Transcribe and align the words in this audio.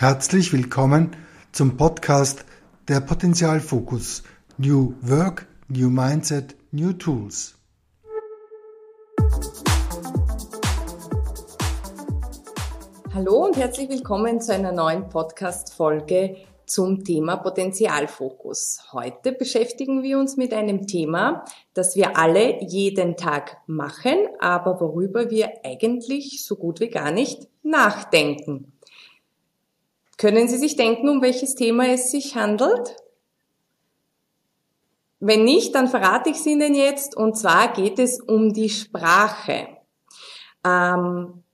Herzlich 0.00 0.52
willkommen 0.52 1.16
zum 1.50 1.76
Podcast 1.76 2.44
der 2.86 3.00
Potenzialfokus 3.00 4.22
New 4.56 4.94
Work, 5.00 5.48
New 5.66 5.90
Mindset, 5.90 6.54
New 6.70 6.92
Tools. 6.92 7.56
Hallo 13.12 13.46
und 13.46 13.56
herzlich 13.56 13.88
willkommen 13.88 14.40
zu 14.40 14.54
einer 14.54 14.70
neuen 14.70 15.08
Podcast-Folge 15.08 16.36
zum 16.64 17.02
Thema 17.02 17.38
Potenzialfokus. 17.38 18.92
Heute 18.92 19.32
beschäftigen 19.32 20.04
wir 20.04 20.20
uns 20.20 20.36
mit 20.36 20.54
einem 20.54 20.86
Thema, 20.86 21.44
das 21.74 21.96
wir 21.96 22.16
alle 22.16 22.62
jeden 22.62 23.16
Tag 23.16 23.56
machen, 23.66 24.28
aber 24.38 24.80
worüber 24.80 25.28
wir 25.28 25.50
eigentlich 25.64 26.44
so 26.44 26.54
gut 26.54 26.78
wie 26.78 26.88
gar 26.88 27.10
nicht 27.10 27.48
nachdenken. 27.64 28.77
Können 30.18 30.48
Sie 30.48 30.58
sich 30.58 30.76
denken, 30.76 31.08
um 31.08 31.22
welches 31.22 31.54
Thema 31.54 31.88
es 31.88 32.10
sich 32.10 32.34
handelt? 32.34 32.96
Wenn 35.20 35.44
nicht, 35.44 35.74
dann 35.74 35.88
verrate 35.88 36.30
ich 36.30 36.36
es 36.36 36.46
Ihnen 36.46 36.74
jetzt. 36.74 37.16
Und 37.16 37.38
zwar 37.38 37.72
geht 37.72 37.98
es 37.98 38.20
um 38.20 38.52
die 38.52 38.68
Sprache. 38.68 39.68
Ähm, 40.66 41.44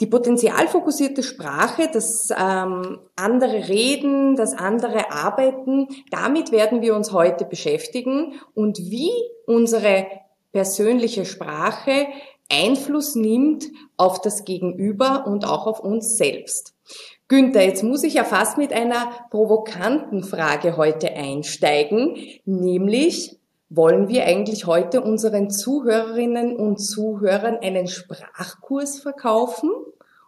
die 0.00 0.06
potenzialfokussierte 0.06 1.22
Sprache, 1.22 1.88
das 1.92 2.30
ähm, 2.36 2.98
andere 3.14 3.68
Reden, 3.68 4.34
das 4.34 4.52
andere 4.54 5.12
Arbeiten, 5.12 5.86
damit 6.10 6.50
werden 6.50 6.82
wir 6.82 6.96
uns 6.96 7.12
heute 7.12 7.44
beschäftigen 7.44 8.34
und 8.54 8.78
wie 8.78 9.12
unsere 9.46 10.08
persönliche 10.50 11.24
Sprache 11.24 12.08
Einfluss 12.50 13.14
nimmt 13.14 13.66
auf 13.96 14.20
das 14.20 14.44
Gegenüber 14.44 15.24
und 15.26 15.44
auch 15.46 15.68
auf 15.68 15.78
uns 15.78 16.16
selbst. 16.16 16.74
Günther, 17.32 17.64
jetzt 17.64 17.82
muss 17.82 18.02
ich 18.02 18.12
ja 18.12 18.24
fast 18.24 18.58
mit 18.58 18.74
einer 18.74 19.10
provokanten 19.30 20.22
Frage 20.22 20.76
heute 20.76 21.14
einsteigen, 21.14 22.14
nämlich 22.44 23.38
wollen 23.70 24.08
wir 24.10 24.26
eigentlich 24.26 24.66
heute 24.66 25.00
unseren 25.00 25.48
Zuhörerinnen 25.48 26.54
und 26.54 26.76
Zuhörern 26.76 27.56
einen 27.62 27.88
Sprachkurs 27.88 28.98
verkaufen 28.98 29.70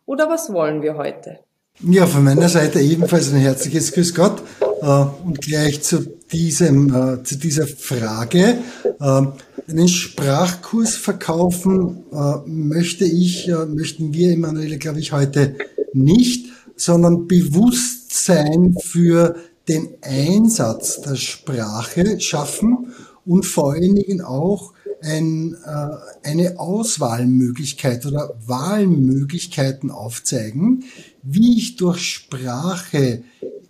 oder 0.07 0.31
was 0.31 0.51
wollen 0.51 0.81
wir 0.81 0.97
heute? 0.97 1.41
Ja, 1.81 2.07
von 2.07 2.25
meiner 2.25 2.49
Seite 2.49 2.81
ebenfalls 2.81 3.35
ein 3.35 3.39
herzliches 3.41 3.93
Grüß 3.93 4.15
Gott 4.15 4.41
äh, 4.81 5.05
und 5.27 5.43
gleich 5.43 5.83
zu 5.83 6.07
diesem, 6.33 6.89
äh, 6.89 7.23
zu 7.23 7.37
dieser 7.37 7.67
Frage. 7.67 8.61
Äh, 8.99 9.23
einen 9.69 9.89
Sprachkurs 9.89 10.97
verkaufen 10.97 12.05
möchte 12.47 13.05
ich, 13.07 13.51
möchten 13.69 14.13
wir, 14.13 14.33
Emanuele, 14.33 14.77
glaube 14.77 15.01
ich, 15.01 15.13
heute 15.13 15.57
nicht 15.95 16.54
sondern 16.77 17.27
Bewusstsein 17.27 18.75
für 18.81 19.37
den 19.69 19.89
Einsatz 20.03 21.01
der 21.01 21.17
Sprache 21.17 22.21
schaffen 22.21 22.93
und 23.25 23.47
vor 23.47 23.73
allen 23.73 23.95
Dingen 23.95 24.21
auch 24.21 24.73
ein, 25.03 25.57
äh, 25.65 26.29
eine 26.29 26.59
Auswahlmöglichkeit 26.59 28.07
oder 28.07 28.35
Wahlmöglichkeiten 28.47 29.91
aufzeigen, 29.91 30.85
wie 31.23 31.59
ich 31.59 31.77
durch 31.77 32.01
Sprache 32.01 33.23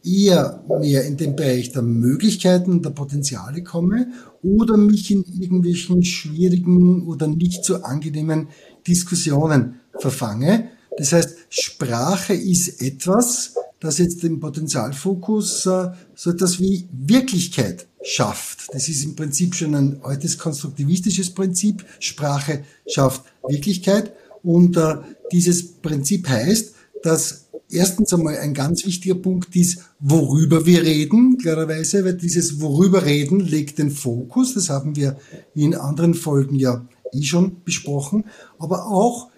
eher 0.04 0.62
mehr 0.80 1.04
in 1.04 1.16
den 1.16 1.34
Bereich 1.34 1.72
der 1.72 1.82
Möglichkeiten 1.82 2.72
und 2.72 2.84
der 2.84 2.90
Potenziale 2.90 3.62
komme 3.62 4.08
oder 4.42 4.76
mich 4.76 5.10
in 5.10 5.24
irgendwelchen 5.24 6.04
schwierigen 6.04 7.06
oder 7.06 7.26
nicht 7.26 7.64
so 7.64 7.76
angenehmen 7.76 8.48
Diskussionen 8.86 9.80
verfange. 9.98 10.68
Das 10.96 11.12
heißt, 11.12 11.36
Sprache 11.48 12.34
ist 12.34 12.80
etwas, 12.80 13.54
das 13.80 13.98
jetzt 13.98 14.24
im 14.24 14.40
Potenzialfokus 14.40 15.66
äh, 15.66 15.90
so 16.14 16.30
etwas 16.30 16.58
wie 16.60 16.88
Wirklichkeit 16.92 17.86
schafft. 18.02 18.68
Das 18.72 18.88
ist 18.88 19.04
im 19.04 19.16
Prinzip 19.16 19.54
schon 19.54 19.74
ein 19.74 20.00
altes 20.02 20.38
konstruktivistisches 20.38 21.30
Prinzip. 21.30 21.84
Sprache 21.98 22.64
schafft 22.86 23.24
Wirklichkeit. 23.46 24.12
Und 24.42 24.76
äh, 24.76 24.96
dieses 25.32 25.66
Prinzip 25.66 26.28
heißt, 26.28 26.74
dass 27.02 27.46
erstens 27.70 28.12
einmal 28.12 28.38
ein 28.38 28.54
ganz 28.54 28.86
wichtiger 28.86 29.16
Punkt 29.16 29.54
ist, 29.56 29.80
worüber 30.00 30.64
wir 30.64 30.82
reden, 30.82 31.38
klarerweise, 31.38 32.04
weil 32.04 32.14
dieses 32.14 32.60
worüber 32.60 33.04
reden 33.04 33.40
legt 33.40 33.78
den 33.78 33.90
Fokus. 33.90 34.54
Das 34.54 34.70
haben 34.70 34.96
wir 34.96 35.18
in 35.54 35.74
anderen 35.74 36.14
Folgen 36.14 36.56
ja 36.56 36.86
eh 37.12 37.22
schon 37.22 37.62
besprochen. 37.64 38.24
Aber 38.58 38.86
auch 38.86 39.30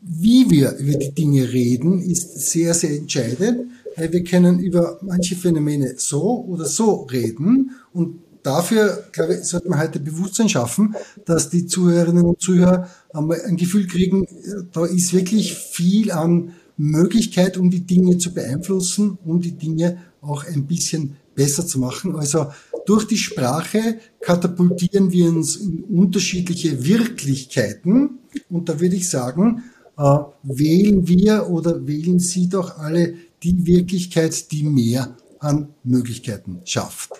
wie 0.00 0.50
wir 0.50 0.76
über 0.76 0.98
die 0.98 1.12
Dinge 1.12 1.52
reden, 1.52 2.00
ist 2.00 2.50
sehr, 2.50 2.74
sehr 2.74 2.96
entscheidend, 2.96 3.70
weil 3.96 4.12
wir 4.12 4.24
können 4.24 4.58
über 4.58 4.98
manche 5.02 5.36
Phänomene 5.36 5.94
so 5.96 6.44
oder 6.44 6.66
so 6.66 7.02
reden 7.02 7.72
und 7.92 8.20
dafür, 8.42 9.04
glaube 9.12 9.34
ich, 9.34 9.44
sollte 9.44 9.68
man 9.68 9.80
heute 9.80 9.98
Bewusstsein 9.98 10.48
schaffen, 10.48 10.94
dass 11.24 11.50
die 11.50 11.66
Zuhörerinnen 11.66 12.24
und 12.24 12.40
Zuhörer 12.40 12.88
einmal 13.12 13.40
ein 13.42 13.56
Gefühl 13.56 13.86
kriegen, 13.86 14.26
da 14.72 14.86
ist 14.86 15.12
wirklich 15.12 15.54
viel 15.54 16.12
an 16.12 16.52
Möglichkeit, 16.76 17.56
um 17.56 17.70
die 17.70 17.80
Dinge 17.80 18.18
zu 18.18 18.32
beeinflussen, 18.32 19.18
um 19.24 19.40
die 19.40 19.52
Dinge 19.52 19.98
auch 20.20 20.44
ein 20.44 20.66
bisschen 20.66 21.16
besser 21.36 21.64
zu 21.64 21.78
machen. 21.78 22.16
Also 22.16 22.48
durch 22.86 23.06
die 23.06 23.16
Sprache 23.16 24.00
katapultieren 24.20 25.12
wir 25.12 25.28
uns 25.28 25.56
in 25.56 25.84
unterschiedliche 25.84 26.84
Wirklichkeiten. 26.84 28.18
Und 28.50 28.68
da 28.68 28.80
würde 28.80 28.96
ich 28.96 29.08
sagen, 29.08 29.62
äh, 29.96 30.18
wählen 30.42 31.06
wir 31.06 31.48
oder 31.48 31.86
wählen 31.86 32.18
Sie 32.18 32.48
doch 32.48 32.78
alle 32.78 33.14
die 33.42 33.66
Wirklichkeit, 33.66 34.50
die 34.50 34.64
mehr 34.64 35.16
an 35.38 35.74
Möglichkeiten 35.84 36.62
schafft. 36.64 37.12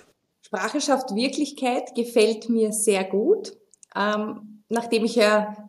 Sprache 0.43 0.81
schafft 0.81 1.15
Wirklichkeit 1.15 1.95
gefällt 1.95 2.49
mir 2.49 2.73
sehr 2.73 3.05
gut. 3.05 3.57
Ähm, 3.95 4.63
nachdem 4.69 5.05
ich 5.05 5.17
ja 5.17 5.66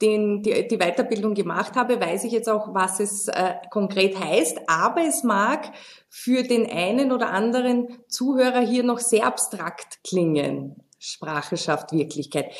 den, 0.00 0.42
die, 0.42 0.68
die 0.68 0.78
Weiterbildung 0.78 1.34
gemacht 1.34 1.74
habe, 1.74 2.00
weiß 2.00 2.24
ich 2.24 2.32
jetzt 2.32 2.48
auch, 2.48 2.74
was 2.74 3.00
es 3.00 3.28
äh, 3.28 3.54
konkret 3.70 4.18
heißt. 4.18 4.60
Aber 4.68 5.02
es 5.02 5.24
mag 5.24 5.72
für 6.08 6.42
den 6.42 6.70
einen 6.70 7.12
oder 7.12 7.30
anderen 7.30 7.88
Zuhörer 8.08 8.60
hier 8.60 8.84
noch 8.84 9.00
sehr 9.00 9.26
abstrakt 9.26 9.98
klingen. 10.04 10.76
Sprache 10.98 11.56
schafft 11.56 11.92
Wirklichkeit. 11.92 12.52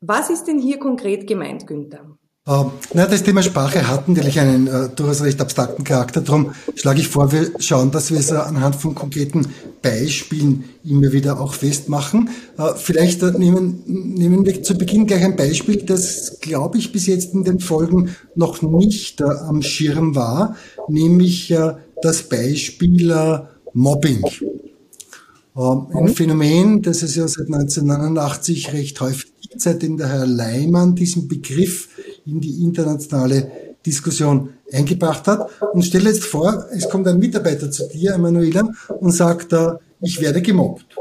Was 0.00 0.30
ist 0.30 0.44
denn 0.44 0.58
hier 0.58 0.78
konkret 0.78 1.26
gemeint, 1.26 1.66
Günther? 1.66 2.18
Äh, 2.46 2.64
na, 2.94 3.06
das 3.06 3.22
Thema 3.22 3.42
Sprache 3.42 3.86
hat 3.86 4.08
natürlich 4.08 4.40
einen 4.40 4.66
äh, 4.66 4.88
durchaus 4.88 5.22
recht 5.22 5.40
abstrakten 5.42 5.84
Charakter. 5.84 6.22
Darum 6.22 6.52
schlage 6.74 7.00
ich 7.00 7.08
vor, 7.08 7.32
wir 7.32 7.50
schauen, 7.58 7.90
dass 7.90 8.10
wir 8.10 8.18
es 8.18 8.30
äh, 8.30 8.36
anhand 8.36 8.76
von 8.76 8.94
konkreten 8.94 9.46
Beispielen 9.82 10.64
immer 10.82 11.12
wieder 11.12 11.38
auch 11.38 11.52
festmachen. 11.52 12.30
Äh, 12.56 12.72
vielleicht 12.76 13.22
äh, 13.22 13.32
nehmen, 13.32 13.82
nehmen 13.86 14.46
wir 14.46 14.62
zu 14.62 14.78
Beginn 14.78 15.06
gleich 15.06 15.22
ein 15.22 15.36
Beispiel, 15.36 15.82
das, 15.82 16.38
glaube 16.40 16.78
ich, 16.78 16.92
bis 16.92 17.06
jetzt 17.06 17.34
in 17.34 17.44
den 17.44 17.60
Folgen 17.60 18.16
noch 18.34 18.62
nicht 18.62 19.20
äh, 19.20 19.24
am 19.24 19.60
Schirm 19.60 20.14
war, 20.14 20.56
nämlich 20.88 21.54
das 22.02 22.22
Beispiel 22.22 23.14
Mobbing. 23.74 24.24
Ein 25.54 26.08
Phänomen, 26.08 26.80
das 26.80 27.02
es 27.02 27.16
ja 27.16 27.28
seit 27.28 27.46
1989 27.46 28.72
recht 28.72 29.00
häufig 29.00 29.32
gibt, 29.40 29.60
seitdem 29.60 29.98
der 29.98 30.08
Herr 30.08 30.26
Leimann 30.26 30.94
diesen 30.94 31.28
Begriff 31.28 31.88
in 32.26 32.40
die 32.40 32.62
internationale 32.62 33.50
Diskussion 33.84 34.50
eingebracht 34.72 35.26
hat. 35.26 35.50
Und 35.72 35.82
stell 35.82 36.04
jetzt 36.04 36.24
vor, 36.24 36.66
es 36.72 36.88
kommt 36.88 37.06
ein 37.08 37.18
Mitarbeiter 37.18 37.70
zu 37.70 37.88
dir, 37.88 38.14
Emanuela, 38.14 38.68
und 39.00 39.12
sagt, 39.12 39.52
äh, 39.52 39.72
ich 40.00 40.20
werde 40.20 40.42
gemobbt. 40.42 40.96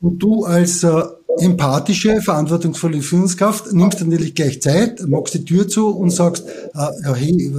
Und 0.00 0.18
du 0.18 0.44
als 0.44 0.82
äh, 0.84 1.02
empathische, 1.38 2.20
verantwortungsvolle 2.20 3.00
Führungskraft 3.00 3.72
nimmst 3.72 4.00
natürlich 4.00 4.34
gleich 4.34 4.62
Zeit, 4.62 5.06
machst 5.08 5.34
die 5.34 5.44
Tür 5.44 5.66
zu 5.66 5.88
und 5.88 6.10
sagst, 6.10 6.46
äh, 6.46 7.14
hey, 7.14 7.52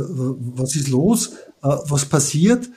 was 0.56 0.76
ist 0.76 0.90
los? 0.90 1.32
was 1.62 2.06
passiert? 2.06 2.70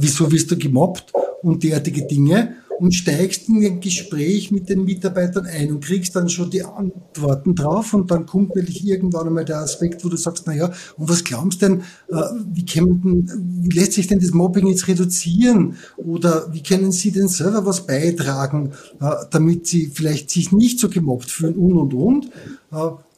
wieso 0.00 0.32
wirst 0.32 0.50
du 0.50 0.58
gemobbt? 0.58 1.12
Und 1.42 1.62
derartige 1.62 2.04
Dinge 2.08 2.56
und 2.82 2.96
steigst 2.96 3.48
in 3.48 3.64
ein 3.64 3.78
Gespräch 3.78 4.50
mit 4.50 4.68
den 4.68 4.84
Mitarbeitern 4.84 5.46
ein 5.46 5.70
und 5.70 5.84
kriegst 5.84 6.16
dann 6.16 6.28
schon 6.28 6.50
die 6.50 6.64
Antworten 6.64 7.54
drauf 7.54 7.94
und 7.94 8.10
dann 8.10 8.26
kommt 8.26 8.56
natürlich 8.56 8.84
irgendwann 8.84 9.28
einmal 9.28 9.44
der 9.44 9.58
Aspekt, 9.58 10.04
wo 10.04 10.08
du 10.08 10.16
sagst, 10.16 10.42
na 10.48 10.52
ja, 10.56 10.72
und 10.96 11.08
was 11.08 11.22
glaubst 11.22 11.62
denn, 11.62 11.82
äh, 12.08 12.16
wie, 12.52 12.64
denn, 12.64 13.30
wie 13.62 13.78
lässt 13.78 13.92
sich 13.92 14.08
denn 14.08 14.18
das 14.18 14.32
Mobbing 14.32 14.66
jetzt 14.66 14.88
reduzieren 14.88 15.76
oder 15.96 16.52
wie 16.52 16.64
können 16.64 16.90
Sie 16.90 17.12
denn 17.12 17.28
selber 17.28 17.64
was 17.64 17.86
beitragen, 17.86 18.72
äh, 19.00 19.10
damit 19.30 19.68
Sie 19.68 19.86
vielleicht 19.86 20.30
sich 20.30 20.50
nicht 20.50 20.80
so 20.80 20.88
gemobbt 20.88 21.30
fühlen 21.30 21.54
und 21.54 21.76
und 21.76 21.94
und. 21.94 22.30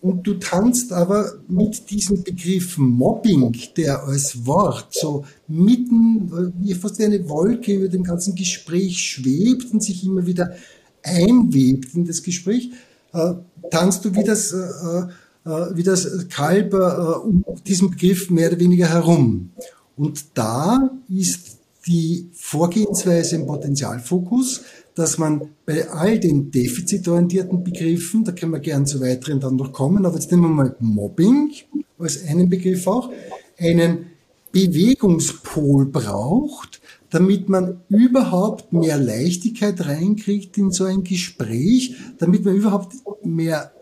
Äh, 0.05 0.07
und 0.07 0.27
du 0.27 0.35
tanzt 0.35 0.93
aber 0.93 1.33
mit 1.49 1.91
diesem 1.91 2.23
Begriff 2.23 2.79
Mobbing, 2.79 3.57
der 3.77 4.05
als 4.05 4.47
Wort 4.47 4.89
so 4.93 5.25
mitten, 5.49 6.53
fast 6.81 6.99
wie 6.99 7.05
eine 7.05 7.29
Wolke 7.29 7.75
über 7.75 7.89
dem 7.89 8.05
ganzen 8.05 8.35
Gespräch 8.35 8.99
schwebt 8.99 9.73
und 9.73 9.83
sich 9.83 10.05
immer 10.05 10.27
wieder 10.27 10.55
einwebt 11.03 11.95
in 11.95 12.05
das 12.07 12.23
Gespräch, 12.23 12.71
äh, 13.13 13.35
tanzt 13.71 14.05
du 14.05 14.15
wie 14.15 14.25
das, 14.25 14.53
äh, 14.53 15.49
äh, 15.49 15.77
wie 15.77 15.83
das 15.83 16.29
Kalb 16.29 16.75
äh, 16.75 16.77
um 16.77 17.45
diesen 17.67 17.91
Begriff 17.91 18.31
mehr 18.31 18.49
oder 18.49 18.61
weniger 18.61 18.89
herum. 18.89 19.51
Und 19.97 20.25
da 20.35 20.91
ist 21.09 21.59
die 21.87 22.31
Vorgehensweise 22.33 23.37
im 23.37 23.47
Potenzialfokus, 23.47 24.63
dass 24.95 25.19
man 25.19 25.51
bei 25.67 25.89
all 25.91 26.19
den 26.19 26.51
defizitorientierten 26.51 27.65
Begriffen, 27.65 28.25
da 28.25 28.33
können 28.33 28.53
wir 28.53 28.61
gern 28.61 28.87
zu 28.87 29.01
weiteren 29.01 29.41
dann 29.41 29.57
noch 29.57 29.73
kommen, 29.73 30.07
aber 30.07 30.15
jetzt 30.15 30.31
nehmen 30.31 30.45
wir 30.45 30.49
mal 30.49 30.77
Mobbing 30.81 31.53
als 31.99 32.25
einen 32.27 32.49
Begriff 32.49 32.87
auch, 32.87 33.11
einen 33.59 34.07
Bewegungspol 34.53 35.87
braucht, 35.87 36.81
damit 37.11 37.49
man 37.49 37.81
überhaupt 37.89 38.73
mehr 38.73 38.99
Leichtigkeit 38.99 39.85
reinkriegt 39.87 40.57
in 40.59 40.71
so 40.71 40.85
ein 40.85 41.03
Gespräch, 41.03 41.97
damit 42.19 42.45
man 42.45 42.55
überhaupt 42.55 42.95
mehr 43.25 43.73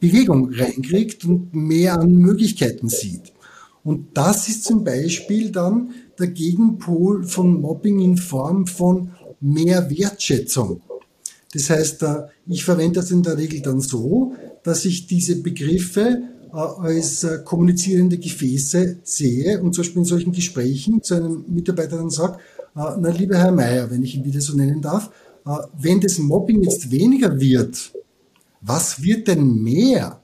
Bewegung 0.00 0.52
reinkriegt 0.52 1.24
und 1.24 1.54
mehr 1.54 2.00
an 2.00 2.12
Möglichkeiten 2.16 2.88
sieht. 2.88 3.32
Und 3.84 4.16
das 4.16 4.48
ist 4.48 4.64
zum 4.64 4.84
Beispiel 4.84 5.50
dann 5.50 5.90
der 6.18 6.28
Gegenpol 6.28 7.24
von 7.24 7.60
Mobbing 7.60 8.00
in 8.00 8.16
Form 8.16 8.66
von 8.66 9.10
mehr 9.40 9.90
Wertschätzung. 9.90 10.80
Das 11.52 11.68
heißt, 11.68 12.02
äh, 12.02 12.22
ich 12.46 12.64
verwende 12.64 13.00
das 13.00 13.10
in 13.10 13.22
der 13.22 13.36
Regel 13.36 13.60
dann 13.60 13.80
so, 13.80 14.34
dass 14.62 14.84
ich 14.84 15.06
diese 15.06 15.42
Begriffe 15.42 16.22
äh, 16.52 16.56
als 16.56 17.24
äh, 17.24 17.40
kommunizierende 17.44 18.18
Gefäße 18.18 18.98
sehe 19.02 19.60
und 19.60 19.74
zum 19.74 19.82
Beispiel 19.82 20.02
in 20.02 20.06
solchen 20.06 20.32
Gesprächen 20.32 21.02
zu 21.02 21.14
einem 21.14 21.44
Mitarbeiter 21.48 21.96
dann 21.96 22.10
sage, 22.10 22.38
na 22.74 23.10
lieber 23.10 23.36
Herr 23.36 23.52
Mayer, 23.52 23.90
wenn 23.90 24.02
ich 24.02 24.14
ihn 24.14 24.24
wieder 24.24 24.40
so 24.40 24.56
nennen 24.56 24.80
darf, 24.80 25.10
wenn 25.78 26.00
das 26.00 26.16
Mobbing 26.16 26.62
jetzt 26.62 26.90
weniger 26.90 27.38
wird, 27.38 27.92
was 28.62 29.02
wird 29.02 29.28
denn 29.28 29.62
mehr? 29.62 30.21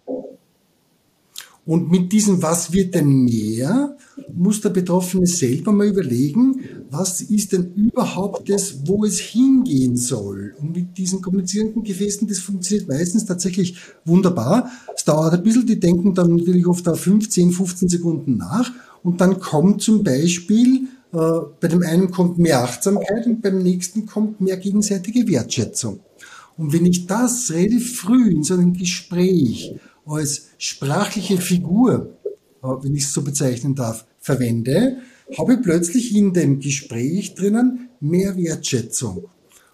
Und 1.68 1.90
mit 1.90 2.12
diesem 2.12 2.40
Was 2.42 2.72
wird 2.72 2.94
denn 2.94 3.24
mehr, 3.24 3.94
muss 4.32 4.62
der 4.62 4.70
Betroffene 4.70 5.26
selber 5.26 5.70
mal 5.70 5.86
überlegen, 5.86 6.60
was 6.90 7.20
ist 7.20 7.52
denn 7.52 7.74
überhaupt 7.74 8.48
das, 8.48 8.86
wo 8.86 9.04
es 9.04 9.18
hingehen 9.18 9.94
soll. 9.94 10.54
Und 10.62 10.74
mit 10.74 10.96
diesen 10.96 11.20
kommunizierenden 11.20 11.82
Gefäßen, 11.82 12.26
das 12.26 12.38
funktioniert 12.38 12.88
meistens 12.88 13.26
tatsächlich 13.26 13.76
wunderbar. 14.06 14.70
Es 14.96 15.04
dauert 15.04 15.34
ein 15.34 15.42
bisschen, 15.42 15.66
die 15.66 15.78
denken 15.78 16.14
dann 16.14 16.36
natürlich 16.36 16.66
oft 16.66 16.88
auf 16.88 17.00
15, 17.00 17.50
15 17.50 17.90
Sekunden 17.90 18.38
nach. 18.38 18.72
Und 19.02 19.20
dann 19.20 19.38
kommt 19.38 19.82
zum 19.82 20.02
Beispiel, 20.02 20.88
äh, 21.12 21.18
bei 21.60 21.68
dem 21.68 21.82
einen 21.82 22.10
kommt 22.10 22.38
mehr 22.38 22.62
Achtsamkeit 22.62 23.26
und 23.26 23.42
beim 23.42 23.58
nächsten 23.58 24.06
kommt 24.06 24.40
mehr 24.40 24.56
gegenseitige 24.56 25.28
Wertschätzung. 25.28 26.00
Und 26.56 26.72
wenn 26.72 26.86
ich 26.86 27.06
das 27.06 27.50
relativ 27.50 27.98
früh 27.98 28.30
in 28.30 28.42
so 28.42 28.54
einem 28.54 28.72
Gespräch 28.72 29.74
als 30.08 30.48
sprachliche 30.58 31.38
Figur, 31.38 32.16
äh, 32.62 32.66
wenn 32.66 32.94
ich 32.94 33.04
es 33.04 33.12
so 33.12 33.22
bezeichnen 33.22 33.74
darf, 33.74 34.06
verwende, 34.18 34.98
habe 35.36 35.54
ich 35.54 35.62
plötzlich 35.62 36.14
in 36.14 36.32
dem 36.32 36.60
Gespräch 36.60 37.34
drinnen 37.34 37.90
mehr 38.00 38.36
Wertschätzung. 38.36 39.24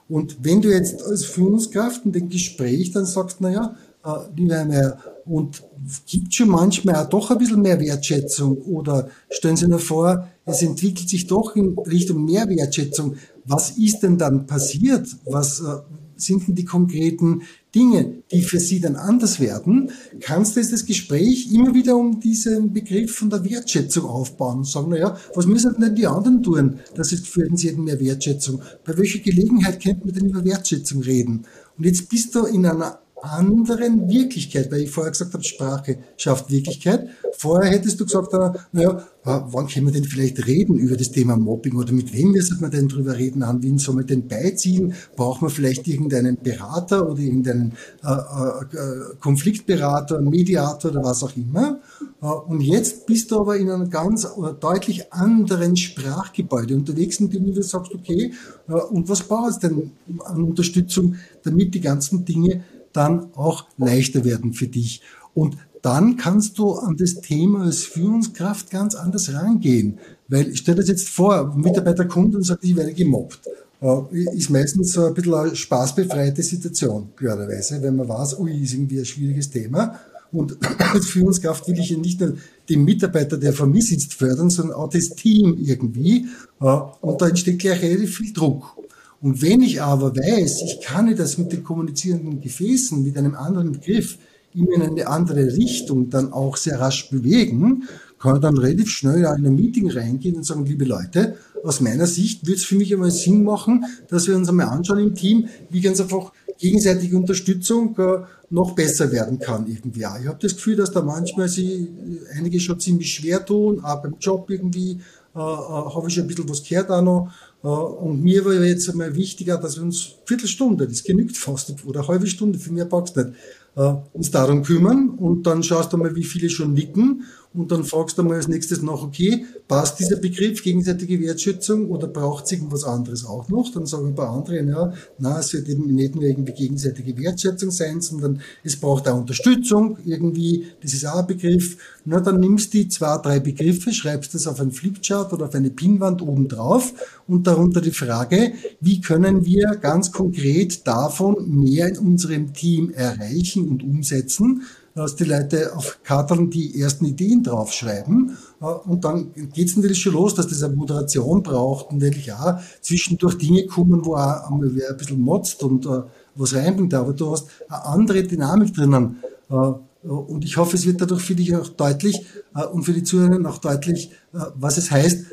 Und 0.09 0.37
wenn 0.43 0.61
du 0.61 0.71
jetzt 0.71 1.03
als 1.03 1.25
Führungskraft 1.25 2.05
in 2.05 2.13
dem 2.13 2.29
Gespräch 2.29 2.91
dann 2.93 3.07
sagst, 3.07 3.41
naja, 3.41 3.77
äh, 4.05 4.11
lieber 4.37 4.57
Herr 4.57 4.99
und 5.25 5.63
gibt 6.07 6.35
schon 6.35 6.49
manchmal 6.49 6.97
auch 6.97 7.09
doch 7.09 7.31
ein 7.31 7.39
bisschen 7.39 7.63
mehr 7.63 7.81
Wertschätzung 7.81 8.59
oder 8.59 9.09
stellen 9.31 9.57
Sie 9.57 9.67
nur 9.67 9.79
vor, 9.79 10.29
es 10.45 10.63
entwickelt 10.63 11.09
sich 11.09 11.27
doch 11.27 11.57
in 11.57 11.79
Richtung 11.79 12.25
mehr 12.25 12.47
Wertschätzung. 12.49 13.17
Was 13.47 13.71
ist 13.79 14.01
denn 14.01 14.19
dann 14.19 14.47
passiert? 14.47 15.09
Was, 15.25 15.61
äh, 15.61 15.77
sind 16.17 16.47
denn 16.47 16.55
die 16.55 16.65
konkreten 16.65 17.43
Dinge, 17.75 18.23
die 18.31 18.43
für 18.43 18.61
sie 18.61 18.81
dann 18.81 18.97
anders 18.97 19.41
werden, 19.41 19.91
kannst 20.21 20.55
du 20.55 20.61
jetzt 20.61 20.73
das 20.73 20.87
Gespräch 20.87 21.53
immer 21.53 21.75
wieder 21.75 21.97
um 21.97 22.21
diesen 22.21 22.73
Begriff 22.73 23.15
von 23.17 23.31
der 23.31 23.45
Wertschätzung 23.45 24.05
aufbauen 24.05 24.59
und 24.59 24.67
sagen, 24.67 24.91
naja, 24.91 25.17
was 25.35 25.47
müssen 25.47 25.75
denn 25.81 25.95
die 25.95 26.07
anderen 26.07 26.43
tun, 26.43 26.79
dass 26.95 27.13
es 27.13 27.27
für 27.27 27.49
sie 27.55 27.69
hätten 27.69 27.85
mehr 27.85 28.01
Wertschätzung? 28.01 28.63
Bei 28.85 28.97
welcher 28.97 29.19
Gelegenheit 29.19 29.83
könnten 29.83 30.07
wir 30.07 30.13
denn 30.13 30.29
über 30.29 30.45
Wertschätzung 30.45 31.03
reden? 31.03 31.45
Und 31.77 31.85
jetzt 31.85 32.09
bist 32.09 32.35
du 32.35 32.45
in 32.45 32.65
einer 32.65 33.01
anderen 33.25 34.09
Wirklichkeit, 34.09 34.71
weil 34.71 34.83
ich 34.83 34.91
vorher 34.91 35.13
gesagt 35.13 35.33
habe, 35.35 35.45
Sprache 35.45 35.99
schafft 36.17 36.51
Wirklichkeit. 36.51 37.09
Vorher 37.37 37.73
hättest 37.73 37.99
du 37.99 38.05
gesagt, 38.05 38.33
naja, 38.73 39.05
wann 39.25 39.67
können 39.67 39.87
wir 39.87 39.93
denn 39.93 40.05
vielleicht 40.05 40.47
reden 40.47 40.77
über 40.77 40.97
das 40.97 41.11
Thema 41.11 41.37
Mobbing 41.37 41.77
oder 41.77 41.93
mit 41.93 42.13
wem 42.13 42.33
müssen 42.33 42.61
wir 42.61 42.69
denn 42.69 42.89
drüber 42.89 43.17
reden, 43.17 43.43
an 43.43 43.63
wen 43.63 43.79
soll 43.79 43.97
man 43.97 44.07
denn 44.07 44.29
beiziehen? 44.29 44.95
Braucht 45.17 45.43
man 45.43 45.51
vielleicht 45.51 45.89
irgendeinen 45.89 46.37
Berater 46.37 47.09
oder 47.11 47.21
irgendeinen 47.21 47.73
äh, 48.03 48.09
äh, 48.13 49.17
Konfliktberater, 49.21 50.21
Mediator 50.21 50.91
oder 50.91 51.03
was 51.03 51.23
auch 51.23 51.35
immer? 51.37 51.81
Äh, 52.21 52.27
und 52.27 52.61
jetzt 52.61 53.07
bist 53.07 53.31
du 53.31 53.41
aber 53.41 53.57
in 53.57 53.71
einem 53.71 53.89
ganz 53.89 54.29
deutlich 54.61 55.13
anderen 55.13 55.77
Sprachgebäude 55.77 56.75
unterwegs, 56.75 57.19
in 57.21 57.31
dem 57.31 57.53
du 57.53 57.63
sagst, 57.63 57.95
okay, 57.95 58.33
äh, 58.69 58.73
und 58.73 59.09
was 59.09 59.23
braucht 59.23 59.51
es 59.51 59.59
denn 59.59 59.93
an 60.25 60.43
Unterstützung, 60.43 61.17
damit 61.43 61.75
die 61.75 61.81
ganzen 61.81 62.25
Dinge 62.25 62.63
dann 62.95 63.35
auch 63.35 63.67
leichter 63.77 64.25
werden 64.25 64.53
für 64.55 64.69
dich. 64.69 65.03
Und 65.35 65.57
dann 65.83 66.17
kannst 66.17 66.59
du 66.59 66.73
an 66.73 66.97
das 66.97 67.17
Thema 67.17 67.65
als 67.65 67.83
Führungskraft 67.85 68.71
ganz 68.71 68.95
anders 68.95 69.35
rangehen. 69.35 69.99
Weil 70.29 70.57
stell 70.57 70.75
dir 70.75 70.81
das 70.81 70.89
jetzt 70.89 71.11
vor, 71.11 71.53
ein 71.53 71.61
Mitarbeiter 71.61 72.07
kommt 72.07 72.35
und 72.35 72.43
sagt, 72.43 72.65
ich 72.65 72.75
werde 72.75 72.95
gemobbt. 72.95 73.41
Äh, 73.83 74.01
ist 74.35 74.49
meistens 74.49 74.93
so 74.93 75.05
ein 75.05 75.13
bisschen 75.13 75.35
eine 75.35 75.55
spaßbefreite 75.55 76.43
Situation, 76.43 77.11
klarerweise, 77.17 77.83
wenn 77.83 77.97
man 77.97 78.09
weiß, 78.09 78.39
ui, 78.39 78.63
ist 78.63 78.73
irgendwie 78.73 79.01
ein 79.01 79.05
schwieriges 79.05 79.51
Thema. 79.51 80.01
Und 80.33 80.57
als 80.79 81.07
Führungskraft 81.07 81.69
will 81.69 81.79
ich 81.79 81.91
ja 81.91 81.99
nicht 81.99 82.19
nur 82.19 82.35
den 82.67 82.85
Mitarbeiter, 82.85 83.37
der 83.37 83.53
vor 83.53 83.67
mir 83.67 83.83
sitzt, 83.83 84.15
fördern, 84.15 84.49
sondern 84.49 84.77
auch 84.77 84.89
das 84.89 85.11
Team 85.11 85.59
irgendwie. 85.61 86.29
Äh, 86.61 86.79
und 87.03 87.21
da 87.21 87.29
entsteht 87.29 87.59
gleich 87.59 87.83
relativ 87.83 88.17
viel 88.17 88.33
Druck. 88.33 88.79
Und 89.25 89.41
wenn 89.41 89.63
ich 89.63 89.81
aber 89.81 90.15
weiß, 90.15 90.61
ich 90.67 90.83
kann 90.83 91.17
das 91.17 91.39
mit 91.39 91.51
den 91.51 91.65
kommunizierenden 91.65 92.43
Gefäßen, 92.43 93.03
mit 93.03 93.17
einem 93.17 93.35
anderen 93.35 93.73
Begriff, 93.73 94.19
in 94.53 94.69
eine 94.83 95.07
andere 95.07 95.47
Richtung 95.57 96.11
dann 96.11 96.31
auch 96.31 96.59
sehr 96.59 96.79
rasch 96.79 97.09
bewegen, 97.09 97.85
kann 98.19 98.37
ich 98.37 98.43
dann 98.43 98.59
relativ 98.59 98.91
schnell 98.91 99.21
in 99.21 99.47
ein 99.47 99.55
Meeting 99.55 99.91
reingehen 99.91 100.37
und 100.37 100.45
sagen, 100.45 100.67
liebe 100.67 100.85
Leute, 100.85 101.37
aus 101.65 101.81
meiner 101.81 102.07
Sicht 102.07 102.47
würde 102.47 102.59
es 102.59 102.65
für 102.65 102.75
mich 102.75 102.93
einmal 102.93 103.11
Sinn 103.11 103.45
machen, 103.45 103.87
dass 104.09 104.29
wir 104.29 104.37
uns 104.37 104.51
einmal 104.51 104.67
anschauen 104.67 104.99
im 104.99 105.15
Team, 105.15 105.49
wie 105.71 105.81
ganz 105.81 106.03
einfach 106.03 106.31
gegenseitige 106.59 107.17
Unterstützung 107.17 107.97
äh, 107.99 108.19
noch 108.51 108.73
besser 108.73 109.11
werden 109.11 109.39
kann 109.39 109.67
irgendwie. 109.67 110.01
Ich 110.01 110.29
habe 110.29 110.39
das 110.39 110.55
Gefühl, 110.55 110.77
dass 110.77 110.93
da 110.93 111.01
manchmal 111.01 111.49
sie 111.49 111.89
einige 112.37 112.61
schon 112.61 112.79
ziemlich 112.79 113.15
schwer 113.15 113.43
tun, 113.45 113.83
auch 113.83 114.03
beim 114.03 114.17
Job 114.21 114.51
irgendwie 114.51 115.01
äh, 115.35 115.39
äh, 115.39 115.41
habe 115.41 116.05
ich 116.07 116.15
schon 116.15 116.25
ein 116.25 116.29
bisschen 116.29 116.49
was 116.49 116.63
gehört 116.63 116.91
auch 116.91 117.03
noch. 117.03 117.33
Äh, 117.65 117.69
und 117.69 118.23
mir 118.23 118.45
war 118.45 118.53
jetzt 118.53 118.89
einmal 118.91 119.17
wichtiger, 119.17 119.57
dass 119.57 119.77
wir 119.77 119.83
uns 119.83 120.17
Viertelstunde, 120.27 120.87
das 120.87 121.03
genügt 121.03 121.37
fast, 121.37 121.75
oder 121.85 122.01
eine 122.01 122.09
halbe 122.09 122.27
Stunde, 122.27 122.59
für 122.59 122.73
mehr 122.73 122.85
brauchst 122.85 123.17
nicht, 123.17 123.31
äh, 123.77 123.95
uns 124.13 124.31
darum 124.31 124.63
kümmern. 124.63 125.11
Und 125.11 125.45
dann 125.45 125.63
schaust 125.63 125.93
du 125.93 125.97
mal, 125.97 126.15
wie 126.15 126.25
viele 126.25 126.51
schon 126.51 126.75
nicken 126.75 127.25
und 127.55 127.71
dann 127.71 127.85
fragst 127.85 128.19
du 128.19 128.25
mal 128.25 128.35
als 128.35 128.49
nächstes 128.49 128.83
nach, 128.83 129.01
okay, 129.03 129.47
passt 129.69 130.01
dieser 130.01 130.17
Begriff 130.17 130.63
gegenseitige 130.63 131.21
Wertschätzung 131.21 131.89
oder 131.89 132.09
braucht 132.09 132.47
es 132.47 132.53
irgendwas 132.53 132.83
anderes 132.83 133.25
auch 133.25 133.49
noch? 133.49 133.71
Dann 133.73 133.87
sagen 133.87 134.09
ein 134.09 134.15
paar 134.17 134.31
andere, 134.31 134.61
ja, 134.61 134.93
na, 135.19 135.39
es 135.39 135.53
wird 135.53 135.69
eben 135.69 135.95
nicht 135.95 136.17
nur 136.17 136.25
irgendwie 136.25 136.53
gegenseitige 136.53 137.17
Wertschätzung 137.17 137.71
sein, 137.71 138.01
sondern 138.01 138.41
es 138.65 138.75
braucht 138.75 139.09
auch 139.09 139.19
Unterstützung 139.19 139.99
irgendwie, 140.05 140.67
das 140.83 140.95
ist 140.95 141.07
auch 141.07 141.21
ein 141.21 141.27
Begriff. 141.29 141.77
Na, 142.05 142.19
dann 142.19 142.41
nimmst 142.41 142.75
du 142.75 142.79
die 142.79 142.89
zwei, 142.89 143.19
drei 143.19 143.39
Begriffe, 143.39 143.93
schreibst 143.93 144.35
das 144.35 144.49
auf 144.49 144.61
ein 144.61 144.73
Flipchart 144.73 145.33
oder 145.33 145.47
auf 145.47 145.55
eine 145.55 145.71
Pinnwand 145.71 146.23
oben 146.23 146.49
drauf 146.49 146.93
und 147.29 147.47
darunter 147.47 147.81
die 147.81 147.93
Frage, 147.93 148.53
wie 148.81 149.01
können 149.01 149.47
wir 149.47 149.77
ganz 149.77 150.11
konkret 150.11 150.87
davon 150.89 151.49
mehr 151.49 151.89
in 151.89 151.99
unserem 151.99 152.53
Team 152.53 152.91
erreichen 152.91 153.69
und 153.69 153.85
umsetzen? 153.85 154.63
Dass 154.95 155.17
die 155.17 155.25
Leute 155.25 155.77
auf 155.77 155.99
Karteln 156.05 156.51
die 156.51 156.81
ersten 156.81 157.05
Ideen 157.05 157.43
draufschreiben. 157.43 158.37
Äh, 158.61 158.65
und 158.65 159.05
dann 159.05 159.33
geht 159.53 159.69
es 159.69 159.77
natürlich 159.77 160.01
schon 160.01 160.13
los, 160.13 160.35
dass 160.35 160.49
das 160.49 160.63
eine 160.63 160.77
Moderation 160.77 161.43
braucht 161.43 161.91
und 161.91 162.01
wirklich 162.01 162.33
auch 162.33 162.59
zwischendurch 162.81 163.37
Dinge 163.37 163.67
kommen, 163.67 164.05
wo 164.05 164.15
auch 164.15 164.51
einmal 164.51 164.75
wer 164.75 164.91
ein 164.91 164.97
bisschen 164.97 165.21
motzt 165.21 165.63
und 165.63 165.87
uh, 165.87 166.05
was 166.37 166.55
reinbringt. 166.55 166.95
Aber 166.95 167.13
du 167.13 167.33
hast 167.33 167.49
eine 167.69 167.85
andere 167.85 168.23
Dynamik 168.23 168.73
drinnen. 168.73 169.17
Uh, 169.51 169.75
und 170.03 170.45
ich 170.45 170.59
hoffe, 170.59 170.77
es 170.77 170.87
wird 170.87 171.01
dadurch 171.01 171.23
für 171.23 171.35
dich 171.35 171.55
auch 171.57 171.69
deutlich 171.69 172.25
uh, 172.55 172.69
und 172.69 172.85
für 172.85 172.93
die 172.93 173.03
Zuhörer 173.03 173.49
auch 173.49 173.59
deutlich, 173.59 174.11
was 174.33 174.77
es 174.77 174.91
heißt, 174.91 175.27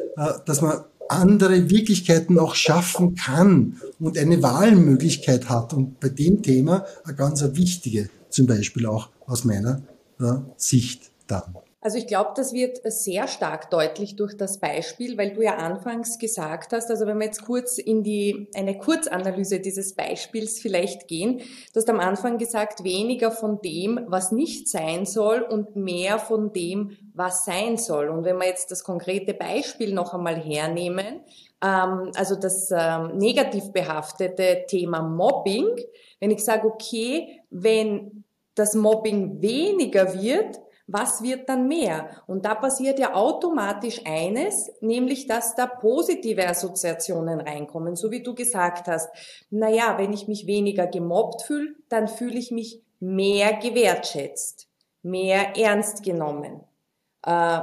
dass 0.46 0.62
man 0.62 0.84
andere 1.10 1.70
Wirklichkeiten 1.70 2.40
auch 2.40 2.56
schaffen 2.56 3.16
kann 3.16 3.78
und 4.00 4.18
eine 4.18 4.42
Wahlmöglichkeit 4.42 5.50
hat. 5.50 5.74
Und 5.74 6.00
bei 6.00 6.10
dem 6.10 6.42
Thema 6.42 6.86
eine 7.04 7.16
ganz 7.16 7.44
wichtige 7.54 8.10
zum 8.30 8.48
Beispiel 8.48 8.86
auch 8.86 9.10
aus 9.32 9.46
meiner 9.46 9.82
äh, 10.20 10.40
Sicht 10.58 11.12
dann. 11.28 11.56
Also 11.84 11.98
ich 11.98 12.06
glaube, 12.06 12.34
das 12.36 12.54
wird 12.54 12.80
sehr 12.84 13.28
stark 13.28 13.72
deutlich 13.72 14.16
durch 14.16 14.38
das 14.38 14.60
Beispiel, 14.60 15.18
weil 15.18 15.34
du 15.34 15.42
ja 15.42 15.56
anfangs 15.56 16.20
gesagt 16.20 16.74
hast, 16.74 16.92
also 16.92 17.08
wenn 17.08 17.18
wir 17.18 17.26
jetzt 17.26 17.44
kurz 17.44 17.80
in 17.80 18.04
die, 18.04 18.50
eine 18.54 18.78
Kurzanalyse 18.78 19.60
dieses 19.60 19.96
Beispiels 19.96 20.60
vielleicht 20.60 21.08
gehen, 21.08 21.40
du 21.40 21.76
hast 21.76 21.90
am 21.90 22.00
Anfang 22.00 22.38
gesagt, 22.38 22.84
weniger 22.84 23.32
von 23.32 23.62
dem, 23.64 24.00
was 24.06 24.32
nicht 24.32 24.70
sein 24.70 25.08
soll 25.08 25.42
und 25.42 25.76
mehr 25.76 26.20
von 26.20 26.54
dem, 26.54 26.98
was 27.16 27.46
sein 27.46 27.78
soll. 27.78 28.10
Und 28.10 28.26
wenn 28.26 28.38
wir 28.38 28.46
jetzt 28.46 28.70
das 28.70 28.84
konkrete 28.84 29.34
Beispiel 29.34 29.92
noch 29.92 30.14
einmal 30.14 30.36
hernehmen, 30.36 31.22
ähm, 31.64 32.12
also 32.14 32.36
das 32.36 32.70
ähm, 32.72 33.18
negativ 33.18 33.72
behaftete 33.72 34.66
Thema 34.68 35.02
Mobbing, 35.02 35.68
wenn 36.20 36.30
ich 36.30 36.44
sage, 36.44 36.68
okay, 36.68 37.42
wenn 37.50 38.24
das 38.56 38.76
Mobbing 38.76 39.42
weniger 39.42 40.14
wird, 40.22 40.60
was 40.88 41.24
wird 41.24 41.48
dann 41.48 41.68
mehr? 41.68 42.10
Und 42.28 42.46
da 42.46 42.56
passiert 42.56 43.00
ja 43.00 43.14
automatisch 43.14 44.02
eines, 44.06 44.72
nämlich 44.82 45.26
dass 45.28 45.56
da 45.56 45.66
positive 45.66 46.46
Assoziationen 46.48 47.40
reinkommen, 47.40 47.96
so 47.96 48.12
wie 48.12 48.24
du 48.24 48.36
gesagt 48.36 48.88
hast. 48.88 49.10
Naja, 49.50 49.98
wenn 49.98 50.12
ich 50.12 50.28
mich 50.28 50.48
weniger 50.48 50.88
gemobbt 50.88 51.44
fühle, 51.44 51.76
dann 51.88 52.08
fühle 52.08 52.38
ich 52.38 52.52
mich 52.52 52.82
mehr 53.00 53.54
gewertschätzt, 53.54 54.68
mehr 55.02 55.58
ernst 55.58 56.04
genommen. 56.04 56.62
Äh, 57.26 57.62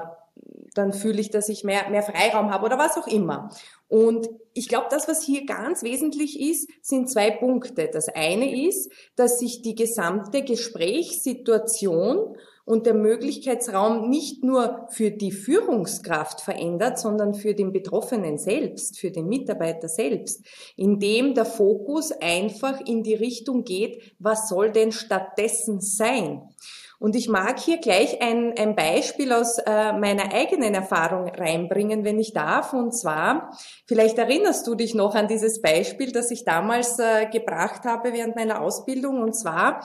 dann 0.75 0.93
fühle 0.93 1.21
ich, 1.21 1.31
dass 1.31 1.49
ich 1.49 1.65
mehr, 1.65 1.91
mehr 1.91 2.03
Freiraum 2.03 2.51
habe 2.51 2.67
oder 2.67 2.79
was 2.79 2.97
auch 2.97 3.07
immer. 3.07 3.51
Und 3.89 4.29
ich 4.53 4.69
glaube, 4.69 4.89
das, 4.91 5.09
was 5.09 5.23
hier 5.23 5.47
ganz 5.47 5.83
wesentlich 5.83 6.39
ist, 6.41 6.69
sind 6.83 7.11
zwei 7.11 7.31
Punkte. 7.31 7.89
Das 7.93 8.09
eine 8.09 8.67
ist, 8.67 8.91
dass 9.17 9.39
sich 9.39 9.63
die 9.63 9.75
gesamte 9.75 10.43
Gesprächssituation 10.43 12.37
und 12.69 12.85
der 12.85 12.93
Möglichkeitsraum 12.93 14.11
nicht 14.11 14.45
nur 14.45 14.89
für 14.91 15.11
die 15.11 15.33
Führungskraft 15.33 16.43
verändert, 16.43 16.99
sondern 16.99 17.33
für 17.33 17.55
den 17.55 17.73
Betroffenen 17.73 18.37
selbst, 18.37 18.99
für 18.99 19.11
den 19.11 19.27
Mitarbeiter 19.27 19.89
selbst, 19.89 20.45
indem 20.77 21.33
der 21.33 21.47
Fokus 21.47 22.13
einfach 22.13 22.79
in 22.85 23.03
die 23.03 23.15
Richtung 23.15 23.65
geht, 23.65 24.15
was 24.19 24.51
soll 24.51 24.71
denn 24.71 24.93
stattdessen 24.93 25.81
sein? 25.81 26.43
Und 26.99 27.15
ich 27.15 27.29
mag 27.29 27.61
hier 27.61 27.79
gleich 27.79 28.21
ein, 28.21 28.55
ein 28.59 28.75
Beispiel 28.75 29.33
aus 29.33 29.59
äh, 29.59 29.93
meiner 29.93 30.33
eigenen 30.33 30.75
Erfahrung 30.75 31.29
reinbringen, 31.29 32.05
wenn 32.05 32.19
ich 32.19 32.33
darf. 32.33 32.73
Und 32.73 32.93
zwar, 32.93 33.57
vielleicht 33.87 34.19
erinnerst 34.19 34.67
du 34.67 34.75
dich 34.75 34.95
noch 34.95 35.15
an 35.15 35.29
dieses 35.29 35.63
Beispiel, 35.63 36.11
das 36.11 36.33
ich 36.33 36.45
damals 36.45 36.99
äh, 36.99 37.27
gebracht 37.27 37.85
habe 37.85 38.13
während 38.13 38.35
meiner 38.35 38.61
Ausbildung. 38.61 39.23
Und 39.23 39.35
zwar 39.35 39.81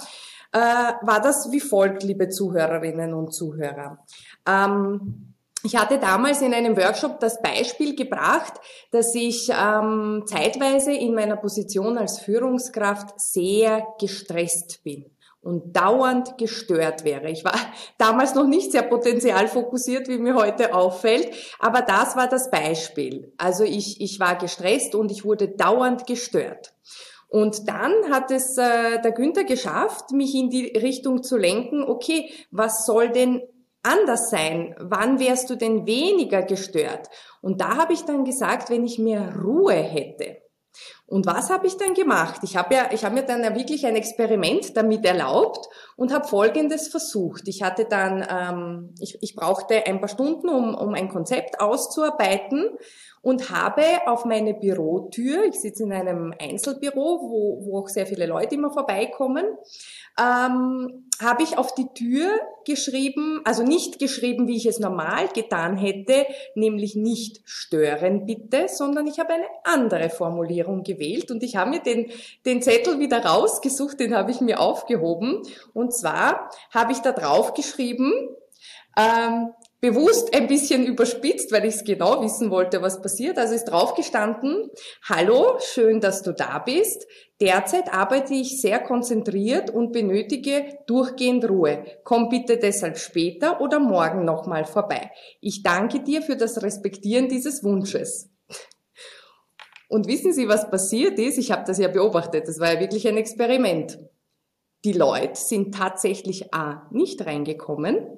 äh, 0.53 0.58
war 0.58 1.22
das 1.22 1.51
wie 1.51 1.60
folgt, 1.60 2.01
liebe 2.01 2.29
Zuhörerinnen 2.29 3.13
und 3.13 3.32
Zuhörer. 3.32 4.00
Ähm, 4.48 5.36
ich 5.65 5.77
hatte 5.77 6.00
damals 6.00 6.41
in 6.41 6.53
einem 6.53 6.75
Workshop 6.75 7.20
das 7.20 7.41
Beispiel 7.41 7.96
gebracht, 7.96 8.53
dass 8.91 9.13
ich 9.13 9.50
ähm, 9.50 10.24
zeitweise 10.25 10.91
in 10.91 11.13
meiner 11.13 11.38
Position 11.38 11.98
als 11.98 12.20
Führungskraft 12.20 13.20
sehr 13.20 13.86
gestresst 14.00 14.84
bin 14.84 15.13
und 15.44 15.76
dauernd 15.76 16.38
gestört 16.38 17.04
wäre. 17.04 17.30
Ich 17.30 17.44
war 17.44 17.56
damals 17.98 18.34
noch 18.34 18.48
nicht 18.48 18.72
sehr 18.72 18.84
potenzialfokussiert, 18.84 20.08
wie 20.08 20.18
mir 20.18 20.36
heute 20.36 20.74
auffällt, 20.74 21.30
aber 21.60 21.82
das 21.82 22.16
war 22.16 22.28
das 22.28 22.50
Beispiel. 22.50 23.34
Also 23.38 23.64
ich, 23.64 24.02
ich 24.02 24.20
war 24.20 24.36
gestresst 24.36 24.96
und 24.96 25.12
ich 25.12 25.26
wurde 25.26 25.50
dauernd 25.50 26.08
gestört. 26.08 26.74
Und 27.28 27.68
dann 27.68 28.12
hat 28.12 28.30
es 28.32 28.58
äh, 28.58 29.02
der 29.02 29.12
Günther 29.12 29.44
geschafft, 29.44 30.12
mich 30.12 30.36
in 30.36 30.50
die 30.50 30.68
Richtung 30.68 31.24
zu 31.24 31.36
lenken, 31.36 31.84
okay, 31.84 32.32
was 32.52 32.86
soll 32.86 33.10
denn 33.10 33.42
anders 33.82 34.30
sein? 34.30 34.76
Wann 34.80 35.20
wärst 35.20 35.50
du 35.50 35.56
denn 35.56 35.86
weniger 35.86 36.44
gestört? 36.44 37.10
Und 37.42 37.60
da 37.60 37.78
habe 37.78 37.94
ich 37.94 38.04
dann 38.04 38.24
gesagt, 38.24 38.70
wenn 38.70 38.86
ich 38.86 39.00
mehr 39.00 39.36
Ruhe 39.36 39.74
hätte. 39.74 40.38
Und 41.05 41.25
was 41.25 41.50
habe 41.50 41.67
ich 41.67 41.77
dann 41.77 41.93
gemacht? 41.93 42.39
Ich 42.43 42.55
habe 42.55 42.74
ja, 42.74 42.89
ich 42.91 43.03
habe 43.03 43.15
mir 43.15 43.24
dann 43.24 43.43
wirklich 43.55 43.86
ein 43.86 43.95
Experiment 43.95 44.75
damit 44.77 45.05
erlaubt 45.05 45.67
und 45.95 46.13
habe 46.13 46.27
Folgendes 46.27 46.88
versucht. 46.88 47.48
Ich 47.48 47.62
hatte 47.62 47.86
dann, 47.86 48.25
ähm, 48.29 48.95
ich, 49.00 49.17
ich 49.22 49.36
brauchte 49.36 49.86
ein 49.86 50.00
paar 50.00 50.10
Stunden, 50.10 50.50
um, 50.50 50.74
um 50.74 50.93
ein 50.93 51.10
Konzept 51.10 51.60
auszuarbeiten 51.60 52.69
und 53.24 53.51
habe 53.51 53.83
auf 54.05 54.25
meine 54.25 54.53
Bürotür, 54.53 55.45
ich 55.45 55.62
sitze 55.62 55.83
in 55.83 55.93
einem 55.93 56.33
Einzelbüro, 56.38 57.22
wo, 57.22 57.65
wo 57.65 57.79
auch 57.79 57.88
sehr 57.88 58.05
viele 58.05 58.25
Leute 58.25 58.55
immer 58.55 58.72
vorbeikommen, 58.72 59.45
ähm, 60.19 61.10
habe 61.22 61.43
ich 61.43 61.57
auf 61.57 61.74
die 61.74 61.88
Tür 61.93 62.27
geschrieben, 62.65 63.41
also 63.45 63.63
nicht 63.63 63.98
geschrieben, 63.98 64.48
wie 64.48 64.57
ich 64.57 64.65
es 64.65 64.79
normal 64.79 65.29
getan 65.33 65.77
hätte, 65.77 66.25
nämlich 66.55 66.95
nicht 66.95 67.41
stören 67.45 68.25
bitte, 68.25 68.67
sondern 68.67 69.07
ich 69.07 69.19
habe 69.19 69.33
eine 69.33 69.48
andere 69.63 70.10
Formulierung 70.10 70.83
gewählt 70.94 71.32
und 71.32 71.44
ich 71.44 71.56
habe 71.56 71.72
mir 71.72 71.82
den, 71.82 72.12
den 72.46 72.62
Zettel 72.62 73.00
wieder 73.00 73.26
rausgesucht, 73.26 74.00
den 74.00 74.16
habe 74.16 74.32
ich 74.32 74.42
mir 74.42 74.60
aufgehoben 74.60 75.42
und 75.74 75.94
zwar 75.94 76.50
habe 76.72 76.92
ich 76.92 77.00
da 77.00 77.12
drauf 77.12 77.54
geschrieben, 77.54 78.12
ähm, 78.98 79.54
bewusst 79.84 80.34
ein 80.34 80.48
bisschen 80.48 80.86
überspitzt, 80.86 81.52
weil 81.52 81.66
ich 81.66 81.76
es 81.76 81.84
genau 81.84 82.24
wissen 82.24 82.50
wollte, 82.52 82.82
was 82.82 83.02
passiert. 83.02 83.38
Also 83.38 83.54
ist 83.54 83.66
draufgestanden, 83.66 84.70
hallo, 85.10 85.58
schön, 85.60 86.00
dass 86.00 86.22
du 86.22 86.32
da 86.32 86.60
bist. 86.60 87.06
Derzeit 87.42 87.94
arbeite 87.94 88.34
ich 88.34 88.62
sehr 88.62 88.80
konzentriert 88.80 89.70
und 89.70 89.92
benötige 89.92 90.78
durchgehend 90.88 91.50
Ruhe. 91.50 91.84
Komm 92.06 92.30
bitte 92.30 92.56
deshalb 92.58 92.98
später 92.98 93.60
oder 93.60 93.80
morgen 93.80 94.24
nochmal 94.24 94.64
vorbei. 94.64 95.12
Ich 95.42 95.64
danke 95.64 96.00
dir 96.00 96.22
für 96.22 96.38
das 96.38 96.64
Respektieren 96.64 97.28
dieses 97.28 97.62
Wunsches. 97.62 98.33
Und 99.94 100.08
wissen 100.08 100.34
Sie, 100.34 100.48
was 100.48 100.70
passiert 100.72 101.20
ist? 101.20 101.38
Ich 101.38 101.52
habe 101.52 101.64
das 101.68 101.78
ja 101.78 101.88
beobachtet. 101.88 102.48
Das 102.48 102.60
war 102.60 102.74
ja 102.74 102.80
wirklich 102.80 103.08
ein 103.08 103.18
Experiment. 103.18 104.00
Die 104.84 104.94
Leute 104.94 105.40
sind 105.40 105.76
tatsächlich 105.76 106.54
A 106.54 106.88
nicht 106.92 107.26
reingekommen 107.26 108.18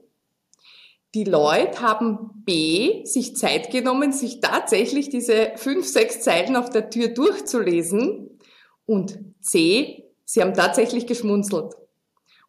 die 1.15 1.23
Leute 1.23 1.79
haben 1.79 2.43
B, 2.43 3.05
sich 3.05 3.37
Zeit 3.37 3.71
genommen, 3.71 4.11
sich 4.11 4.41
tatsächlich 4.41 5.09
diese 5.09 5.53
fünf, 5.55 5.87
sechs 5.87 6.19
Zeilen 6.19 6.57
auf 6.57 6.69
der 6.69 6.89
Tür 6.89 7.07
durchzulesen 7.07 8.37
und 8.85 9.17
C, 9.39 10.11
sie 10.25 10.41
haben 10.41 10.53
tatsächlich 10.53 11.07
geschmunzelt. 11.07 11.73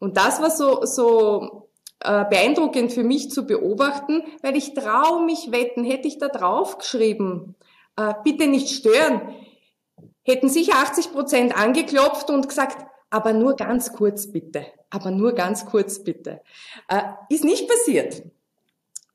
Und 0.01 0.17
das 0.17 0.43
war 0.43 0.51
so, 0.51 0.85
so 0.85 1.69
äh, 2.01 2.25
beeindruckend 2.29 2.93
für 2.93 3.05
mich 3.05 3.31
zu 3.31 3.47
beobachten, 3.47 4.25
weil 4.43 4.57
ich 4.57 4.75
traue 4.75 5.25
mich 5.25 5.53
wetten, 5.53 5.85
hätte 5.85 6.09
ich 6.09 6.19
da 6.19 6.27
drauf 6.27 6.79
geschrieben, 6.79 7.55
äh, 7.97 8.15
bitte 8.25 8.47
nicht 8.47 8.69
stören, 8.69 9.35
hätten 10.25 10.49
sicher 10.49 10.75
80 10.77 11.13
Prozent 11.13 11.57
angeklopft 11.57 12.31
und 12.31 12.49
gesagt, 12.49 12.87
aber 13.11 13.33
nur 13.33 13.57
ganz 13.57 13.93
kurz 13.93 14.31
bitte, 14.31 14.67
aber 14.91 15.11
nur 15.11 15.35
ganz 15.35 15.67
kurz 15.67 16.03
bitte. 16.03 16.41
Äh, 16.89 17.03
ist 17.29 17.45
nicht 17.45 17.69
passiert. 17.69 18.23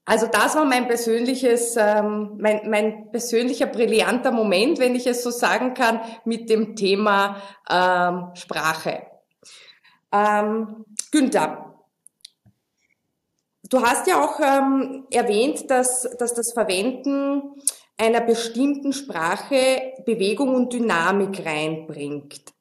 Also 0.06 0.28
das 0.28 0.56
war 0.56 0.66
mein 0.66 0.88
persönliches, 0.88 1.76
ähm, 1.78 2.38
mein, 2.40 2.70
mein 2.70 3.12
persönlicher 3.12 3.68
brillanter 3.68 4.32
Moment, 4.32 4.80
wenn 4.80 4.96
ich 4.96 5.06
es 5.06 5.24
so 5.24 5.30
sagen 5.30 5.74
kann, 5.74 6.02
mit 6.26 6.50
dem 6.50 6.76
Thema 6.76 7.38
ähm, 7.70 8.32
Sprache. 8.34 9.04
Ähm, 10.12 10.86
Günther, 11.12 11.76
du 13.70 13.82
hast 13.82 14.08
ja 14.08 14.24
auch 14.24 14.40
ähm, 14.40 15.06
erwähnt, 15.12 15.70
dass, 15.70 16.10
dass 16.18 16.34
das 16.34 16.52
Verwenden 16.52 17.62
einer 17.98 18.22
bestimmten 18.22 18.94
Sprache 18.94 19.94
Bewegung 20.06 20.56
und 20.56 20.72
Dynamik 20.74 21.46
reinbringt. 21.46 22.54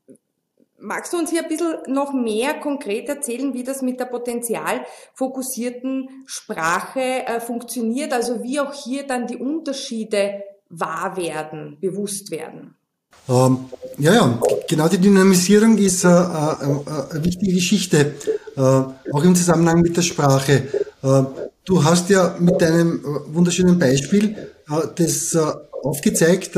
Magst 0.79 1.13
du 1.13 1.19
uns 1.19 1.31
hier 1.31 1.43
ein 1.43 1.49
bisschen 1.49 1.77
noch 1.89 2.15
mehr 2.15 2.55
konkret 2.55 3.09
erzählen, 3.09 3.53
wie 3.53 3.65
das 3.65 3.83
mit 3.83 3.99
der 4.01 4.07
potenzialfokussierten 4.07 6.09
Sprache 6.25 7.27
äh, 7.27 7.41
funktioniert? 7.41 8.15
Also 8.15 8.43
wie 8.43 8.61
auch 8.61 8.73
hier 8.73 9.07
dann 9.07 9.27
die 9.27 9.37
Unterschiede 9.37 10.43
wahr 10.71 11.19
werden, 11.19 11.77
bewusst 11.81 12.31
werden? 12.31 12.77
Ähm, 13.29 13.67
ja, 13.99 14.15
ja, 14.15 14.41
genau 14.69 14.89
die 14.89 14.99
Dynamisierung 14.99 15.77
ist 15.77 16.05
äh, 16.05 16.09
äh, 16.09 16.13
äh 16.13 17.11
eine 17.11 17.25
wichtige 17.25 17.53
Geschichte, 17.53 18.15
äh, 18.57 18.61
auch 18.61 19.25
im 19.25 19.35
Zusammenhang 19.35 19.83
mit 19.83 19.97
der 19.97 20.03
Sprache. 20.03 20.69
Äh, 21.71 21.75
du 21.75 21.85
hast 21.85 22.11
ja 22.11 22.37
mit 22.39 22.61
deinem 22.61 23.01
wunderschönen 23.33 23.79
Beispiel 23.79 24.37
das 24.97 25.37
aufgezeigt, 25.83 26.53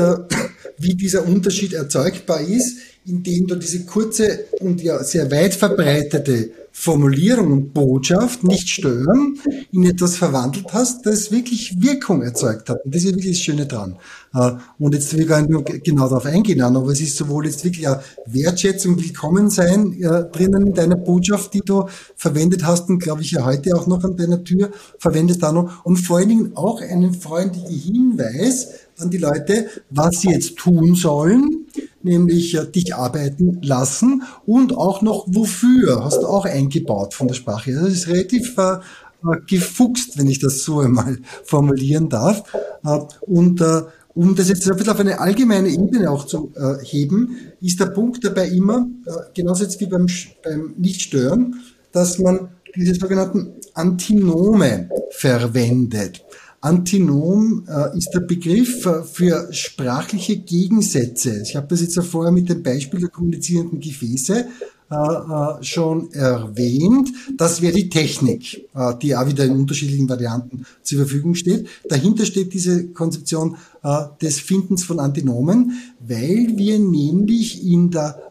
wie 0.77 0.95
dieser 0.95 1.27
Unterschied 1.27 1.73
erzeugbar 1.73 2.41
ist 2.41 2.79
indem 3.05 3.47
du 3.47 3.55
diese 3.55 3.85
kurze 3.85 4.45
und 4.59 4.81
ja 4.81 5.03
sehr 5.03 5.29
weit 5.31 5.53
verbreitete 5.53 6.51
Formulierung 6.75 7.51
und 7.51 7.73
Botschaft 7.73 8.43
nicht 8.43 8.67
stören, 8.67 9.37
in 9.71 9.85
etwas 9.85 10.17
verwandelt 10.17 10.65
hast, 10.73 11.05
das 11.05 11.31
wirklich 11.31 11.79
Wirkung 11.79 12.23
erzeugt 12.23 12.67
hat. 12.67 12.83
Und 12.83 12.95
das 12.95 13.03
ist 13.03 13.15
wirklich 13.15 13.37
das 13.37 13.43
Schöne 13.43 13.67
dran. 13.67 13.97
Äh, 14.33 14.53
und 14.79 14.95
jetzt 14.95 15.13
will 15.13 15.21
ich 15.21 15.27
gar 15.27 15.41
nicht 15.41 15.83
genau 15.83 16.09
darauf 16.09 16.25
eingehen, 16.25 16.61
aber 16.61 16.91
es 16.91 16.99
ist 16.99 17.15
sowohl 17.15 17.45
jetzt 17.45 17.63
wirklich 17.63 17.87
eine 17.87 18.01
Wertschätzung, 18.25 18.97
Willkommensein 18.99 19.93
äh, 20.01 20.23
drinnen 20.31 20.67
in 20.67 20.73
deiner 20.73 20.95
Botschaft, 20.95 21.53
die 21.53 21.61
du 21.61 21.87
verwendet 22.15 22.65
hast 22.65 22.89
und 22.89 22.97
glaube 22.97 23.21
ich 23.21 23.31
ja 23.31 23.45
heute 23.45 23.75
auch 23.75 23.85
noch 23.85 24.03
an 24.03 24.17
deiner 24.17 24.43
Tür 24.43 24.71
verwendest 24.97 25.43
da 25.43 25.51
noch. 25.51 25.85
Und 25.85 25.97
vor 25.97 26.17
allen 26.17 26.29
Dingen 26.29 26.51
auch 26.57 26.81
einen 26.81 27.13
freundlichen 27.13 27.93
Hinweis 27.93 28.69
an 28.97 29.11
die 29.11 29.19
Leute, 29.19 29.67
was 29.91 30.21
sie 30.21 30.31
jetzt 30.31 30.57
tun 30.57 30.95
sollen, 30.95 31.62
nämlich 32.03 32.55
äh, 32.55 32.65
dich 32.65 32.95
arbeiten 32.95 33.59
lassen 33.61 34.23
und 34.45 34.75
auch 34.77 35.01
noch 35.01 35.25
wofür 35.27 36.03
hast 36.03 36.21
du 36.21 36.27
auch 36.27 36.45
eingebaut 36.45 37.13
von 37.13 37.27
der 37.27 37.35
Sprache. 37.35 37.73
Das 37.73 37.91
ist 37.91 38.07
relativ 38.07 38.57
äh, 38.57 38.73
äh 38.73 39.39
gefuchst, 39.47 40.17
wenn 40.17 40.27
ich 40.27 40.39
das 40.39 40.63
so 40.63 40.79
einmal 40.81 41.17
formulieren 41.43 42.09
darf. 42.09 42.43
Äh, 42.85 42.99
und 43.21 43.61
äh, 43.61 43.81
um 44.15 44.35
das 44.35 44.49
jetzt 44.49 44.69
ein 44.69 44.77
bisschen 44.77 44.93
auf 44.93 44.99
eine 44.99 45.19
allgemeine 45.19 45.69
Ebene 45.69 46.11
auch 46.11 46.25
zu 46.25 46.51
äh, 46.55 46.83
heben, 46.83 47.35
ist 47.61 47.79
der 47.79 47.87
Punkt 47.87 48.23
dabei 48.23 48.47
immer, 48.47 48.87
äh, 49.05 49.11
genauso 49.33 49.63
jetzt 49.63 49.79
wie 49.79 49.87
beim, 49.87 50.07
beim 50.43 50.75
Nichtstören, 50.77 51.55
dass 51.91 52.19
man 52.19 52.49
diese 52.75 52.95
sogenannten 52.95 53.53
Antinome 53.73 54.89
verwendet. 55.11 56.23
Antinom 56.63 57.65
äh, 57.67 57.97
ist 57.97 58.11
der 58.13 58.21
Begriff 58.21 58.85
äh, 58.85 59.03
für 59.03 59.51
sprachliche 59.51 60.37
Gegensätze. 60.37 61.41
Ich 61.41 61.57
habe 61.57 61.67
das 61.67 61.81
jetzt 61.81 61.97
ja 61.97 62.01
vorher 62.01 62.31
mit 62.31 62.47
dem 62.47 62.63
Beispiel 62.63 63.01
der 63.01 63.09
kommunizierenden 63.09 63.81
Gefäße 63.81 64.45
äh, 64.89 64.95
äh, 64.95 65.63
schon 65.63 66.13
erwähnt. 66.13 67.09
Das 67.35 67.61
wäre 67.61 67.73
die 67.73 67.89
Technik, 67.89 68.69
äh, 68.73 68.93
die 69.01 69.13
auch 69.13 69.27
wieder 69.27 69.43
in 69.43 69.51
unterschiedlichen 69.51 70.07
Varianten 70.07 70.65
zur 70.83 70.99
Verfügung 70.99 71.35
steht. 71.35 71.67
Dahinter 71.89 72.25
steht 72.25 72.53
diese 72.53 72.87
Konzeption 72.87 73.57
äh, 73.83 74.03
des 74.21 74.39
Findens 74.39 74.85
von 74.85 75.01
Antinomen, 75.01 75.73
weil 75.99 76.53
wir 76.55 76.79
nämlich 76.79 77.65
in 77.65 77.91
der 77.91 78.21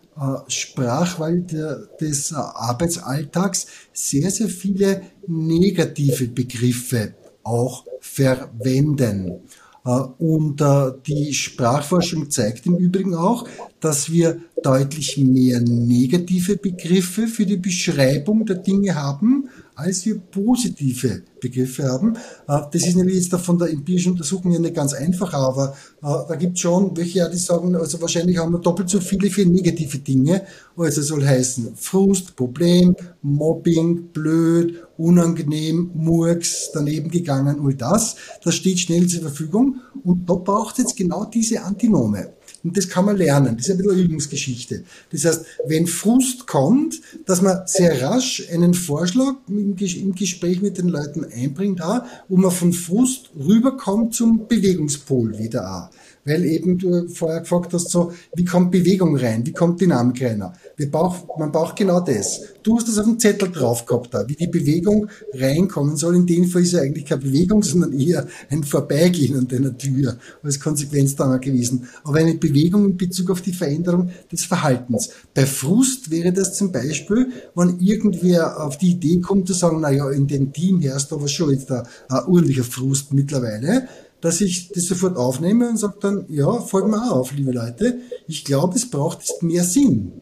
Sprachwelt 0.46 1.56
des 1.98 2.34
Arbeitsalltags 2.34 3.66
sehr, 3.94 4.30
sehr 4.30 4.48
viele 4.48 5.00
negative 5.26 6.28
Begriffe 6.28 7.14
auch 7.44 7.84
verwenden. 8.00 9.42
Äh, 9.84 9.90
und 10.18 10.60
äh, 10.60 10.92
die 11.06 11.32
Sprachforschung 11.32 12.30
zeigt 12.30 12.66
im 12.66 12.76
Übrigen 12.76 13.14
auch, 13.14 13.48
dass 13.80 14.10
wir 14.12 14.40
deutlich 14.62 15.16
mehr 15.18 15.60
negative 15.60 16.56
Begriffe 16.56 17.26
für 17.26 17.44
die 17.44 17.56
Beschreibung 17.56 18.46
der 18.46 18.56
Dinge 18.56 18.94
haben, 18.94 19.48
als 19.74 20.06
wir 20.06 20.20
positive 20.20 21.22
Begriffe 21.40 21.84
haben. 21.84 22.14
Äh, 22.46 22.60
das 22.70 22.86
ist 22.86 22.96
nämlich 22.96 23.16
jetzt 23.16 23.34
von 23.44 23.58
der 23.58 23.70
empirischen 23.70 24.12
Untersuchung 24.12 24.52
ja 24.52 24.60
nicht 24.60 24.74
ganz 24.74 24.92
einfach, 24.92 25.32
aber 25.34 25.74
da 26.00 26.34
gibt 26.34 26.54
es 26.54 26.60
schon 26.60 26.96
welche, 26.96 27.28
die 27.30 27.38
sagen, 27.38 27.74
also 27.76 28.00
wahrscheinlich 28.00 28.38
haben 28.38 28.52
wir 28.52 28.58
doppelt 28.58 28.88
so 28.88 29.00
viele 29.00 29.30
für 29.30 29.46
negative 29.46 29.98
Dinge. 29.98 30.42
Also 30.76 31.02
soll 31.02 31.24
heißen 31.24 31.76
Frust, 31.76 32.34
Problem, 32.34 32.96
Mobbing, 33.22 34.08
blöd, 34.12 34.82
unangenehm, 35.02 35.90
Murks, 35.94 36.70
daneben 36.72 37.10
gegangen, 37.10 37.60
all 37.64 37.74
das. 37.74 38.16
Das 38.42 38.54
steht 38.54 38.78
schnell 38.78 39.06
zur 39.06 39.22
Verfügung 39.22 39.80
und 40.04 40.28
da 40.28 40.34
braucht 40.34 40.78
es 40.78 40.84
jetzt 40.84 40.96
genau 40.96 41.24
diese 41.24 41.62
Antinome. 41.62 42.32
Und 42.64 42.76
das 42.76 42.88
kann 42.88 43.04
man 43.04 43.16
lernen. 43.16 43.56
Das 43.56 43.66
ist 43.66 43.72
ein 43.72 43.78
bisschen 43.78 43.92
eine 43.92 44.02
Übungsgeschichte. 44.02 44.84
Das 45.10 45.24
heißt, 45.24 45.44
wenn 45.66 45.86
Frust 45.86 46.46
kommt, 46.46 47.00
dass 47.26 47.42
man 47.42 47.62
sehr 47.66 48.02
rasch 48.02 48.48
einen 48.52 48.74
Vorschlag 48.74 49.34
im 49.48 50.14
Gespräch 50.14 50.62
mit 50.62 50.78
den 50.78 50.88
Leuten 50.88 51.24
einbringt, 51.24 51.82
auch, 51.82 52.02
wo 52.28 52.36
man 52.36 52.50
von 52.50 52.72
Frust 52.72 53.30
rüberkommt 53.36 54.14
zum 54.14 54.46
Bewegungspol 54.46 55.38
wieder 55.38 55.70
auch 55.70 55.90
weil 56.24 56.44
eben 56.44 56.78
du 56.78 57.08
vorher 57.08 57.40
gefragt 57.40 57.72
hast, 57.72 57.90
so, 57.90 58.12
wie 58.34 58.44
kommt 58.44 58.70
Bewegung 58.70 59.16
rein, 59.16 59.44
wie 59.44 59.52
kommt 59.52 59.80
Dynamik 59.80 60.22
rein? 60.22 60.42
Wir 60.76 60.90
brauch, 60.90 61.38
man 61.38 61.50
braucht 61.50 61.76
genau 61.76 62.00
das. 62.00 62.40
Du 62.62 62.76
hast 62.76 62.88
das 62.88 62.98
auf 62.98 63.06
dem 63.06 63.18
Zettel 63.18 63.50
drauf 63.50 63.84
gehabt, 63.86 64.14
da, 64.14 64.28
wie 64.28 64.36
die 64.36 64.46
Bewegung 64.46 65.08
reinkommen 65.34 65.96
soll. 65.96 66.14
In 66.14 66.26
dem 66.26 66.44
Fall 66.44 66.62
ist 66.62 66.72
ja 66.72 66.80
eigentlich 66.80 67.06
keine 67.06 67.22
Bewegung, 67.22 67.62
sondern 67.62 67.92
eher 67.98 68.26
ein 68.50 68.62
Vorbeigehen 68.62 69.36
an 69.36 69.48
deiner 69.48 69.76
Tür 69.76 70.16
als 70.42 70.60
Konsequenz 70.60 71.16
dann 71.16 71.40
gewesen. 71.40 71.88
Aber 72.04 72.18
eine 72.18 72.34
Bewegung 72.52 72.84
in 72.84 72.96
Bezug 72.96 73.30
auf 73.30 73.40
die 73.40 73.52
Veränderung 73.52 74.10
des 74.30 74.44
Verhaltens. 74.44 75.10
Bei 75.34 75.46
Frust 75.46 76.10
wäre 76.10 76.32
das 76.32 76.54
zum 76.54 76.72
Beispiel, 76.72 77.32
wenn 77.54 77.80
irgendwer 77.80 78.62
auf 78.64 78.78
die 78.78 78.92
Idee 78.92 79.20
kommt 79.20 79.46
zu 79.46 79.54
sagen, 79.54 79.78
na 79.80 79.90
ja, 79.90 80.10
in 80.10 80.26
dem 80.26 80.52
Team 80.52 80.80
herrscht 80.80 81.12
aber 81.12 81.28
schon 81.28 81.50
jetzt 81.50 81.70
ein, 81.70 81.82
ein 82.08 82.24
ordentlicher 82.26 82.64
Frust 82.64 83.12
mittlerweile 83.12 83.88
dass 84.22 84.40
ich 84.40 84.68
das 84.68 84.84
sofort 84.84 85.16
aufnehme 85.16 85.68
und 85.68 85.78
sage 85.78 85.96
dann, 86.00 86.26
ja, 86.28 86.60
folgen 86.60 86.92
wir 86.92 87.02
auch 87.02 87.16
auf, 87.16 87.34
liebe 87.34 87.50
Leute. 87.50 87.98
Ich 88.28 88.44
glaube, 88.44 88.76
es 88.76 88.88
braucht 88.88 89.18
jetzt 89.18 89.42
mehr 89.42 89.64
Sinn. 89.64 90.12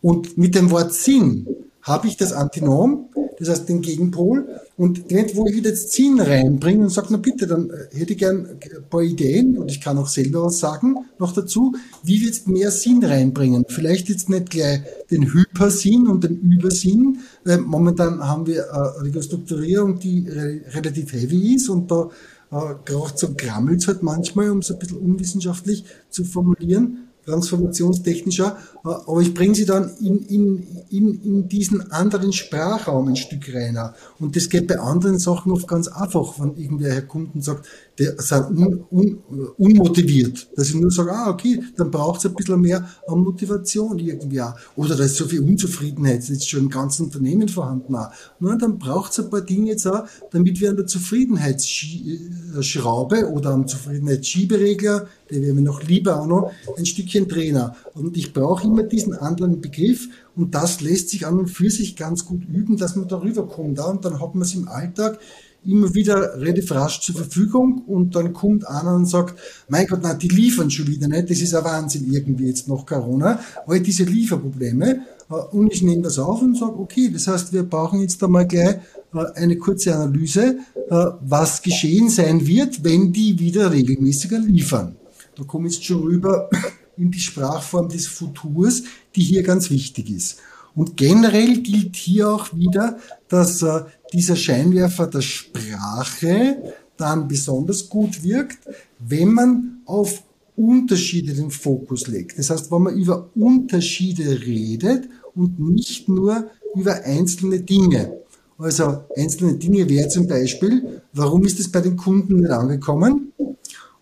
Und 0.00 0.38
mit 0.38 0.54
dem 0.54 0.70
Wort 0.70 0.94
Sinn 0.94 1.46
habe 1.82 2.08
ich 2.08 2.16
das 2.16 2.32
Antinom, 2.32 3.10
das 3.38 3.50
heißt 3.50 3.68
den 3.68 3.82
Gegenpol. 3.82 4.48
Und 4.82 5.04
wo 5.36 5.46
ich 5.46 5.54
wieder 5.54 5.70
jetzt 5.70 5.92
Sinn 5.92 6.18
reinbringe 6.18 6.82
und 6.82 6.88
sage, 6.88 7.06
na 7.10 7.16
bitte, 7.16 7.46
dann 7.46 7.70
äh, 7.70 7.96
hätte 7.96 8.14
ich 8.14 8.18
gern 8.18 8.48
ein 8.48 8.88
paar 8.90 9.02
Ideen 9.02 9.56
und 9.56 9.70
ich 9.70 9.80
kann 9.80 9.96
auch 9.96 10.08
selber 10.08 10.46
was 10.46 10.58
sagen 10.58 10.96
noch 11.20 11.32
dazu, 11.32 11.72
wie 12.02 12.18
wir 12.18 12.26
jetzt 12.26 12.48
mehr 12.48 12.72
Sinn 12.72 13.04
reinbringen. 13.04 13.64
Vielleicht 13.68 14.08
jetzt 14.08 14.28
nicht 14.28 14.50
gleich 14.50 14.80
den 15.08 15.32
Hypersinn 15.32 16.08
und 16.08 16.24
den 16.24 16.40
Übersinn, 16.40 17.18
weil 17.44 17.58
momentan 17.58 18.26
haben 18.26 18.48
wir 18.48 18.74
eine 19.00 19.22
Strukturierung, 19.22 20.00
die 20.00 20.26
relativ 20.28 21.12
heavy 21.12 21.54
ist 21.54 21.68
und 21.68 21.88
da 21.88 22.10
äh, 22.50 22.74
gerade 22.84 23.12
so 23.14 23.34
grammelt 23.36 23.86
halt 23.86 24.02
manchmal, 24.02 24.50
um 24.50 24.58
es 24.58 24.72
ein 24.72 24.80
bisschen 24.80 24.98
unwissenschaftlich 24.98 25.84
zu 26.10 26.24
formulieren 26.24 27.11
transformationstechnischer, 27.24 28.56
äh, 28.84 28.88
aber 28.88 29.20
ich 29.20 29.34
bringe 29.34 29.54
sie 29.54 29.64
dann 29.64 29.90
in, 30.00 30.18
in, 30.26 30.66
in, 30.90 31.22
in 31.22 31.48
diesen 31.48 31.92
anderen 31.92 32.32
Sprachraum 32.32 33.08
ein 33.08 33.16
Stück 33.16 33.52
reiner. 33.54 33.94
Und 34.18 34.36
das 34.36 34.48
geht 34.48 34.66
bei 34.66 34.78
anderen 34.78 35.18
Sachen 35.18 35.52
oft 35.52 35.68
ganz 35.68 35.88
einfach, 35.88 36.38
wenn 36.38 36.56
irgendwer 36.56 36.92
herkommt 36.92 37.34
und 37.34 37.44
sagt, 37.44 37.66
der 37.98 38.14
sind 38.20 38.58
un, 38.58 38.84
un, 38.90 39.18
unmotiviert. 39.58 40.48
Dass 40.56 40.68
ich 40.68 40.76
nur 40.76 40.90
sage, 40.90 41.12
ah, 41.12 41.28
okay, 41.30 41.62
dann 41.76 41.90
braucht 41.90 42.20
es 42.20 42.26
ein 42.26 42.34
bisschen 42.34 42.58
mehr 42.60 42.88
an 43.06 43.18
Motivation 43.20 43.98
irgendwie 43.98 44.40
auch. 44.40 44.54
Oder 44.76 44.96
da 44.96 45.04
ist 45.04 45.16
so 45.16 45.26
viel 45.26 45.40
Unzufriedenheit, 45.40 46.20
das 46.20 46.30
ist 46.30 46.48
schon 46.48 46.60
im 46.60 46.70
ganzen 46.70 47.04
Unternehmen 47.06 47.48
vorhanden 47.48 47.94
auch. 47.94 48.08
Nur 48.40 48.56
dann 48.56 48.78
braucht 48.78 49.12
es 49.12 49.20
ein 49.20 49.28
paar 49.28 49.42
Dinge 49.42 49.68
jetzt 49.70 49.86
auch, 49.86 50.04
damit 50.30 50.58
wir 50.60 50.70
an 50.70 50.76
der 50.76 50.86
Zufriedenheitsschraube 50.86 53.30
oder 53.30 53.50
am 53.50 53.66
Zufriedenheitsschieberegler, 53.66 55.08
der 55.30 55.42
wäre 55.42 55.52
mir 55.54 55.62
noch 55.62 55.82
lieber 55.82 56.20
auch 56.20 56.26
noch, 56.26 56.52
ein 56.76 56.86
Stückchen 56.86 57.28
Trainer. 57.28 57.76
Und 57.94 58.16
ich 58.16 58.32
brauche 58.32 58.66
immer 58.66 58.84
diesen 58.84 59.12
anderen 59.14 59.60
Begriff 59.60 60.08
und 60.34 60.54
das 60.54 60.80
lässt 60.80 61.10
sich 61.10 61.26
an 61.26 61.38
und 61.38 61.48
für 61.48 61.68
sich 61.68 61.94
ganz 61.96 62.24
gut 62.24 62.48
üben, 62.48 62.78
dass 62.78 62.96
man 62.96 63.08
darüber 63.08 63.46
kommt. 63.46 63.78
Und 63.78 64.04
dann 64.04 64.20
hat 64.20 64.34
man 64.34 64.42
es 64.42 64.54
im 64.54 64.68
Alltag 64.68 65.18
immer 65.64 65.94
wieder 65.94 66.40
relativ 66.40 66.72
rasch 66.72 67.00
zur 67.00 67.14
Verfügung 67.14 67.82
und 67.86 68.14
dann 68.16 68.32
kommt 68.32 68.66
einer 68.66 68.94
und 68.94 69.06
sagt, 69.06 69.38
mein 69.68 69.86
Gott, 69.86 70.02
nein, 70.02 70.18
die 70.18 70.28
liefern 70.28 70.70
schon 70.70 70.88
wieder 70.88 71.08
nicht, 71.08 71.30
das 71.30 71.40
ist 71.40 71.54
ein 71.54 71.64
Wahnsinn 71.64 72.12
irgendwie 72.12 72.46
jetzt 72.46 72.68
noch 72.68 72.84
Corona, 72.84 73.38
all 73.66 73.80
diese 73.80 74.04
Lieferprobleme 74.04 75.02
äh, 75.30 75.34
und 75.34 75.72
ich 75.72 75.82
nehme 75.82 76.02
das 76.02 76.18
auf 76.18 76.42
und 76.42 76.56
sage, 76.56 76.78
okay, 76.78 77.10
das 77.12 77.28
heißt, 77.28 77.52
wir 77.52 77.62
brauchen 77.62 78.00
jetzt 78.00 78.22
einmal 78.22 78.46
gleich 78.46 78.76
äh, 79.14 79.24
eine 79.34 79.56
kurze 79.56 79.94
Analyse, 79.94 80.58
äh, 80.74 81.06
was 81.20 81.62
geschehen 81.62 82.08
sein 82.08 82.46
wird, 82.46 82.82
wenn 82.82 83.12
die 83.12 83.38
wieder 83.38 83.72
regelmäßiger 83.72 84.38
liefern. 84.38 84.96
Da 85.36 85.44
komme 85.44 85.68
ich 85.68 85.74
jetzt 85.74 85.86
schon 85.86 86.02
rüber 86.02 86.50
in 86.96 87.10
die 87.10 87.20
Sprachform 87.20 87.88
des 87.88 88.06
Futurs, 88.06 88.82
die 89.14 89.22
hier 89.22 89.42
ganz 89.42 89.70
wichtig 89.70 90.10
ist. 90.10 90.38
Und 90.74 90.96
generell 90.96 91.58
gilt 91.58 91.96
hier 91.96 92.30
auch 92.30 92.54
wieder, 92.54 92.98
dass 93.28 93.62
äh, 93.62 93.82
dieser 94.12 94.36
Scheinwerfer 94.36 95.06
der 95.06 95.20
Sprache 95.20 96.74
dann 96.96 97.28
besonders 97.28 97.88
gut 97.88 98.22
wirkt, 98.22 98.58
wenn 98.98 99.32
man 99.32 99.82
auf 99.86 100.22
Unterschiede 100.56 101.34
den 101.34 101.50
Fokus 101.50 102.06
legt. 102.06 102.38
Das 102.38 102.50
heißt, 102.50 102.70
wenn 102.70 102.82
man 102.82 102.96
über 102.96 103.30
Unterschiede 103.34 104.40
redet 104.46 105.08
und 105.34 105.58
nicht 105.58 106.08
nur 106.08 106.50
über 106.74 107.02
einzelne 107.04 107.60
Dinge. 107.60 108.18
Also 108.58 109.04
einzelne 109.16 109.54
Dinge 109.54 109.88
wäre 109.88 110.08
zum 110.08 110.26
Beispiel, 110.26 111.02
warum 111.12 111.44
ist 111.44 111.58
es 111.58 111.70
bei 111.70 111.80
den 111.80 111.96
Kunden 111.96 112.36
nicht 112.40 112.50
angekommen? 112.50 113.32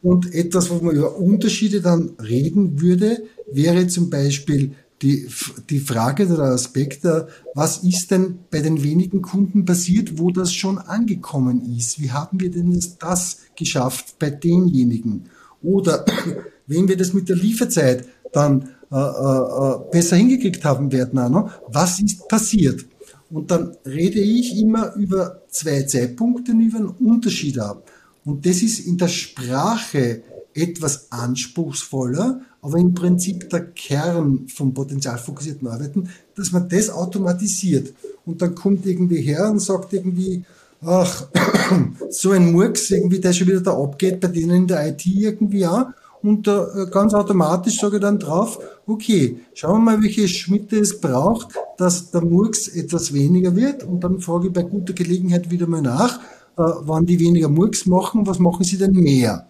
Und 0.03 0.35
etwas, 0.35 0.71
wo 0.71 0.85
man 0.85 0.97
über 0.97 1.17
Unterschiede 1.17 1.81
dann 1.81 2.11
reden 2.21 2.81
würde, 2.81 3.23
wäre 3.53 3.87
zum 3.87 4.11
Beispiel, 4.11 4.73
die, 5.03 5.29
die 5.71 5.81
Frage 5.81 6.27
oder 6.27 6.37
der 6.37 6.53
Aspekt, 6.53 7.07
was 7.55 7.79
ist 7.79 8.11
denn 8.11 8.41
bei 8.51 8.61
den 8.61 8.83
wenigen 8.83 9.23
Kunden 9.23 9.65
passiert, 9.65 10.19
wo 10.19 10.31
das 10.31 10.53
schon 10.53 10.79
angekommen 10.79 11.77
ist? 11.77 12.01
Wie 12.01 12.11
haben 12.11 12.41
wir 12.41 12.51
denn 12.51 12.79
das 12.99 13.39
geschafft 13.57 14.19
bei 14.19 14.31
denjenigen? 14.31 15.31
Oder 15.63 16.05
wenn 16.67 16.89
wir 16.89 16.97
das 16.97 17.13
mit 17.13 17.29
der 17.29 17.37
Lieferzeit 17.37 18.07
dann 18.33 18.71
äh, 18.93 18.97
äh, 18.97 19.79
besser 19.93 20.17
hingekriegt 20.17 20.65
haben 20.65 20.91
werden. 20.91 21.31
Noch. 21.31 21.53
Was 21.69 22.01
ist 22.01 22.27
passiert? 22.29 22.85
Und 23.31 23.53
dann 23.53 23.77
rede 23.87 24.19
ich 24.19 24.59
immer 24.59 24.95
über 24.97 25.43
zwei 25.49 25.83
Zeitpunkte 25.85 26.51
über 26.51 26.79
einen 26.79 26.89
Unterschied 26.89 27.59
ab. 27.61 27.89
Und 28.25 28.45
das 28.45 28.63
ist 28.63 28.81
in 28.81 28.99
der 28.99 29.07
Sprache 29.07 30.23
etwas 30.55 31.11
anspruchsvoller, 31.11 32.41
aber 32.63 32.79
im 32.79 32.95
Prinzip 32.95 33.49
der 33.51 33.67
Kern 33.67 34.47
vom 34.49 34.75
potenzialfokussierten 34.75 35.69
Arbeiten, 35.69 36.09
dass 36.37 36.53
man 36.53 36.69
das 36.69 36.91
automatisiert. 36.91 37.95
Und 38.27 38.43
dann 38.43 38.55
kommt 38.55 38.87
irgendwie 38.87 39.21
her 39.23 39.51
und 39.51 39.61
sagt 39.61 39.93
irgendwie, 39.93 40.45
ach, 40.85 41.27
so 42.11 42.33
ein 42.33 42.53
Murks 42.53 42.91
irgendwie, 42.91 43.21
der 43.21 43.33
schon 43.33 43.49
wieder 43.49 43.61
da 43.61 43.73
abgeht 43.73 44.21
bei 44.21 44.29
denen 44.29 44.51
in 44.51 44.67
der 44.67 44.89
IT 44.89 45.07
irgendwie 45.07 45.67
auch. 45.67 45.87
Und 46.23 46.47
äh, 46.49 46.87
ganz 46.91 47.15
automatisch 47.15 47.81
sage 47.81 47.97
ich 47.97 48.03
dann 48.03 48.19
drauf, 48.19 48.59
okay, 48.87 49.41
schauen 49.55 49.85
wir 49.85 49.93
mal, 49.93 50.03
welche 50.03 50.29
Schmitte 50.29 50.79
es 50.79 51.01
braucht, 51.01 51.55
dass 51.79 52.11
der 52.11 52.23
Murks 52.23 52.69
etwas 52.69 53.15
weniger 53.15 53.57
wird. 53.57 53.85
Und 53.85 54.05
dann 54.05 54.21
frage 54.21 54.49
ich 54.49 54.53
bei 54.53 54.63
guter 54.63 54.93
Gelegenheit 54.93 55.51
wieder 55.51 55.67
mal 55.67 55.81
nach, 55.81 56.19
äh, 56.59 56.63
wann 56.83 57.07
die 57.07 57.19
weniger 57.19 57.49
Murks 57.49 57.87
machen, 57.87 58.27
was 58.27 58.39
machen 58.39 58.65
sie 58.65 58.77
denn 58.77 58.93
mehr? 58.93 59.47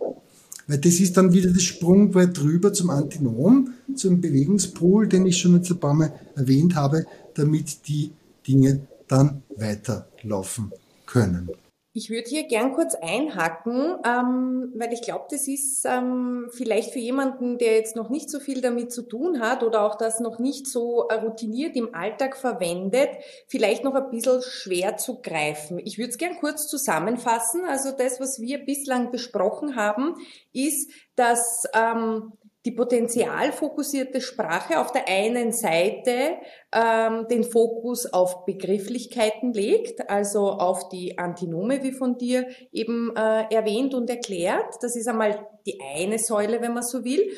Weil 0.71 0.79
das 0.79 1.01
ist 1.01 1.17
dann 1.17 1.33
wieder 1.33 1.51
das 1.51 1.65
Sprungbrett 1.65 2.39
drüber 2.39 2.73
zum 2.73 2.91
Antinom, 2.91 3.75
zum 3.97 4.21
Bewegungspool, 4.21 5.09
den 5.09 5.27
ich 5.27 5.37
schon 5.37 5.57
jetzt 5.57 5.69
ein 5.73 5.81
paar 5.81 5.95
Mal 5.95 6.13
erwähnt 6.37 6.77
habe, 6.77 7.07
damit 7.35 7.89
die 7.89 8.13
Dinge 8.47 8.87
dann 9.09 9.43
weiterlaufen 9.57 10.71
können. 11.07 11.51
Ich 11.93 12.09
würde 12.09 12.31
hier 12.31 12.45
gern 12.47 12.73
kurz 12.73 12.95
einhaken, 12.95 13.97
ähm, 14.07 14.73
weil 14.77 14.93
ich 14.93 15.03
glaube, 15.03 15.25
das 15.29 15.49
ist 15.49 15.85
ähm, 15.85 16.49
vielleicht 16.53 16.93
für 16.93 17.01
jemanden, 17.01 17.59
der 17.59 17.75
jetzt 17.75 17.97
noch 17.97 18.11
nicht 18.11 18.31
so 18.31 18.39
viel 18.39 18.61
damit 18.61 18.93
zu 18.93 19.03
tun 19.03 19.41
hat 19.41 19.65
oder 19.65 19.83
auch 19.83 19.97
das 19.97 20.21
noch 20.21 20.39
nicht 20.39 20.69
so 20.69 21.09
routiniert 21.11 21.75
im 21.75 21.93
Alltag 21.93 22.37
verwendet, 22.37 23.11
vielleicht 23.49 23.83
noch 23.83 23.97
ein 23.97 24.09
bisschen 24.09 24.41
schwer 24.41 24.99
zu 24.99 25.21
greifen. 25.21 25.81
Ich 25.85 25.99
würde 25.99 26.11
es 26.11 26.19
gern 26.19 26.37
kurz 26.39 26.69
zusammenfassen. 26.69 27.65
Also 27.65 27.91
das, 27.91 28.21
was 28.21 28.41
wir 28.41 28.65
bislang 28.65 29.11
besprochen 29.11 29.75
haben, 29.75 30.15
ist, 30.53 30.93
dass 31.17 31.65
ähm, 31.75 32.33
die 32.67 32.73
potenzialfokussierte 32.73 34.21
Sprache 34.21 34.81
auf 34.81 34.93
der 34.93 35.09
einen 35.09 35.53
Seite 35.53 36.37
ähm, 36.73 37.27
den 37.31 37.45
Fokus 37.45 38.07
auf 38.13 38.45
Begrifflichkeiten 38.45 39.55
legt, 39.55 40.11
also 40.11 40.51
auf 40.51 40.91
die 40.91 41.19
Antinome, 41.19 41.83
wie 41.83 41.93
von 41.93 42.19
dir 42.19 42.47
eben 42.71 43.15
äh, 43.17 43.55
erwähnt 43.55 43.95
und 43.95 44.11
erklärt. 44.11 44.75
Das 44.83 44.95
ist 44.95 45.09
einmal 45.09 45.47
die 45.67 45.81
eine 45.81 46.19
Säule, 46.19 46.61
wenn 46.61 46.75
man 46.75 46.83
so 46.83 47.05
will. 47.05 47.31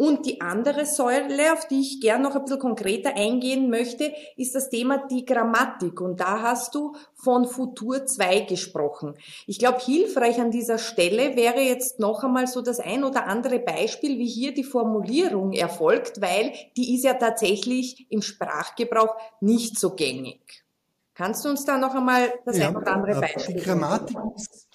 Und 0.00 0.24
die 0.24 0.40
andere 0.40 0.86
Säule, 0.86 1.52
auf 1.52 1.68
die 1.68 1.82
ich 1.82 2.00
gern 2.00 2.22
noch 2.22 2.34
ein 2.34 2.44
bisschen 2.44 2.58
konkreter 2.58 3.16
eingehen 3.16 3.68
möchte, 3.68 4.10
ist 4.34 4.54
das 4.54 4.70
Thema 4.70 4.96
die 5.10 5.26
Grammatik. 5.26 6.00
Und 6.00 6.20
da 6.20 6.40
hast 6.40 6.74
du 6.74 6.94
von 7.12 7.46
Futur 7.46 8.06
2 8.06 8.40
gesprochen. 8.40 9.14
Ich 9.46 9.58
glaube, 9.58 9.78
hilfreich 9.80 10.40
an 10.40 10.50
dieser 10.50 10.78
Stelle 10.78 11.36
wäre 11.36 11.60
jetzt 11.60 11.98
noch 11.98 12.24
einmal 12.24 12.46
so 12.46 12.62
das 12.62 12.80
ein 12.80 13.04
oder 13.04 13.26
andere 13.26 13.58
Beispiel, 13.58 14.18
wie 14.18 14.26
hier 14.26 14.54
die 14.54 14.64
Formulierung 14.64 15.52
erfolgt, 15.52 16.22
weil 16.22 16.54
die 16.78 16.94
ist 16.94 17.04
ja 17.04 17.12
tatsächlich 17.12 18.06
im 18.08 18.22
Sprachgebrauch 18.22 19.14
nicht 19.42 19.78
so 19.78 19.90
gängig. 19.90 20.64
Kannst 21.12 21.44
du 21.44 21.50
uns 21.50 21.66
da 21.66 21.76
noch 21.76 21.94
einmal 21.94 22.32
das 22.46 22.56
ja, 22.56 22.68
ein 22.68 22.76
oder 22.76 22.90
andere 22.90 23.18
äh, 23.18 23.20
Beispiel? 23.20 23.56
Die 23.56 23.60
Grammatik 23.60 24.16
ist 24.34 24.66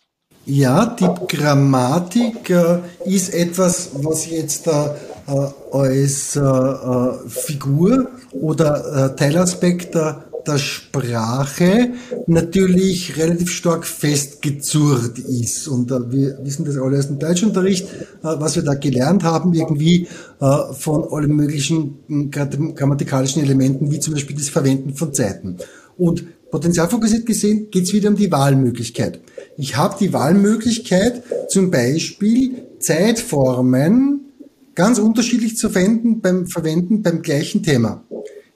ja, 0.48 0.86
die 0.86 1.10
Grammatik 1.28 2.52
äh, 2.52 2.78
ist 3.04 3.34
etwas, 3.34 3.90
was 3.96 4.30
jetzt 4.30 4.68
äh, 4.68 4.90
als 5.72 6.36
äh, 6.36 6.40
äh, 6.42 7.30
Figur 7.30 8.10
oder 8.32 9.16
Teilaspekt 9.16 9.96
der, 9.96 10.26
der 10.46 10.58
Sprache 10.58 11.94
natürlich 12.28 13.18
relativ 13.18 13.50
stark 13.52 13.86
festgezurrt 13.86 15.18
ist. 15.18 15.68
Und 15.68 15.90
wir 15.90 16.38
wissen 16.44 16.66
das 16.66 16.78
alle 16.78 17.00
aus 17.00 17.08
dem 17.08 17.18
Deutschunterricht, 17.18 17.88
was 18.22 18.56
wir 18.56 18.64
da 18.64 18.76
gelernt 18.76 19.24
haben, 19.24 19.54
irgendwie 19.54 20.08
von 20.74 21.08
allen 21.10 21.36
möglichen 21.36 22.30
grammatikalischen 22.76 23.42
Elementen, 23.42 23.90
wie 23.90 24.00
zum 24.00 24.14
Beispiel 24.14 24.36
das 24.36 24.50
Verwenden 24.50 24.94
von 24.94 25.14
Zeiten. 25.14 25.58
Und 25.98 26.26
potenzialfokussiert 26.52 27.26
gesehen 27.26 27.70
geht 27.72 27.86
es 27.86 27.94
wieder 27.94 28.10
um 28.10 28.16
die 28.16 28.32
Wahlmöglichkeit. 28.32 29.20
Ich 29.58 29.78
habe 29.78 29.96
die 30.00 30.14
Wahlmöglichkeit, 30.14 31.24
zum 31.50 31.72
Beispiel 31.72 32.66
Zeitformen 32.80 34.25
ganz 34.76 35.00
unterschiedlich 35.00 35.58
zu 35.58 35.70
verwenden 35.70 36.22
beim 36.22 36.48
Verwenden 36.48 37.02
beim 37.02 37.22
gleichen 37.22 37.64
Thema. 37.64 38.04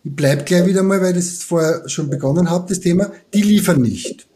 Ich 0.03 0.15
bleib 0.15 0.45
gleich 0.45 0.65
wieder 0.65 0.83
mal, 0.83 1.01
weil 1.01 1.17
ich 1.17 1.25
das 1.25 1.43
vorher 1.43 1.87
schon 1.87 2.09
begonnen 2.09 2.49
habe, 2.49 2.69
das 2.69 2.79
Thema, 2.79 3.11
die 3.33 3.41
liefern 3.41 3.81
nicht. 3.81 4.27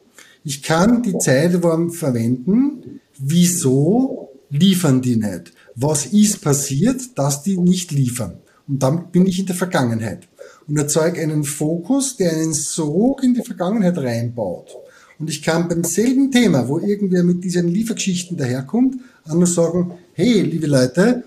Ich 0.44 0.62
kann 0.62 1.04
die 1.04 1.18
Zeitform 1.18 1.92
verwenden. 1.92 3.00
Wieso 3.18 4.30
liefern 4.50 5.02
die 5.02 5.16
nicht? 5.16 5.54
Was 5.76 6.08
ist 6.08 6.42
passiert, 6.42 7.18
dass 7.18 7.44
die 7.44 7.58
nicht 7.58 7.92
liefern? 7.92 8.40
Und 8.68 8.82
damit 8.82 9.12
bin 9.12 9.26
ich 9.26 9.40
in 9.40 9.46
der 9.46 9.56
Vergangenheit 9.56 10.28
und 10.68 10.78
erzeuge 10.78 11.22
einen 11.22 11.44
Fokus, 11.44 12.18
der 12.18 12.34
einen 12.34 12.54
Sog 12.54 13.24
in 13.24 13.34
die 13.34 13.44
Vergangenheit 13.44 13.98
reinbaut. 13.98 14.76
Und 15.20 15.30
ich 15.30 15.42
kann 15.42 15.68
beim 15.68 15.84
selben 15.84 16.32
Thema, 16.32 16.68
wo 16.68 16.80
irgendwer 16.80 17.24
mit 17.24 17.44
diesen 17.44 17.68
Liefergeschichten 17.68 18.36
daherkommt, 18.36 18.98
nur 19.28 19.48
sagen, 19.48 19.94
hey, 20.16 20.42
liebe 20.42 20.68
Leute, 20.68 21.24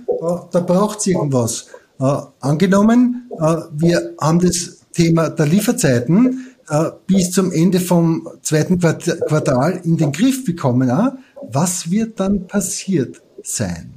da 0.52 0.60
braucht's 0.60 1.06
irgendwas. 1.06 1.66
Äh, 1.98 2.18
angenommen, 2.40 3.28
äh, 3.38 3.56
wir 3.72 4.14
haben 4.20 4.38
das 4.38 4.78
Thema 4.92 5.28
der 5.30 5.46
Lieferzeiten 5.46 6.46
äh, 6.68 6.90
bis 7.06 7.32
zum 7.32 7.52
Ende 7.52 7.80
vom 7.80 8.28
zweiten 8.42 8.78
Quartal 8.78 9.80
in 9.84 9.96
den 9.96 10.12
Griff 10.12 10.44
bekommen. 10.44 10.90
Was 11.50 11.90
wird 11.90 12.20
dann 12.20 12.46
passiert 12.46 13.20
sein? 13.42 13.94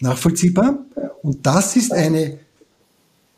Nachvollziehbar? 0.00 0.78
Und 1.22 1.46
das 1.46 1.76
ist 1.76 1.92
eine 1.92 2.38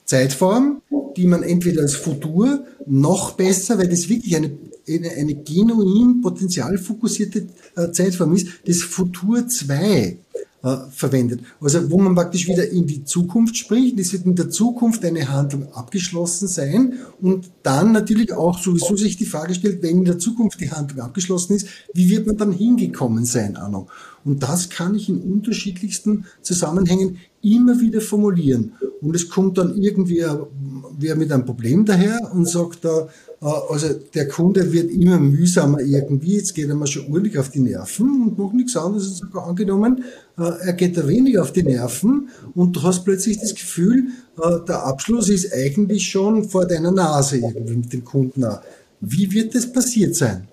Zeitform, 0.04 0.82
die 1.16 1.26
man 1.26 1.42
entweder 1.42 1.82
als 1.82 1.96
Futur 1.96 2.64
noch 2.86 3.32
besser, 3.32 3.78
weil 3.78 3.88
das 3.88 4.08
wirklich 4.08 4.36
eine, 4.36 4.50
eine, 4.88 5.10
eine 5.10 5.34
genuin 5.34 6.20
potenzialfokussierte 6.20 7.46
äh, 7.76 7.90
Zeitform 7.92 8.34
ist, 8.34 8.48
das 8.66 8.82
Futur 8.82 9.46
2 9.46 10.18
äh, 10.60 10.76
verwendet. 10.90 11.42
Also 11.60 11.88
wo 11.88 11.98
man 11.98 12.16
praktisch 12.16 12.48
wieder 12.48 12.68
in 12.68 12.84
die 12.84 13.04
Zukunft 13.04 13.56
spricht. 13.56 13.96
Es 14.00 14.12
wird 14.12 14.26
in 14.26 14.34
der 14.34 14.50
Zukunft 14.50 15.04
eine 15.04 15.28
Handlung 15.28 15.72
abgeschlossen 15.72 16.48
sein 16.48 16.94
und 17.20 17.48
dann 17.62 17.92
natürlich 17.92 18.32
auch 18.32 18.58
sowieso 18.58 18.96
sich 18.96 19.16
die 19.16 19.24
Frage 19.24 19.54
stellt, 19.54 19.84
wenn 19.84 19.98
in 19.98 20.04
der 20.04 20.18
Zukunft 20.18 20.60
die 20.60 20.72
Handlung 20.72 21.00
abgeschlossen 21.00 21.54
ist, 21.54 21.68
wie 21.94 22.10
wird 22.10 22.26
man 22.26 22.36
dann 22.38 22.50
hingekommen 22.50 23.24
sein, 23.24 23.56
Anno? 23.56 23.86
Und 24.24 24.42
das 24.42 24.68
kann 24.68 24.96
ich 24.96 25.08
in 25.08 25.20
unterschiedlichsten 25.20 26.26
Zusammenhängen 26.42 27.18
immer 27.40 27.80
wieder 27.80 28.00
formulieren. 28.00 28.72
Und 29.00 29.14
es 29.14 29.28
kommt 29.28 29.58
dann 29.58 29.80
irgendwie 29.80 30.24
wer 30.98 31.14
mit 31.14 31.30
einem 31.30 31.44
Problem 31.44 31.84
daher 31.84 32.32
und 32.32 32.48
sagt 32.48 32.84
da, 32.84 33.02
äh, 33.02 33.06
also 33.40 33.94
der 34.14 34.26
Kunde 34.26 34.72
wird 34.72 34.90
immer 34.90 35.18
mühsamer 35.18 35.80
irgendwie, 35.80 36.36
jetzt 36.36 36.54
geht 36.54 36.68
er 36.68 36.74
mal 36.74 36.88
schon 36.88 37.06
ordentlich 37.06 37.38
auf 37.38 37.50
die 37.50 37.60
Nerven 37.60 38.22
und 38.22 38.38
noch 38.38 38.52
nichts 38.52 38.76
anderes 38.76 39.18
sogar 39.18 39.46
angenommen, 39.46 40.02
äh, 40.36 40.42
er 40.42 40.72
geht 40.72 40.96
da 40.96 41.06
weniger 41.06 41.42
auf 41.42 41.52
die 41.52 41.62
Nerven 41.62 42.30
und 42.54 42.74
du 42.74 42.82
hast 42.82 43.04
plötzlich 43.04 43.38
das 43.38 43.54
Gefühl, 43.54 44.08
äh, 44.42 44.64
der 44.66 44.84
Abschluss 44.84 45.28
ist 45.28 45.52
eigentlich 45.52 46.08
schon 46.08 46.48
vor 46.48 46.66
deiner 46.66 46.90
Nase 46.90 47.38
irgendwie 47.38 47.76
mit 47.76 47.92
dem 47.92 48.04
Kunden. 48.04 48.44
Wie 49.00 49.30
wird 49.30 49.54
das 49.54 49.72
passiert 49.72 50.16
sein? 50.16 50.48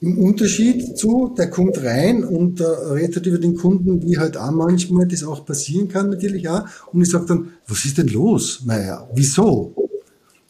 Im 0.00 0.18
Unterschied 0.18 0.96
zu, 0.96 1.34
der 1.36 1.50
kommt 1.50 1.82
rein 1.82 2.22
und 2.22 2.60
äh, 2.60 2.64
redet 2.64 3.26
über 3.26 3.38
den 3.38 3.56
Kunden, 3.56 4.00
wie 4.04 4.16
halt 4.16 4.36
auch 4.36 4.52
manchmal 4.52 5.08
das 5.08 5.24
auch 5.24 5.44
passieren 5.44 5.88
kann, 5.88 6.10
natürlich 6.10 6.48
auch. 6.48 6.62
Und 6.92 7.02
ich 7.02 7.10
sage 7.10 7.26
dann, 7.26 7.48
was 7.66 7.84
ist 7.84 7.98
denn 7.98 8.06
los, 8.06 8.62
Meier? 8.64 9.10
Wieso? 9.12 9.87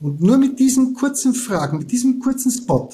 Und 0.01 0.21
nur 0.21 0.39
mit 0.39 0.59
diesen 0.59 0.95
kurzen 0.95 1.35
Fragen, 1.35 1.79
mit 1.79 1.91
diesem 1.91 2.21
kurzen 2.21 2.51
Spot, 2.51 2.89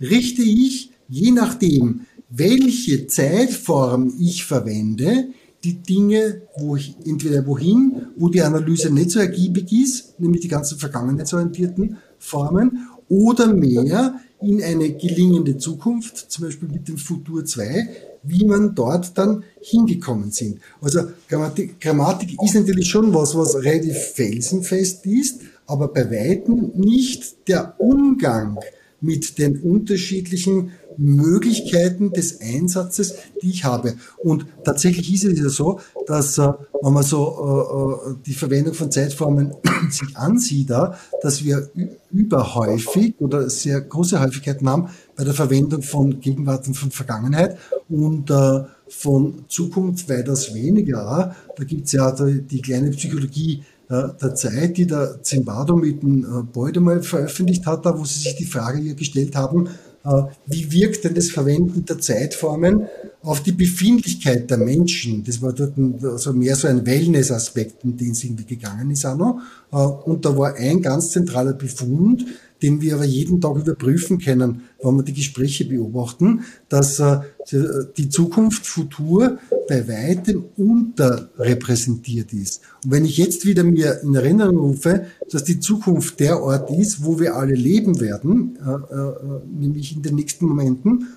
richte 0.00 0.42
ich, 0.42 0.92
je 1.08 1.32
nachdem, 1.32 2.02
welche 2.30 3.06
Zeitform 3.06 4.12
ich 4.18 4.44
verwende, 4.44 5.28
die 5.64 5.74
Dinge, 5.74 6.42
wo 6.56 6.76
ich 6.76 6.94
entweder 7.04 7.46
wohin, 7.46 8.06
wo 8.16 8.28
die 8.28 8.42
Analyse 8.42 8.90
nicht 8.90 9.10
so 9.10 9.18
ergiebig 9.18 9.72
ist, 9.72 10.20
nämlich 10.20 10.42
die 10.42 10.48
ganzen 10.48 10.78
vergangenheitsorientierten 10.78 11.96
Formen, 12.18 12.86
oder 13.08 13.52
mehr 13.52 14.20
in 14.40 14.62
eine 14.62 14.92
gelingende 14.92 15.56
Zukunft, 15.56 16.30
zum 16.30 16.44
Beispiel 16.44 16.68
mit 16.68 16.86
dem 16.88 16.98
Futur 16.98 17.44
2, 17.44 17.88
wie 18.22 18.44
man 18.44 18.74
dort 18.74 19.16
dann 19.16 19.44
hingekommen 19.60 20.30
sind. 20.30 20.58
Also 20.80 21.00
Grammatik, 21.28 21.80
Grammatik 21.80 22.36
ist 22.42 22.54
natürlich 22.54 22.88
schon 22.88 23.12
was, 23.14 23.34
was 23.36 23.56
relativ 23.56 23.96
felsenfest 23.96 25.06
ist, 25.06 25.40
aber 25.66 25.88
bei 25.88 26.10
weitem 26.10 26.72
nicht 26.74 27.48
der 27.48 27.74
Umgang 27.78 28.58
mit 29.00 29.38
den 29.38 29.60
unterschiedlichen 29.60 30.72
Möglichkeiten 30.96 32.12
des 32.12 32.40
Einsatzes, 32.40 33.14
die 33.42 33.50
ich 33.50 33.64
habe. 33.64 33.94
Und 34.22 34.46
tatsächlich 34.64 35.12
ist 35.12 35.24
es 35.24 35.38
ja 35.38 35.48
so, 35.48 35.80
dass 36.06 36.38
äh, 36.38 36.52
wenn 36.82 36.92
man 36.92 37.02
so 37.02 38.06
äh, 38.08 38.12
äh 38.12 38.14
die 38.24 38.32
Verwendung 38.32 38.74
von 38.74 38.90
Zeitformen 38.90 39.52
sich 39.90 40.16
ansieht, 40.16 40.70
dass 40.70 41.44
wir 41.44 41.68
überhäufig 42.10 43.14
oder 43.18 43.50
sehr 43.50 43.80
große 43.80 44.20
Häufigkeiten 44.20 44.68
haben 44.68 44.88
bei 45.16 45.24
der 45.24 45.34
Verwendung 45.34 45.82
von 45.82 46.20
Gegenwart 46.20 46.66
und 46.68 46.74
von 46.74 46.90
Vergangenheit 46.90 47.58
und 47.88 48.30
äh, 48.30 48.60
von 48.88 49.44
Zukunft 49.48 50.08
weitaus 50.08 50.54
weniger. 50.54 51.34
Da 51.56 51.64
gibt's 51.64 51.92
ja 51.92 52.10
die, 52.12 52.62
kleine 52.62 52.90
Psychologie 52.90 53.62
äh, 53.62 53.73
der 54.02 54.34
Zeit, 54.34 54.76
die 54.76 54.86
der 54.86 55.22
Zimbardo 55.22 55.76
mit 55.76 56.02
dem 56.02 56.24
äh, 56.24 56.42
Beude 56.42 56.80
mal 56.80 57.02
veröffentlicht 57.02 57.66
hat, 57.66 57.84
da 57.86 57.98
wo 57.98 58.04
sie 58.04 58.18
sich 58.18 58.36
die 58.36 58.44
Frage 58.44 58.94
gestellt 58.94 59.36
haben, 59.36 59.68
äh, 60.04 60.22
wie 60.46 60.70
wirkt 60.72 61.04
denn 61.04 61.14
das 61.14 61.30
Verwenden 61.30 61.84
der 61.84 61.98
Zeitformen 61.98 62.86
auf 63.22 63.42
die 63.42 63.52
Befindlichkeit 63.52 64.50
der 64.50 64.58
Menschen? 64.58 65.24
Das 65.24 65.40
war 65.40 65.52
dort 65.52 65.74
also 66.04 66.32
mehr 66.32 66.56
so 66.56 66.68
ein 66.68 66.84
Wellness-Aspekt, 66.84 67.84
in 67.84 67.96
den 67.96 68.10
es 68.10 68.22
irgendwie 68.24 68.44
gegangen 68.44 68.90
ist 68.90 69.06
auch 69.06 69.16
noch. 69.16 69.40
Und 70.04 70.24
da 70.26 70.36
war 70.36 70.54
ein 70.54 70.82
ganz 70.82 71.10
zentraler 71.10 71.54
Befund, 71.54 72.26
den 72.64 72.80
wir 72.80 72.94
aber 72.94 73.04
jeden 73.04 73.42
Tag 73.42 73.56
überprüfen 73.56 74.18
können, 74.18 74.62
wenn 74.82 74.96
wir 74.96 75.02
die 75.02 75.12
Gespräche 75.12 75.66
beobachten, 75.66 76.44
dass 76.70 76.98
äh, 76.98 77.20
die 77.98 78.08
Zukunft 78.08 78.66
Futur 78.66 79.38
bei 79.68 79.86
weitem 79.86 80.44
unterrepräsentiert 80.56 82.32
ist. 82.32 82.62
Und 82.82 82.92
wenn 82.92 83.04
ich 83.04 83.18
jetzt 83.18 83.44
wieder 83.44 83.64
mir 83.64 84.00
in 84.02 84.14
Erinnerung 84.14 84.56
rufe, 84.56 85.04
dass 85.30 85.44
die 85.44 85.60
Zukunft 85.60 86.20
der 86.20 86.42
Ort 86.42 86.70
ist, 86.70 87.04
wo 87.04 87.20
wir 87.20 87.36
alle 87.36 87.54
leben 87.54 88.00
werden, 88.00 88.58
äh, 88.64 88.94
äh, 88.94 89.14
nämlich 89.60 89.94
in 89.94 90.00
den 90.00 90.14
nächsten 90.14 90.46
Momenten, 90.46 91.08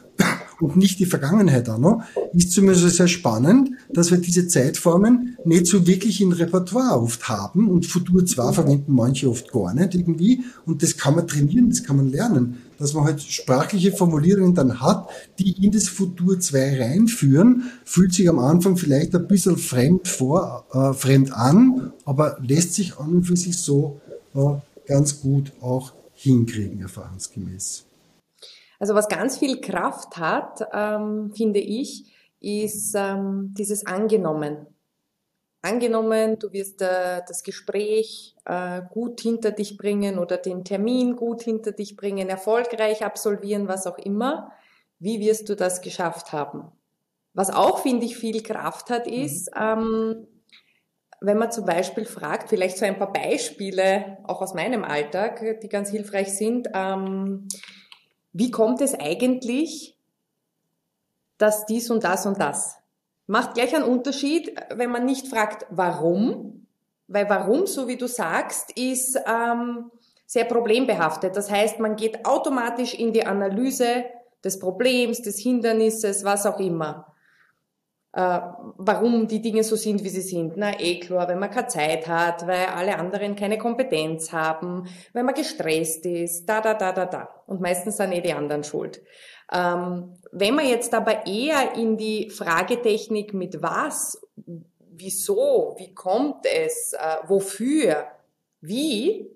und 0.59 0.75
nicht 0.75 0.99
die 0.99 1.05
Vergangenheit 1.05 1.69
auch 1.69 1.77
noch, 1.77 2.03
ist 2.33 2.51
zumindest 2.51 2.95
sehr 2.95 3.07
spannend, 3.07 3.71
dass 3.91 4.11
wir 4.11 4.17
diese 4.17 4.47
Zeitformen 4.47 5.37
nicht 5.45 5.67
so 5.67 5.85
wirklich 5.87 6.21
in 6.21 6.31
Repertoire 6.31 7.01
oft 7.01 7.27
haben 7.29 7.69
und 7.69 7.85
Futur 7.85 8.25
2 8.25 8.53
verwenden 8.53 8.93
manche 8.93 9.29
oft 9.29 9.51
gar 9.51 9.73
nicht 9.73 9.95
irgendwie 9.95 10.43
und 10.65 10.83
das 10.83 10.97
kann 10.97 11.15
man 11.15 11.27
trainieren, 11.27 11.69
das 11.69 11.83
kann 11.83 11.97
man 11.97 12.11
lernen, 12.11 12.57
dass 12.77 12.93
man 12.93 13.05
halt 13.05 13.21
sprachliche 13.21 13.91
Formulierungen 13.91 14.55
dann 14.55 14.81
hat, 14.81 15.09
die 15.39 15.63
in 15.63 15.71
das 15.71 15.87
Futur 15.87 16.39
2 16.39 16.81
reinführen, 16.81 17.63
fühlt 17.85 18.13
sich 18.13 18.29
am 18.29 18.39
Anfang 18.39 18.77
vielleicht 18.77 19.15
ein 19.15 19.27
bisschen 19.27 19.57
fremd 19.57 20.07
vor, 20.07 20.65
äh, 20.73 20.93
fremd 20.93 21.33
an, 21.33 21.91
aber 22.05 22.37
lässt 22.41 22.73
sich 22.73 22.97
an 22.97 23.15
und 23.15 23.23
für 23.23 23.37
sich 23.37 23.57
so 23.57 23.99
äh, 24.35 24.39
ganz 24.87 25.21
gut 25.21 25.51
auch 25.61 25.93
hinkriegen, 26.13 26.81
erfahrungsgemäß. 26.81 27.86
Also 28.79 28.93
was 28.93 29.07
ganz 29.07 29.37
viel 29.37 29.61
Kraft 29.61 30.17
hat, 30.17 30.67
ähm, 30.73 31.31
finde 31.35 31.59
ich, 31.59 32.13
ist 32.39 32.93
ähm, 32.95 33.53
dieses 33.57 33.85
Angenommen. 33.85 34.67
Angenommen, 35.63 36.37
du 36.37 36.53
wirst 36.53 36.81
äh, 36.81 37.21
das 37.27 37.43
Gespräch 37.43 38.35
äh, 38.45 38.81
gut 38.91 39.21
hinter 39.21 39.51
dich 39.51 39.77
bringen 39.77 40.19
oder 40.19 40.37
den 40.37 40.63
Termin 40.63 41.15
gut 41.15 41.41
hinter 41.41 41.71
dich 41.71 41.97
bringen, 41.97 42.29
erfolgreich 42.29 43.03
absolvieren, 43.03 43.67
was 43.67 43.87
auch 43.87 43.97
immer. 43.97 44.51
Wie 44.99 45.19
wirst 45.19 45.49
du 45.49 45.55
das 45.55 45.81
geschafft 45.81 46.31
haben? 46.31 46.71
Was 47.33 47.49
auch, 47.49 47.79
finde 47.79 48.05
ich, 48.05 48.17
viel 48.17 48.43
Kraft 48.43 48.89
hat, 48.89 49.07
mhm. 49.07 49.13
ist, 49.13 49.49
mhm. 49.55 49.61
ähm, 49.61 50.27
wenn 51.19 51.37
man 51.37 51.51
zum 51.51 51.65
Beispiel 51.65 52.05
fragt, 52.05 52.49
vielleicht 52.49 52.77
so 52.77 52.85
ein 52.85 52.97
paar 52.97 53.11
Beispiele, 53.11 54.19
auch 54.23 54.41
aus 54.41 54.53
meinem 54.53 54.83
Alltag, 54.83 55.59
die 55.61 55.69
ganz 55.69 55.89
hilfreich 55.89 56.33
sind. 56.33 56.69
Ähm, 56.73 57.47
wie 58.37 58.51
kommt 58.51 58.81
es 58.81 58.93
eigentlich, 58.93 59.97
dass 61.39 61.65
dies 61.65 61.89
und 61.89 62.03
das 62.03 62.27
und 62.27 62.39
das? 62.39 62.77
Macht 63.25 63.55
gleich 63.55 63.75
einen 63.75 63.83
Unterschied, 63.83 64.53
wenn 64.75 64.91
man 64.91 65.05
nicht 65.05 65.27
fragt, 65.27 65.65
warum, 65.71 66.67
weil 67.07 67.27
warum, 67.29 67.65
so 67.65 67.87
wie 67.87 67.97
du 67.97 68.07
sagst, 68.07 68.77
ist 68.77 69.19
ähm, 69.25 69.91
sehr 70.27 70.45
problembehaftet. 70.45 71.35
Das 71.35 71.49
heißt, 71.49 71.79
man 71.79 71.95
geht 71.95 72.27
automatisch 72.27 72.93
in 72.93 73.11
die 73.11 73.25
Analyse 73.25 74.05
des 74.43 74.59
Problems, 74.59 75.23
des 75.23 75.39
Hindernisses, 75.39 76.23
was 76.23 76.45
auch 76.45 76.59
immer 76.59 77.06
äh, 78.13 78.39
warum 78.77 79.27
die 79.27 79.41
Dinge 79.41 79.63
so 79.63 79.75
sind, 79.75 80.03
wie 80.03 80.09
sie 80.09 80.21
sind. 80.21 80.57
Na, 80.57 80.79
eh 80.79 80.99
klar, 80.99 81.27
wenn 81.27 81.39
man 81.39 81.51
keine 81.51 81.67
Zeit 81.67 82.07
hat, 82.07 82.47
weil 82.47 82.65
alle 82.67 82.97
anderen 82.97 83.35
keine 83.35 83.57
Kompetenz 83.57 84.31
haben, 84.31 84.87
wenn 85.13 85.25
man 85.25 85.35
gestresst 85.35 86.05
ist, 86.05 86.45
da, 86.45 86.61
da, 86.61 86.73
da, 86.73 86.91
da, 86.91 87.05
da. 87.05 87.29
Und 87.45 87.61
meistens 87.61 87.97
sind 87.97 88.11
eh 88.13 88.21
die 88.21 88.33
anderen 88.33 88.63
schuld. 88.63 89.01
Ähm, 89.53 90.17
wenn 90.31 90.55
man 90.55 90.67
jetzt 90.67 90.93
aber 90.93 91.25
eher 91.25 91.75
in 91.75 91.97
die 91.97 92.29
Fragetechnik 92.29 93.33
mit 93.33 93.61
was, 93.61 94.19
wieso, 94.99 95.75
wie 95.77 95.93
kommt 95.93 96.45
es, 96.45 96.93
äh, 96.93 97.27
wofür, 97.27 98.07
wie 98.61 99.29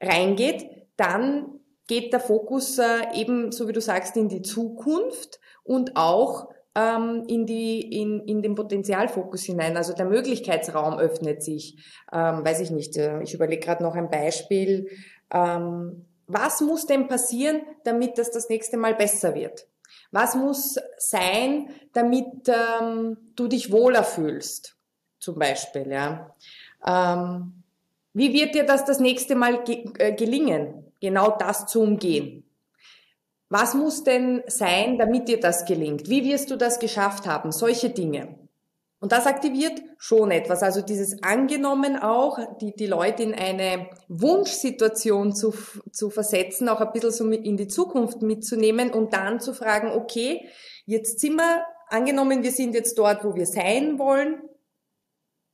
reingeht, 0.00 0.66
dann 0.96 1.60
geht 1.86 2.12
der 2.12 2.20
Fokus 2.20 2.78
äh, 2.78 3.14
eben, 3.14 3.52
so 3.52 3.68
wie 3.68 3.72
du 3.72 3.80
sagst, 3.80 4.16
in 4.16 4.28
die 4.28 4.42
Zukunft 4.42 5.40
und 5.64 5.96
auch 5.96 6.48
ähm, 6.76 7.24
in, 7.26 7.46
die, 7.46 7.80
in, 7.80 8.20
in 8.20 8.42
den 8.42 8.54
Potenzialfokus 8.54 9.44
hinein. 9.44 9.76
Also 9.76 9.94
der 9.94 10.04
Möglichkeitsraum 10.04 10.98
öffnet 10.98 11.42
sich. 11.42 11.76
Ähm, 12.12 12.44
weiß 12.44 12.60
ich 12.60 12.70
nicht, 12.70 12.96
äh, 12.98 13.22
ich 13.22 13.32
überlege 13.32 13.64
gerade 13.64 13.82
noch 13.82 13.94
ein 13.94 14.10
Beispiel. 14.10 14.90
Ähm, 15.32 16.04
was 16.26 16.60
muss 16.60 16.86
denn 16.86 17.08
passieren, 17.08 17.62
damit 17.84 18.18
das 18.18 18.30
das 18.30 18.50
nächste 18.50 18.76
Mal 18.76 18.94
besser 18.94 19.34
wird? 19.34 19.66
Was 20.10 20.34
muss 20.34 20.78
sein, 20.98 21.70
damit 21.94 22.26
ähm, 22.48 23.16
du 23.34 23.48
dich 23.48 23.72
wohler 23.72 24.04
fühlst? 24.04 24.76
Zum 25.18 25.38
Beispiel, 25.38 25.90
ja. 25.90 26.34
Ähm, 26.86 27.62
wie 28.12 28.32
wird 28.34 28.54
dir 28.54 28.64
das 28.64 28.84
das 28.84 29.00
nächste 29.00 29.34
Mal 29.34 29.64
ge 29.64 29.84
äh, 29.98 30.12
gelingen, 30.12 30.92
genau 31.00 31.36
das 31.38 31.66
zu 31.66 31.80
umgehen? 31.80 32.45
Was 33.48 33.74
muss 33.74 34.02
denn 34.02 34.42
sein, 34.48 34.98
damit 34.98 35.28
dir 35.28 35.38
das 35.38 35.64
gelingt? 35.64 36.08
Wie 36.08 36.24
wirst 36.24 36.50
du 36.50 36.56
das 36.56 36.78
geschafft 36.78 37.26
haben? 37.26 37.52
Solche 37.52 37.90
Dinge. 37.90 38.36
Und 38.98 39.12
das 39.12 39.26
aktiviert 39.26 39.82
schon 39.98 40.30
etwas. 40.30 40.62
Also 40.62 40.80
dieses 40.80 41.22
Angenommen 41.22 41.96
auch, 41.96 42.38
die, 42.60 42.74
die 42.74 42.86
Leute 42.86 43.22
in 43.22 43.34
eine 43.34 43.90
Wunschsituation 44.08 45.34
zu, 45.34 45.54
zu 45.92 46.10
versetzen, 46.10 46.68
auch 46.68 46.80
ein 46.80 46.92
bisschen 46.92 47.12
so 47.12 47.30
in 47.30 47.56
die 47.56 47.68
Zukunft 47.68 48.22
mitzunehmen 48.22 48.90
und 48.90 49.12
dann 49.12 49.38
zu 49.38 49.52
fragen, 49.52 49.92
okay, 49.92 50.48
jetzt 50.86 51.20
sind 51.20 51.36
wir 51.36 51.64
angenommen, 51.88 52.42
wir 52.42 52.52
sind 52.52 52.74
jetzt 52.74 52.98
dort, 52.98 53.22
wo 53.22 53.34
wir 53.34 53.46
sein 53.46 53.98
wollen. 53.98 54.42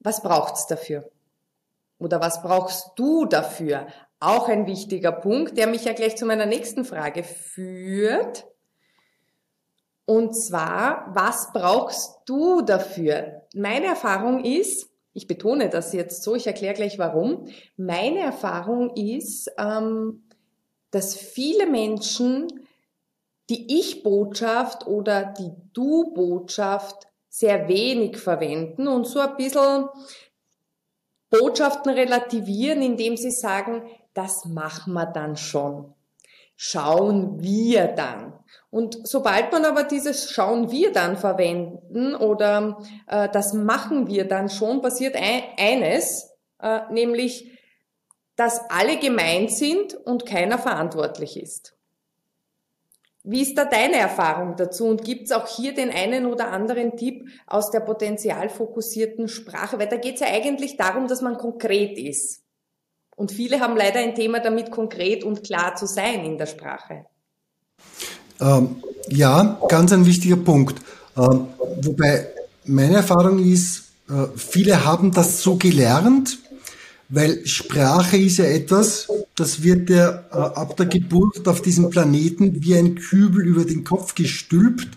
Was 0.00 0.22
braucht's 0.22 0.66
dafür? 0.66 1.10
Oder 1.98 2.20
was 2.20 2.42
brauchst 2.42 2.92
du 2.96 3.26
dafür? 3.26 3.86
Auch 4.22 4.48
ein 4.48 4.68
wichtiger 4.68 5.10
Punkt, 5.10 5.58
der 5.58 5.66
mich 5.66 5.84
ja 5.84 5.94
gleich 5.94 6.16
zu 6.16 6.26
meiner 6.26 6.46
nächsten 6.46 6.84
Frage 6.84 7.24
führt. 7.24 8.46
Und 10.04 10.36
zwar, 10.36 11.10
was 11.12 11.52
brauchst 11.52 12.20
du 12.26 12.62
dafür? 12.62 13.42
Meine 13.52 13.86
Erfahrung 13.86 14.44
ist, 14.44 14.88
ich 15.12 15.26
betone 15.26 15.70
das 15.70 15.92
jetzt 15.92 16.22
so, 16.22 16.36
ich 16.36 16.46
erkläre 16.46 16.74
gleich 16.74 17.00
warum. 17.00 17.48
Meine 17.76 18.20
Erfahrung 18.20 18.94
ist, 18.94 19.50
ähm, 19.58 20.28
dass 20.92 21.16
viele 21.16 21.66
Menschen 21.66 22.46
die 23.50 23.80
Ich-Botschaft 23.80 24.86
oder 24.86 25.34
die 25.36 25.50
Du-Botschaft 25.72 27.08
sehr 27.28 27.66
wenig 27.66 28.18
verwenden 28.18 28.86
und 28.86 29.04
so 29.04 29.18
ein 29.18 29.36
bisschen 29.36 29.88
Botschaften 31.28 31.90
relativieren, 31.92 32.82
indem 32.82 33.16
sie 33.16 33.32
sagen, 33.32 33.82
das 34.14 34.44
machen 34.44 34.92
wir 34.92 35.06
dann 35.06 35.36
schon. 35.36 35.94
Schauen 36.56 37.42
wir 37.42 37.88
dann. 37.88 38.34
Und 38.70 39.06
sobald 39.06 39.52
man 39.52 39.64
aber 39.64 39.84
dieses 39.84 40.30
Schauen 40.30 40.70
wir 40.70 40.92
dann 40.92 41.16
verwenden 41.16 42.14
oder 42.14 42.78
äh, 43.06 43.28
das 43.30 43.52
machen 43.52 44.06
wir 44.06 44.28
dann 44.28 44.48
schon, 44.48 44.80
passiert 44.80 45.16
ein, 45.16 45.42
eines, 45.58 46.30
äh, 46.60 46.80
nämlich, 46.90 47.50
dass 48.36 48.60
alle 48.70 48.98
gemeint 48.98 49.52
sind 49.52 49.94
und 49.94 50.24
keiner 50.24 50.58
verantwortlich 50.58 51.40
ist. 51.40 51.74
Wie 53.24 53.42
ist 53.42 53.56
da 53.56 53.64
deine 53.64 53.96
Erfahrung 53.96 54.56
dazu? 54.56 54.86
Und 54.86 55.04
gibt 55.04 55.26
es 55.26 55.32
auch 55.32 55.46
hier 55.46 55.74
den 55.74 55.90
einen 55.90 56.26
oder 56.26 56.48
anderen 56.50 56.96
Tipp 56.96 57.28
aus 57.46 57.70
der 57.70 57.80
potenzialfokussierten 57.80 59.28
Sprache? 59.28 59.78
Weil 59.78 59.88
da 59.88 59.96
geht 59.96 60.14
es 60.14 60.20
ja 60.20 60.26
eigentlich 60.26 60.76
darum, 60.76 61.06
dass 61.06 61.22
man 61.22 61.38
konkret 61.38 61.98
ist. 61.98 62.41
Und 63.16 63.32
viele 63.32 63.60
haben 63.60 63.76
leider 63.76 64.00
ein 64.00 64.14
Thema 64.14 64.40
damit, 64.40 64.70
konkret 64.70 65.24
und 65.24 65.44
klar 65.44 65.76
zu 65.76 65.86
sein 65.86 66.24
in 66.24 66.38
der 66.38 66.46
Sprache. 66.46 67.04
Ähm, 68.40 68.76
ja, 69.08 69.60
ganz 69.68 69.92
ein 69.92 70.06
wichtiger 70.06 70.36
Punkt. 70.36 70.80
Ähm, 71.16 71.46
wobei 71.82 72.28
meine 72.64 72.96
Erfahrung 72.96 73.38
ist, 73.38 73.92
äh, 74.08 74.26
viele 74.36 74.84
haben 74.84 75.12
das 75.12 75.42
so 75.42 75.56
gelernt, 75.56 76.38
weil 77.08 77.46
Sprache 77.46 78.16
ist 78.16 78.38
ja 78.38 78.46
etwas, 78.46 79.08
das 79.36 79.62
wird 79.62 79.88
dir 79.88 80.24
äh, 80.32 80.36
ab 80.36 80.76
der 80.76 80.86
Geburt 80.86 81.46
auf 81.46 81.60
diesem 81.60 81.90
Planeten 81.90 82.62
wie 82.62 82.74
ein 82.74 82.94
Kübel 82.94 83.44
über 83.46 83.64
den 83.64 83.84
Kopf 83.84 84.14
gestülpt 84.14 84.88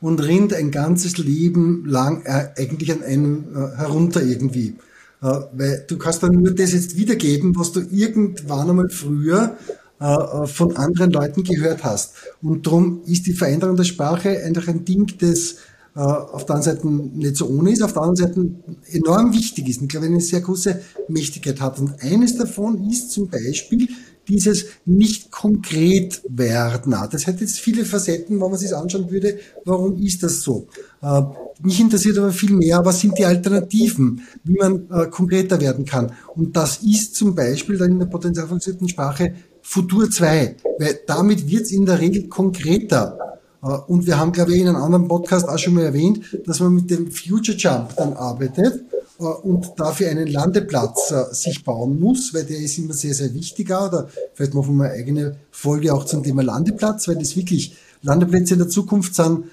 und 0.00 0.20
rinnt 0.20 0.54
ein 0.54 0.70
ganzes 0.70 1.18
Leben 1.18 1.84
lang 1.86 2.24
äh, 2.24 2.50
eigentlich 2.56 2.92
an 2.92 3.02
einem 3.02 3.48
äh, 3.54 3.76
herunter 3.76 4.22
irgendwie. 4.22 4.76
Äh, 5.20 5.26
weil 5.52 5.84
du 5.88 5.98
kannst 5.98 6.22
dann 6.22 6.34
nur 6.34 6.54
das 6.54 6.72
jetzt 6.72 6.96
wiedergeben, 6.96 7.56
was 7.56 7.72
du 7.72 7.80
irgendwann 7.90 8.70
einmal 8.70 8.88
früher 8.88 9.56
äh, 10.00 10.04
äh, 10.04 10.46
von 10.46 10.76
anderen 10.76 11.10
Leuten 11.10 11.42
gehört 11.42 11.82
hast. 11.82 12.14
Und 12.40 12.66
darum 12.66 13.02
ist 13.04 13.26
die 13.26 13.32
Veränderung 13.32 13.76
der 13.76 13.84
Sprache 13.84 14.42
einfach 14.44 14.68
ein 14.68 14.84
Ding, 14.84 15.06
das 15.18 15.56
auf 15.94 16.46
der 16.46 16.54
einen 16.54 16.62
Seite 16.62 16.86
nicht 16.86 17.36
so 17.36 17.48
ohne 17.48 17.72
ist, 17.72 17.82
auf 17.82 17.92
der 17.92 18.02
anderen 18.02 18.28
Seite 18.28 18.50
enorm 18.92 19.34
wichtig 19.34 19.68
ist 19.68 19.80
und, 19.80 19.88
glaube 19.88 20.06
ich, 20.06 20.12
eine 20.12 20.20
sehr 20.20 20.42
große 20.42 20.80
Mächtigkeit 21.08 21.60
hat. 21.60 21.80
Und 21.80 22.00
eines 22.00 22.36
davon 22.36 22.88
ist 22.88 23.10
zum 23.10 23.28
Beispiel 23.28 23.88
dieses 24.28 24.66
nicht 24.84 25.30
konkret 25.30 26.22
werden. 26.28 26.94
Das 27.10 27.26
hat 27.26 27.40
jetzt 27.40 27.58
viele 27.58 27.84
Facetten, 27.84 28.40
wenn 28.40 28.50
man 28.50 28.58
sich 28.58 28.74
anschauen 28.74 29.10
würde, 29.10 29.38
warum 29.64 30.00
ist 30.02 30.22
das 30.22 30.42
so? 30.42 30.68
Äh, 31.02 31.22
mich 31.62 31.80
interessiert 31.80 32.18
aber 32.18 32.30
viel 32.30 32.52
mehr, 32.52 32.84
was 32.84 33.00
sind 33.00 33.18
die 33.18 33.24
Alternativen, 33.24 34.22
wie 34.44 34.56
man 34.56 34.86
äh, 34.90 35.06
konkreter 35.06 35.60
werden 35.60 35.84
kann. 35.84 36.12
Und 36.34 36.56
das 36.56 36.82
ist 36.82 37.16
zum 37.16 37.34
Beispiel 37.34 37.78
dann 37.78 37.92
in 37.92 37.98
der 37.98 38.06
potenzialfokussierten 38.06 38.88
Sprache 38.88 39.34
Futur 39.62 40.10
2, 40.10 40.56
weil 40.78 41.00
damit 41.06 41.48
wird 41.48 41.62
es 41.62 41.72
in 41.72 41.84
der 41.84 41.98
Regel 41.98 42.28
konkreter. 42.28 43.38
Äh, 43.62 43.66
und 43.66 44.06
wir 44.06 44.18
haben, 44.18 44.32
glaube 44.32 44.52
ich, 44.54 44.60
in 44.60 44.68
einem 44.68 44.82
anderen 44.82 45.08
Podcast 45.08 45.48
auch 45.48 45.58
schon 45.58 45.74
mal 45.74 45.84
erwähnt, 45.84 46.20
dass 46.46 46.60
man 46.60 46.74
mit 46.74 46.90
dem 46.90 47.10
Future 47.10 47.56
Jump 47.56 47.96
dann 47.96 48.12
arbeitet 48.12 48.84
und 49.18 49.72
dafür 49.76 50.10
einen 50.10 50.28
Landeplatz 50.28 51.10
äh, 51.10 51.34
sich 51.34 51.64
bauen 51.64 51.98
muss, 51.98 52.32
weil 52.32 52.44
der 52.44 52.58
ist 52.58 52.78
immer 52.78 52.94
sehr, 52.94 53.14
sehr 53.14 53.34
wichtiger. 53.34 53.86
Oder 53.86 54.08
vielleicht 54.34 54.54
machen 54.54 54.76
wir 54.76 54.84
eine 54.84 54.94
eigene 54.94 55.36
Folge 55.50 55.92
auch 55.92 56.04
zum 56.04 56.22
Thema 56.22 56.42
Landeplatz, 56.42 57.08
weil 57.08 57.16
das 57.16 57.36
wirklich 57.36 57.76
Landeplätze 58.02 58.54
in 58.54 58.60
der 58.60 58.68
Zukunft 58.68 59.14
sind 59.14 59.44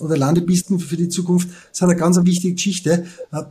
oder 0.00 0.16
Landepisten 0.16 0.80
für 0.80 0.96
die 0.96 1.08
Zukunft 1.08 1.48
sind 1.72 1.88
eine 1.88 1.98
ganz 1.98 2.18
wichtige 2.24 2.54
Geschichte, 2.54 3.06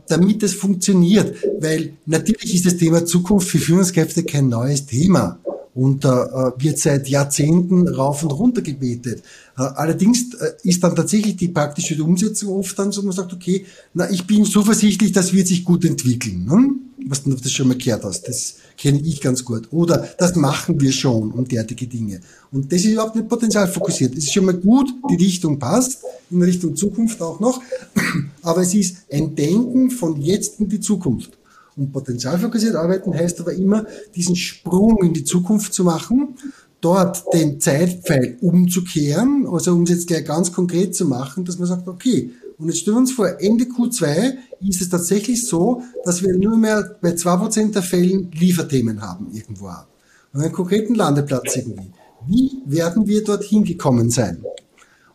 damit 0.08 0.42
es 0.42 0.54
funktioniert. 0.54 1.34
Weil 1.58 1.94
natürlich 2.04 2.54
ist 2.54 2.66
das 2.66 2.76
Thema 2.76 3.04
Zukunft 3.04 3.48
für 3.48 3.58
Führungskräfte 3.58 4.24
kein 4.24 4.48
neues 4.48 4.84
Thema 4.86 5.38
und 5.78 6.04
äh, 6.04 6.08
wird 6.08 6.76
seit 6.80 7.06
Jahrzehnten 7.08 7.86
rauf 7.86 8.24
und 8.24 8.32
runter 8.32 8.62
gebetet. 8.62 9.22
Äh, 9.56 9.62
allerdings 9.62 10.34
äh, 10.34 10.50
ist 10.64 10.82
dann 10.82 10.96
tatsächlich 10.96 11.36
die 11.36 11.46
praktische 11.46 12.02
Umsetzung 12.02 12.48
oft 12.58 12.76
dann 12.76 12.90
so, 12.90 13.00
man 13.02 13.12
sagt, 13.12 13.32
okay, 13.32 13.64
na, 13.94 14.10
ich 14.10 14.26
bin 14.26 14.44
zuversichtlich, 14.44 15.12
das 15.12 15.32
wird 15.32 15.46
sich 15.46 15.64
gut 15.64 15.84
entwickeln. 15.84 16.46
Ne? 16.46 16.70
Was 17.06 17.22
du 17.22 17.32
das 17.32 17.52
schon 17.52 17.68
mal 17.68 17.76
gehört 17.76 18.02
hast, 18.02 18.26
das 18.26 18.56
kenne 18.76 18.98
ich 18.98 19.20
ganz 19.20 19.44
gut. 19.44 19.68
Oder 19.70 20.08
das 20.18 20.34
machen 20.34 20.80
wir 20.80 20.90
schon 20.90 21.30
und 21.30 21.52
derartige 21.52 21.86
Dinge. 21.86 22.22
Und 22.50 22.72
das 22.72 22.80
ist 22.80 22.90
überhaupt 22.90 23.14
nicht 23.14 23.28
potenzialfokussiert. 23.28 24.16
Es 24.16 24.24
ist 24.24 24.32
schon 24.32 24.46
mal 24.46 24.54
gut, 24.54 24.92
die 25.08 25.14
Richtung 25.14 25.60
passt, 25.60 26.02
in 26.28 26.42
Richtung 26.42 26.74
Zukunft 26.74 27.22
auch 27.22 27.38
noch, 27.38 27.62
aber 28.42 28.62
es 28.62 28.74
ist 28.74 28.96
ein 29.12 29.36
Denken 29.36 29.92
von 29.92 30.20
jetzt 30.20 30.58
in 30.58 30.68
die 30.68 30.80
Zukunft. 30.80 31.38
Und 31.78 31.92
potenzialfokussiert 31.92 32.74
arbeiten 32.74 33.14
heißt 33.14 33.40
aber 33.40 33.52
immer, 33.52 33.86
diesen 34.14 34.36
Sprung 34.36 35.02
in 35.02 35.14
die 35.14 35.24
Zukunft 35.24 35.72
zu 35.72 35.84
machen, 35.84 36.34
dort 36.80 37.22
den 37.32 37.60
Zeitpfeil 37.60 38.36
umzukehren, 38.40 39.46
also 39.50 39.72
um 39.72 39.84
es 39.84 39.90
jetzt 39.90 40.08
gleich 40.08 40.24
ganz 40.24 40.52
konkret 40.52 40.94
zu 40.94 41.06
machen, 41.06 41.44
dass 41.44 41.58
man 41.58 41.68
sagt, 41.68 41.86
okay, 41.88 42.32
und 42.58 42.66
jetzt 42.66 42.80
stellen 42.80 42.96
wir 42.96 43.00
uns 43.00 43.12
vor, 43.12 43.40
Ende 43.40 43.66
Q2 43.66 44.34
ist 44.68 44.80
es 44.80 44.88
tatsächlich 44.88 45.46
so, 45.46 45.82
dass 46.04 46.22
wir 46.22 46.36
nur 46.36 46.56
mehr 46.56 46.96
bei 47.00 47.14
zwei 47.14 47.36
Prozent 47.36 47.76
der 47.76 47.82
Fällen 47.82 48.32
Lieferthemen 48.32 49.00
haben 49.00 49.28
irgendwo. 49.32 49.70
Und 50.32 50.40
einen 50.40 50.52
konkreten 50.52 50.96
Landeplatz 50.96 51.56
irgendwie. 51.56 51.92
Wie 52.26 52.50
werden 52.66 53.06
wir 53.06 53.22
dorthin 53.22 53.62
gekommen 53.62 54.10
sein? 54.10 54.44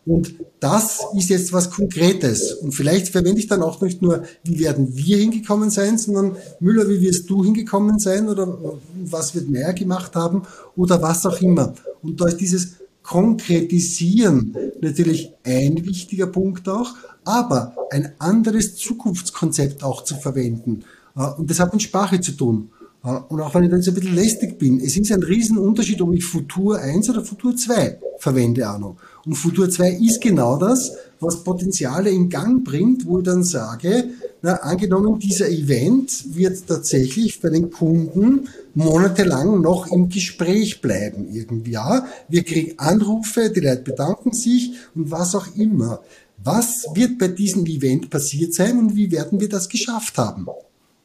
Und 0.05 0.35
das 0.59 0.99
ist 1.17 1.29
jetzt 1.29 1.53
was 1.53 1.69
Konkretes. 1.69 2.53
Und 2.53 2.73
vielleicht 2.73 3.09
verwende 3.09 3.39
ich 3.39 3.47
dann 3.47 3.63
auch 3.63 3.79
nicht 3.81 4.01
nur, 4.01 4.23
wie 4.43 4.59
werden 4.59 4.95
wir 4.95 5.17
hingekommen 5.17 5.69
sein, 5.69 5.97
sondern 5.97 6.35
Müller, 6.59 6.89
wie 6.89 7.01
wirst 7.01 7.29
du 7.29 7.43
hingekommen 7.43 7.99
sein 7.99 8.27
oder 8.27 8.57
was 9.05 9.33
wird 9.33 9.49
mehr 9.49 9.73
gemacht 9.73 10.15
haben 10.15 10.43
oder 10.75 11.01
was 11.01 11.25
auch 11.25 11.39
immer. 11.41 11.73
Und 12.01 12.19
da 12.19 12.27
ist 12.27 12.37
dieses 12.37 12.73
Konkretisieren 13.01 14.55
natürlich 14.81 15.33
ein 15.43 15.85
wichtiger 15.85 16.27
Punkt 16.27 16.67
auch, 16.69 16.95
aber 17.25 17.75
ein 17.91 18.13
anderes 18.17 18.75
Zukunftskonzept 18.75 19.83
auch 19.83 20.03
zu 20.03 20.15
verwenden. 20.15 20.83
Äh, 21.15 21.27
und 21.37 21.49
das 21.49 21.59
hat 21.59 21.73
mit 21.73 21.81
Sprache 21.81 22.19
zu 22.21 22.31
tun. 22.31 22.69
Äh, 23.03 23.09
und 23.09 23.41
auch 23.41 23.53
wenn 23.53 23.65
ich 23.65 23.69
dann 23.69 23.81
so 23.81 23.91
ein 23.91 23.95
bisschen 23.95 24.15
lästig 24.15 24.57
bin, 24.57 24.79
es 24.79 24.95
ist 24.95 25.11
ein 25.11 25.23
Riesenunterschied, 25.23 26.01
ob 26.01 26.13
ich 26.13 26.23
Futur 26.23 26.79
1 26.79 27.09
oder 27.09 27.23
Futur 27.23 27.55
2 27.55 27.99
verwende 28.19 28.61
noch. 28.79 28.95
Und 29.25 29.35
Futur 29.35 29.69
2 29.69 29.91
ist 30.05 30.21
genau 30.21 30.57
das, 30.57 30.91
was 31.19 31.43
Potenziale 31.43 32.09
in 32.09 32.29
Gang 32.29 32.63
bringt, 32.65 33.05
wo 33.05 33.19
ich 33.19 33.23
dann 33.23 33.43
sage, 33.43 34.09
na, 34.41 34.55
angenommen, 34.55 35.17
dieser 35.19 35.49
Event 35.49 36.35
wird 36.35 36.67
tatsächlich 36.67 37.39
bei 37.39 37.49
den 37.49 37.71
Kunden 37.71 38.49
monatelang 38.73 39.61
noch 39.61 39.87
im 39.87 40.09
Gespräch 40.09 40.81
bleiben 40.81 41.29
irgendwie. 41.31 41.71
Ja, 41.71 42.05
wir 42.27 42.43
kriegen 42.43 42.77
Anrufe, 42.77 43.49
die 43.49 43.61
Leute 43.61 43.83
bedanken 43.83 44.33
sich 44.33 44.73
und 44.95 45.09
was 45.09 45.35
auch 45.35 45.55
immer. 45.55 46.01
Was 46.43 46.87
wird 46.93 47.17
bei 47.17 47.29
diesem 47.29 47.65
Event 47.65 48.09
passiert 48.09 48.53
sein 48.53 48.77
und 48.77 48.97
wie 48.97 49.11
werden 49.11 49.39
wir 49.39 49.47
das 49.47 49.69
geschafft 49.69 50.17
haben? 50.17 50.47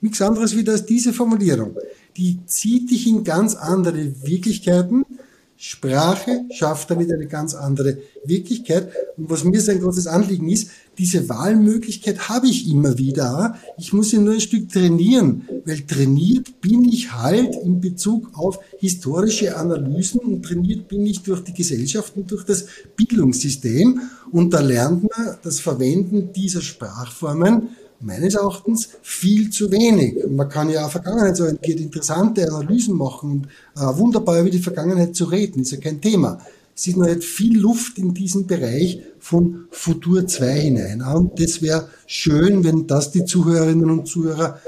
Nichts 0.01 0.21
anderes 0.21 0.57
wie 0.57 0.65
das, 0.65 0.85
diese 0.85 1.13
Formulierung. 1.13 1.77
Die 2.17 2.39
zieht 2.47 2.91
dich 2.91 3.07
in 3.07 3.23
ganz 3.23 3.55
andere 3.55 4.27
Wirklichkeiten. 4.27 5.05
Sprache 5.61 6.45
schafft 6.53 6.89
damit 6.89 7.13
eine 7.13 7.27
ganz 7.27 7.53
andere 7.53 7.99
Wirklichkeit. 8.25 8.93
Und 9.17 9.29
was 9.29 9.43
mir 9.43 9.61
sein 9.61 9.81
großes 9.81 10.07
Anliegen 10.07 10.49
ist, 10.49 10.71
diese 10.99 11.29
Wahlmöglichkeit 11.29 12.29
habe 12.29 12.47
ich 12.47 12.71
immer 12.71 12.97
wieder. 12.97 13.59
Ich 13.77 13.93
muss 13.93 14.11
sie 14.11 14.19
nur 14.19 14.35
ein 14.35 14.41
Stück 14.41 14.69
trainieren, 14.69 15.49
weil 15.65 15.81
trainiert 15.81 16.61
bin 16.61 16.85
ich 16.85 17.13
halt 17.13 17.57
in 17.57 17.81
Bezug 17.81 18.31
auf 18.35 18.61
historische 18.79 19.57
Analysen 19.57 20.21
und 20.21 20.45
trainiert 20.45 20.87
bin 20.87 21.05
ich 21.05 21.23
durch 21.23 21.43
die 21.43 21.55
Gesellschaft 21.55 22.17
und 22.17 22.31
durch 22.31 22.45
das 22.45 22.67
Bildungssystem. 22.95 24.01
Und 24.31 24.55
da 24.55 24.61
lernt 24.61 25.03
man 25.03 25.39
das 25.43 25.59
Verwenden 25.59 26.33
dieser 26.33 26.61
Sprachformen 26.61 27.71
meines 28.01 28.35
Erachtens 28.35 28.91
viel 29.03 29.51
zu 29.51 29.71
wenig. 29.71 30.17
Man 30.29 30.49
kann 30.49 30.71
ja 30.71 30.87
auch 30.87 30.91
Vergangenheitsorientiert 30.91 31.81
interessante 31.81 32.47
Analysen 32.47 32.97
machen 32.97 33.31
und 33.31 33.49
äh, 33.83 33.99
wunderbar 33.99 34.41
über 34.41 34.51
die 34.51 34.59
Vergangenheit 34.59 35.15
zu 35.17 35.25
reden, 35.25 35.63
ist 35.63 35.73
ja 35.73 35.79
kein 35.79 36.01
Thema. 36.01 36.39
Es 36.77 36.87
ist 36.87 36.97
noch 36.97 37.09
viel 37.09 37.59
Luft 37.59 37.99
in 37.99 38.15
diesen 38.15 38.47
Bereich 38.47 39.01
von 39.19 39.67
Futur 39.73 40.29
2 40.29 40.61
hinein. 40.61 41.03
Und 41.03 41.41
das 41.41 41.61
wäre 41.61 41.89
schön, 42.07 42.63
wenn 42.63 42.87
das 42.87 43.11
die 43.11 43.25
Zuhörerinnen 43.25 43.91
und 43.91 44.07
Zuhörer 44.07 44.61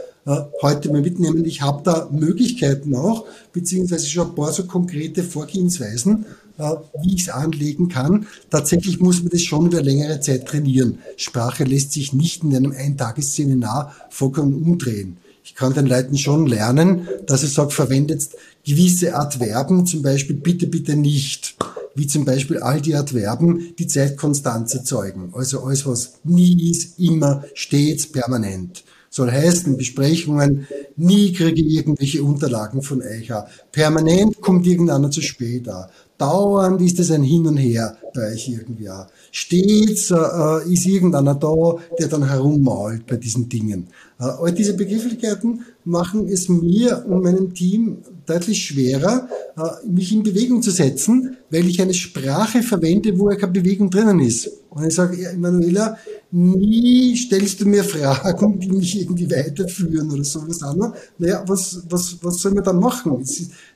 heute 0.63 0.91
mal 0.91 1.01
mitnehmen. 1.01 1.45
Ich 1.45 1.63
habe 1.63 1.83
da 1.83 2.09
Möglichkeiten 2.13 2.95
auch, 2.95 3.27
beziehungsweise 3.53 4.07
schon 4.07 4.29
ein 4.29 4.35
paar 4.35 4.53
so 4.53 4.65
konkrete 4.65 5.23
Vorgehensweisen, 5.23 6.27
äh, 6.59 6.75
wie 7.03 7.15
ich 7.15 7.23
es 7.23 7.29
anlegen 7.31 7.89
kann. 7.89 8.27
Tatsächlich 8.51 9.01
muss 9.01 9.23
man 9.23 9.31
das 9.31 9.43
schon 9.43 9.67
über 9.67 9.83
längere 9.83 10.21
Zeit 10.21 10.47
trainieren. 10.47 10.99
Sprache 11.17 11.65
lässt 11.65 11.93
sich 11.93 12.13
nicht 12.13 12.43
in 12.43 12.55
einem 12.55 12.73
Eintagesseminar 12.73 13.95
vollkommen 14.11 14.63
umdrehen. 14.63 15.17
Ich 15.43 15.55
kann 15.55 15.73
den 15.73 15.87
Leuten 15.87 16.19
schon 16.19 16.47
lernen, 16.47 17.09
dass 17.27 17.43
ich 17.43 17.53
sage, 17.53 17.71
verwendet 17.71 18.29
gewisse 18.65 19.15
Adverben, 19.15 19.87
zum 19.87 20.03
Beispiel 20.03 20.37
bitte, 20.37 20.67
bitte 20.67 20.97
nicht. 20.97 21.57
Wie 21.95 22.07
zum 22.07 22.25
Beispiel 22.25 22.59
all 22.59 22.81
die 22.81 22.95
Adverben, 22.95 23.75
die 23.79 23.87
Zeitkonstanz 23.87 24.75
erzeugen. 24.75 25.31
Also 25.33 25.65
alles, 25.65 25.87
was 25.87 26.21
nie 26.25 26.71
ist, 26.71 27.01
immer, 27.01 27.43
stets, 27.55 28.07
permanent. 28.07 28.85
Soll 29.13 29.33
heißen, 29.33 29.77
Besprechungen, 29.77 30.69
nie 30.97 31.33
kriege 31.33 31.61
ich 31.61 31.75
irgendwelche 31.79 32.23
Unterlagen 32.23 32.81
von 32.81 33.03
euch. 33.03 33.33
Permanent 33.73 34.41
kommt 34.41 34.67
irgendeiner 34.69 35.11
zu 35.11 35.21
spät. 35.21 35.69
Dauernd 36.17 36.81
ist 36.81 37.01
es 37.01 37.11
ein 37.11 37.25
Hin 37.25 37.47
und 37.47 37.57
Her 37.57 37.97
bei 38.15 38.33
euch 38.33 38.49
irgendwie. 38.49 38.89
Stets 39.33 40.13
äh, 40.13 40.73
ist 40.73 40.87
irgendeiner 40.87 41.35
da, 41.35 41.77
der 41.99 42.09
dann 42.09 42.29
herummalt 42.29 43.07
bei 43.07 43.17
diesen 43.17 43.49
Dingen. 43.49 43.89
Äh, 44.21 44.25
all 44.25 44.53
diese 44.53 44.75
Begrifflichkeiten 44.75 45.65
machen 45.85 46.29
es 46.29 46.49
mir 46.49 47.05
und 47.09 47.25
meinem 47.25 47.55
Team 47.55 47.99
deutlich 48.31 48.65
schwerer, 48.65 49.29
äh, 49.57 49.87
mich 49.89 50.13
in 50.13 50.23
Bewegung 50.23 50.63
zu 50.63 50.71
setzen, 50.71 51.37
weil 51.51 51.67
ich 51.67 51.81
eine 51.81 51.95
Sprache 51.95 52.63
verwende, 52.63 53.19
wo 53.19 53.31
ja 53.31 53.37
keine 53.37 53.53
Bewegung 53.53 53.91
drinnen 53.91 54.21
ist. 54.21 54.51
Und 54.71 54.87
ich 54.87 54.95
sage, 54.95 55.31
Emanuela, 55.31 55.99
nie 56.31 57.17
stellst 57.17 57.61
du 57.61 57.67
mir 57.67 57.83
Fragen, 57.83 58.61
die 58.61 58.71
mich 58.71 59.01
irgendwie 59.01 59.29
weiterführen 59.31 60.11
oder 60.11 60.23
sowas 60.23 60.63
anderes. 60.63 60.93
Naja, 61.19 61.43
was, 61.47 61.83
was, 61.89 62.17
was 62.23 62.39
soll 62.39 62.53
man 62.53 62.65
dann 62.65 62.79
machen? 62.79 63.25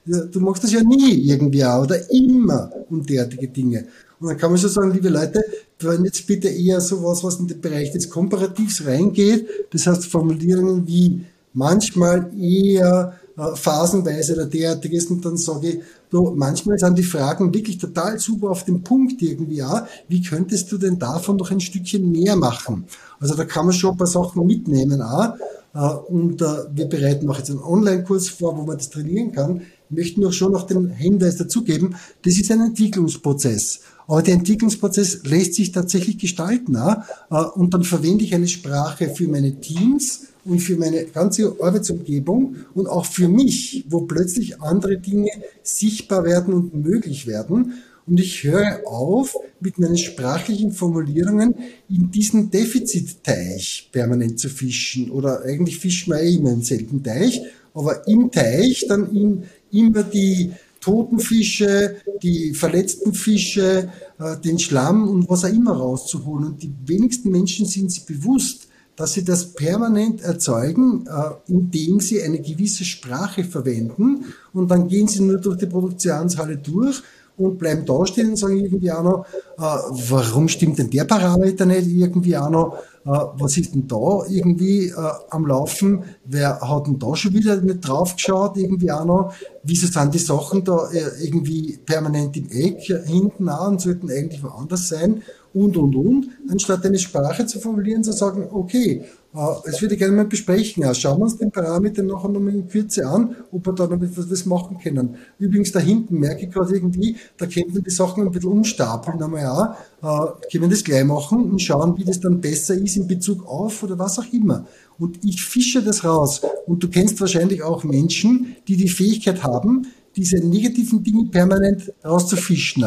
Du 0.04 0.40
machst 0.40 0.62
das 0.62 0.72
ja 0.72 0.82
nie 0.82 1.28
irgendwie 1.28 1.64
auch 1.64 1.82
oder 1.82 1.98
immer 2.12 2.70
und 2.90 3.10
derartige 3.10 3.48
Dinge. 3.48 3.86
Und 4.20 4.28
dann 4.28 4.38
kann 4.38 4.50
man 4.50 4.60
schon 4.60 4.70
sagen, 4.70 4.92
liebe 4.92 5.08
Leute, 5.08 5.42
wenn 5.80 6.04
jetzt 6.04 6.26
bitte 6.26 6.48
eher 6.48 6.80
sowas, 6.80 7.24
was 7.24 7.40
in 7.40 7.48
den 7.48 7.60
Bereich 7.60 7.90
des 7.90 8.08
Komparativs 8.08 8.86
reingeht, 8.86 9.46
das 9.72 9.86
heißt 9.86 10.06
Formulierungen 10.06 10.86
wie 10.86 11.24
manchmal 11.52 12.30
eher 12.40 13.18
phasenweise 13.36 14.34
oder 14.34 14.46
derartiges 14.46 15.06
und 15.06 15.24
dann 15.24 15.36
sage 15.36 15.68
ich, 15.68 15.80
du, 16.10 16.32
manchmal 16.36 16.78
sind 16.78 16.96
die 16.96 17.02
Fragen 17.02 17.52
wirklich 17.52 17.78
total 17.78 18.18
super 18.18 18.50
auf 18.50 18.64
den 18.64 18.82
Punkt 18.82 19.20
irgendwie, 19.22 19.56
ja, 19.56 19.86
wie 20.08 20.22
könntest 20.22 20.70
du 20.70 20.78
denn 20.78 20.98
davon 20.98 21.36
noch 21.36 21.50
ein 21.50 21.60
Stückchen 21.60 22.12
mehr 22.12 22.36
machen? 22.36 22.84
Also 23.18 23.34
da 23.34 23.44
kann 23.44 23.66
man 23.66 23.74
schon 23.74 23.92
ein 23.92 23.96
paar 23.96 24.06
Sachen 24.06 24.46
mitnehmen 24.46 25.02
auch. 25.02 25.34
Äh, 25.74 25.78
und 25.78 26.40
äh, 26.40 26.44
wir 26.72 26.86
bereiten 26.86 27.28
auch 27.28 27.38
jetzt 27.38 27.50
einen 27.50 27.60
Online-Kurs 27.60 28.28
vor, 28.28 28.56
wo 28.56 28.62
man 28.62 28.78
das 28.78 28.90
trainieren 28.90 29.32
kann. 29.32 29.62
Ich 29.90 29.96
möchte 29.96 30.20
nur 30.20 30.32
schon 30.32 30.52
noch 30.52 30.66
den 30.66 30.90
Hinweis 30.90 31.36
dazugeben, 31.36 31.96
das 32.24 32.38
ist 32.38 32.50
ein 32.50 32.60
Entwicklungsprozess. 32.60 33.80
Aber 34.06 34.22
der 34.22 34.34
Entwicklungsprozess 34.34 35.24
lässt 35.24 35.54
sich 35.54 35.72
tatsächlich 35.72 36.18
gestalten. 36.18 36.76
Auch. 36.76 37.56
Und 37.56 37.72
dann 37.74 37.84
verwende 37.84 38.24
ich 38.24 38.34
eine 38.34 38.48
Sprache 38.48 39.08
für 39.08 39.26
meine 39.28 39.60
Teams 39.60 40.26
und 40.44 40.60
für 40.60 40.76
meine 40.76 41.04
ganze 41.06 41.56
Arbeitsumgebung 41.60 42.56
und 42.74 42.86
auch 42.86 43.06
für 43.06 43.28
mich, 43.28 43.84
wo 43.88 44.02
plötzlich 44.02 44.60
andere 44.60 44.98
Dinge 44.98 45.30
sichtbar 45.62 46.24
werden 46.24 46.54
und 46.54 46.74
möglich 46.74 47.26
werden. 47.26 47.74
Und 48.06 48.20
ich 48.20 48.44
höre 48.44 48.86
auf, 48.86 49.34
mit 49.60 49.78
meinen 49.78 49.96
sprachlichen 49.96 50.72
Formulierungen 50.72 51.54
in 51.88 52.10
diesen 52.10 52.50
Defizitteich 52.50 53.88
permanent 53.92 54.38
zu 54.38 54.50
fischen. 54.50 55.10
Oder 55.10 55.42
eigentlich 55.42 55.78
fischen 55.78 56.12
wir 56.12 56.20
eh 56.20 56.34
immer 56.34 56.52
im 56.52 56.62
selben 56.62 57.02
Teich, 57.02 57.42
aber 57.72 58.06
im 58.06 58.30
Teich 58.30 58.84
dann 58.86 59.10
in, 59.10 59.44
immer 59.72 60.02
die 60.02 60.52
toten 60.82 61.18
Fische, 61.18 61.96
die 62.22 62.52
verletzten 62.52 63.14
Fische, 63.14 63.90
äh, 64.18 64.36
den 64.44 64.58
Schlamm 64.58 65.08
und 65.08 65.30
was 65.30 65.44
auch 65.44 65.48
immer 65.48 65.72
rauszuholen. 65.72 66.48
Und 66.48 66.62
die 66.62 66.74
wenigsten 66.84 67.30
Menschen 67.30 67.64
sind 67.64 67.90
sich 67.90 68.04
bewusst, 68.04 68.68
dass 68.96 69.14
sie 69.14 69.24
das 69.24 69.52
permanent 69.52 70.22
erzeugen, 70.22 71.06
äh, 71.06 71.50
indem 71.50 72.00
sie 72.00 72.22
eine 72.22 72.40
gewisse 72.40 72.84
Sprache 72.84 73.44
verwenden 73.44 74.26
und 74.52 74.70
dann 74.70 74.88
gehen 74.88 75.08
sie 75.08 75.22
nur 75.22 75.38
durch 75.38 75.58
die 75.58 75.66
Produktionshalle 75.66 76.56
durch 76.58 77.02
und 77.36 77.58
bleiben 77.58 77.84
da 77.84 78.06
stehen 78.06 78.30
und 78.30 78.36
sagen 78.36 78.56
irgendwie 78.56 78.92
auch 78.92 79.02
noch, 79.02 79.26
äh, 79.58 79.62
warum 80.08 80.46
stimmt 80.46 80.78
denn 80.78 80.90
der 80.90 81.04
Parameter 81.04 81.66
nicht 81.66 81.88
irgendwie 81.88 82.36
auch 82.36 82.50
noch, 82.50 82.76
äh, 83.04 83.10
was 83.36 83.56
ist 83.56 83.74
denn 83.74 83.88
da 83.88 84.24
irgendwie 84.28 84.92
am 85.30 85.46
Laufen, 85.46 86.04
wer 86.24 86.60
hat 86.60 86.86
denn 86.86 87.00
da 87.00 87.16
schon 87.16 87.34
wieder 87.34 87.56
nicht 87.56 87.80
drauf 87.80 88.14
geschaut 88.14 88.56
irgendwie 88.56 88.92
auch 88.92 89.04
noch, 89.04 89.34
wieso 89.64 89.88
sind 89.88 90.14
die 90.14 90.18
Sachen 90.18 90.62
da 90.62 90.88
irgendwie 91.20 91.80
permanent 91.84 92.36
im 92.36 92.48
Eck 92.50 92.82
hinten 93.04 93.48
an 93.48 93.72
und 93.72 93.80
sollten 93.80 94.08
eigentlich 94.10 94.42
woanders 94.42 94.88
sein 94.88 95.22
und, 95.54 95.76
und, 95.76 95.94
und, 95.94 96.28
anstatt 96.48 96.84
eine 96.84 96.98
Sprache 96.98 97.46
zu 97.46 97.60
formulieren, 97.60 98.02
zu 98.02 98.12
sagen, 98.12 98.48
okay, 98.50 99.04
äh, 99.34 99.38
das 99.64 99.80
würde 99.80 99.96
gerne 99.96 100.14
mal 100.14 100.24
besprechen. 100.24 100.82
Ja, 100.82 100.92
schauen 100.92 101.18
wir 101.18 101.24
uns 101.24 101.38
den 101.38 101.52
Parameter 101.52 102.02
nachher 102.02 102.28
nochmal 102.28 102.54
in 102.54 102.68
Kürze 102.68 103.06
an, 103.06 103.36
ob 103.52 103.64
wir 103.64 103.72
da 103.72 103.86
noch 103.86 104.02
etwas 104.02 104.28
was 104.28 104.46
machen 104.46 104.78
können. 104.82 105.16
Übrigens, 105.38 105.70
da 105.70 105.78
hinten 105.78 106.18
merke 106.18 106.46
ich 106.46 106.52
gerade 106.52 106.74
irgendwie, 106.74 107.16
da 107.36 107.46
könnten 107.46 107.72
wir 107.72 107.82
die 107.82 107.90
Sachen 107.90 108.26
ein 108.26 108.32
bisschen 108.32 108.50
umstapeln 108.50 109.22
einmal 109.22 109.76
auch. 110.02 110.26
Äh, 110.26 110.50
können 110.50 110.64
wir 110.64 110.70
das 110.70 110.82
gleich 110.82 111.04
machen 111.04 111.50
und 111.50 111.62
schauen, 111.62 111.96
wie 111.96 112.04
das 112.04 112.18
dann 112.18 112.40
besser 112.40 112.74
ist 112.74 112.96
in 112.96 113.06
Bezug 113.06 113.46
auf 113.46 113.82
oder 113.84 113.96
was 113.96 114.18
auch 114.18 114.32
immer. 114.32 114.66
Und 114.98 115.24
ich 115.24 115.44
fische 115.44 115.82
das 115.82 116.04
raus. 116.04 116.42
Und 116.66 116.82
du 116.82 116.88
kennst 116.88 117.20
wahrscheinlich 117.20 117.62
auch 117.62 117.84
Menschen, 117.84 118.56
die 118.66 118.76
die 118.76 118.88
Fähigkeit 118.88 119.44
haben, 119.44 119.86
diese 120.16 120.38
negativen 120.38 121.02
Dinge 121.02 121.26
permanent 121.26 121.92
rauszufischen. 122.04 122.84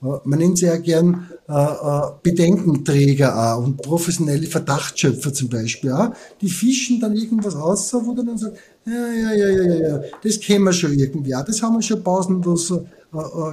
Man 0.00 0.38
nennt 0.38 0.58
sie 0.58 0.66
ja 0.66 0.76
gern 0.76 1.28
äh, 1.46 1.52
äh, 1.52 2.10
Bedenkenträger 2.22 3.36
auch 3.36 3.64
und 3.64 3.76
professionelle 3.82 4.46
Verdachtschöpfer 4.46 5.32
zum 5.32 5.50
Beispiel 5.50 5.92
auch. 5.92 6.10
Die 6.40 6.48
fischen 6.48 7.00
dann 7.00 7.14
irgendwas 7.14 7.54
aus, 7.54 7.92
wo 7.92 8.14
du 8.14 8.22
dann 8.22 8.38
sagst, 8.38 8.56
ja, 8.86 8.92
ja, 8.92 9.32
ja, 9.34 9.48
ja, 9.48 9.88
ja, 9.88 10.00
das 10.22 10.40
kennen 10.40 10.64
wir 10.64 10.72
schon 10.72 10.94
irgendwie 10.94 11.34
auch, 11.34 11.44
das 11.44 11.62
haben 11.62 11.76
wir 11.76 11.82
schon 11.82 12.02
pausenlos 12.02 12.72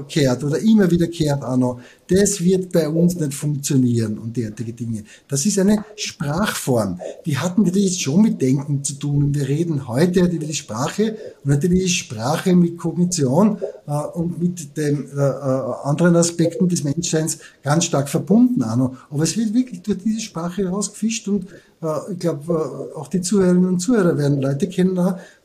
kehrt 0.07 0.43
oder 0.43 0.59
immer 0.59 0.89
wieder 0.89 1.07
kehrt 1.07 1.43
auch 1.43 1.57
noch. 1.57 1.79
Das 2.07 2.41
wird 2.41 2.71
bei 2.71 2.87
uns 2.87 3.15
nicht 3.15 3.33
funktionieren 3.33 4.17
und 4.17 4.37
derartige 4.37 4.73
Dinge. 4.73 5.03
Das 5.27 5.45
ist 5.45 5.59
eine 5.59 5.83
Sprachform. 5.95 6.99
Die 7.25 7.37
hat 7.37 7.57
natürlich 7.57 7.99
schon 7.99 8.21
mit 8.21 8.41
Denken 8.41 8.83
zu 8.83 8.93
tun. 8.93 9.33
wir 9.33 9.47
reden 9.47 9.87
heute 9.87 10.21
über 10.21 10.45
die 10.45 10.53
Sprache 10.53 11.17
und 11.43 11.51
natürlich 11.51 11.83
die 11.83 11.89
Sprache 11.89 12.55
mit 12.55 12.77
Kognition 12.77 13.57
äh, 13.87 13.91
und 13.91 14.41
mit 14.41 14.77
den 14.77 15.09
äh, 15.09 15.19
äh, 15.19 15.73
anderen 15.83 16.15
Aspekten 16.15 16.69
des 16.69 16.83
Menschseins 16.83 17.39
ganz 17.63 17.85
stark 17.85 18.09
verbunden 18.09 18.63
auch 18.63 18.75
noch. 18.75 18.95
Aber 19.09 19.23
es 19.23 19.35
wird 19.35 19.53
wirklich 19.53 19.81
durch 19.81 19.97
diese 20.03 20.21
Sprache 20.21 20.67
rausgefischt 20.67 21.27
und 21.27 21.47
äh, 21.81 22.13
ich 22.13 22.19
glaube, 22.19 22.91
auch 22.95 23.07
die 23.07 23.21
Zuhörerinnen 23.21 23.65
und 23.65 23.79
Zuhörer 23.79 24.17
werden 24.17 24.41
Leute 24.41 24.67
kennen, 24.67 24.97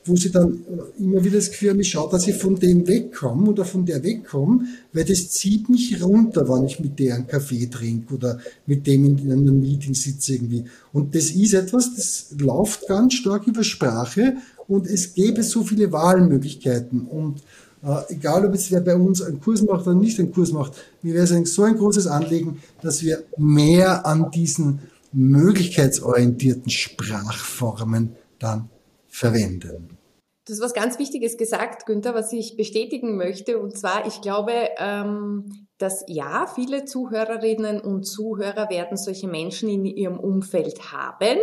wo 0.05 0.17
sie 0.17 0.31
dann 0.31 0.53
äh, 0.53 1.03
immer 1.03 1.23
wieder 1.23 1.37
das 1.37 1.51
Gefühl 1.51 1.71
haben, 1.71 1.81
ich 1.81 1.91
schaue, 1.91 2.11
dass 2.11 2.27
ich 2.27 2.37
von 2.37 2.57
dem 2.57 2.87
wegkomme 2.87 3.51
oder 3.51 3.65
von 3.65 3.87
der 3.87 4.03
wegkomme, 4.03 4.67
weil 4.93 5.05
das 5.05 5.31
zieht 5.31 5.69
mich 5.69 6.03
runter, 6.03 6.49
wenn 6.49 6.65
ich 6.65 6.81
mit 6.81 6.99
der 6.99 7.15
einen 7.15 7.27
Kaffee 7.27 7.67
trinke 7.67 8.15
oder 8.15 8.39
mit 8.67 8.87
dem 8.87 9.05
in 9.05 9.33
einem 9.33 9.61
Meeting 9.61 9.95
sitze 9.95 10.35
irgendwie. 10.35 10.65
Und 10.93 11.15
das 11.15 11.31
ist 11.31 11.55
etwas, 11.55 11.95
das 11.95 12.35
läuft 12.39 12.87
ganz 12.89 13.15
stark 13.15 13.47
über 13.47 13.65
Sprache 13.65 14.37
und 14.69 14.87
es 14.87 15.15
gäbe 15.15 15.43
so 15.43 15.63
viele 15.63 15.93
Wahlmöglichkeiten 15.93 17.03
und 17.03 17.43
äh, 17.85 18.13
egal, 18.13 18.47
ob 18.47 18.55
jetzt 18.55 18.71
wer 18.71 18.81
bei 18.81 18.95
uns 18.95 19.23
einen 19.23 19.41
Kurs 19.41 19.63
macht 19.63 19.87
oder 19.87 19.97
nicht 19.97 20.19
einen 20.19 20.33
Kurs 20.33 20.53
macht, 20.53 20.75
mir 21.03 21.15
wäre 21.15 21.25
es 21.25 21.55
so 21.55 21.63
ein 21.63 21.77
großes 21.77 22.07
Anliegen, 22.07 22.61
dass 22.81 23.03
wir 23.03 23.25
mehr 23.37 24.07
an 24.07 24.31
diesen 24.31 24.81
möglichkeitsorientierten 25.13 26.71
Sprachformen 26.71 28.11
dann 28.39 28.69
verwenden. 29.13 29.99
Du 30.45 30.53
hast 30.53 30.61
was 30.61 30.75
ganz 30.75 30.99
Wichtiges 30.99 31.37
gesagt, 31.37 31.87
Günther, 31.87 32.15
was 32.15 32.33
ich 32.33 32.57
bestätigen 32.57 33.17
möchte. 33.17 33.59
Und 33.59 33.77
zwar, 33.79 34.07
ich 34.07 34.23
glaube, 34.23 34.71
ähm, 34.79 35.69
dass 35.79 36.05
ja, 36.09 36.47
viele 36.53 36.85
Zuhörerinnen 36.85 37.81
und 37.81 38.05
Zuhörer 38.05 38.69
werden 38.69 38.97
solche 38.97 39.29
Menschen 39.29 39.69
in 39.69 39.85
ihrem 39.85 40.19
Umfeld 40.19 40.93
haben. 40.93 41.39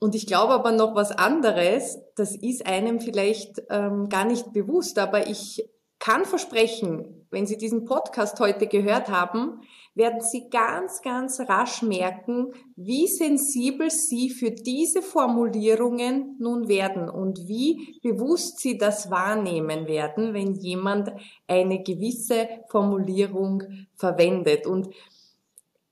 Und 0.00 0.14
ich 0.14 0.26
glaube 0.26 0.52
aber 0.52 0.72
noch 0.72 0.94
was 0.94 1.12
anderes, 1.12 1.98
das 2.14 2.36
ist 2.36 2.66
einem 2.66 3.00
vielleicht 3.00 3.62
ähm, 3.70 4.08
gar 4.08 4.26
nicht 4.26 4.52
bewusst, 4.52 4.98
aber 4.98 5.28
ich 5.28 5.68
kann 5.98 6.24
versprechen, 6.24 7.26
wenn 7.30 7.46
Sie 7.46 7.56
diesen 7.56 7.84
Podcast 7.84 8.38
heute 8.38 8.66
gehört 8.66 9.08
haben, 9.08 9.62
werden 9.98 10.20
Sie 10.22 10.48
ganz, 10.48 11.02
ganz 11.02 11.40
rasch 11.40 11.82
merken, 11.82 12.52
wie 12.76 13.06
sensibel 13.06 13.90
Sie 13.90 14.30
für 14.30 14.50
diese 14.50 15.02
Formulierungen 15.02 16.36
nun 16.38 16.68
werden 16.68 17.10
und 17.10 17.46
wie 17.46 17.98
bewusst 18.02 18.60
Sie 18.60 18.78
das 18.78 19.10
wahrnehmen 19.10 19.86
werden, 19.86 20.32
wenn 20.32 20.54
jemand 20.54 21.12
eine 21.46 21.82
gewisse 21.82 22.48
Formulierung 22.68 23.64
verwendet. 23.94 24.66
Und 24.66 24.88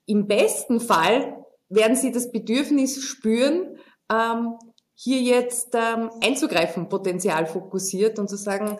im 0.06 0.26
besten 0.26 0.80
Fall 0.80 1.44
werden 1.68 1.96
Sie 1.96 2.12
das 2.12 2.30
Bedürfnis 2.30 3.02
spüren, 3.02 3.76
ähm, 4.10 4.54
hier 4.94 5.20
jetzt 5.20 5.74
ähm, 5.74 6.10
einzugreifen, 6.22 6.88
potenzial 6.88 7.44
fokussiert 7.44 8.18
und 8.18 8.30
zu 8.30 8.36
sagen, 8.36 8.78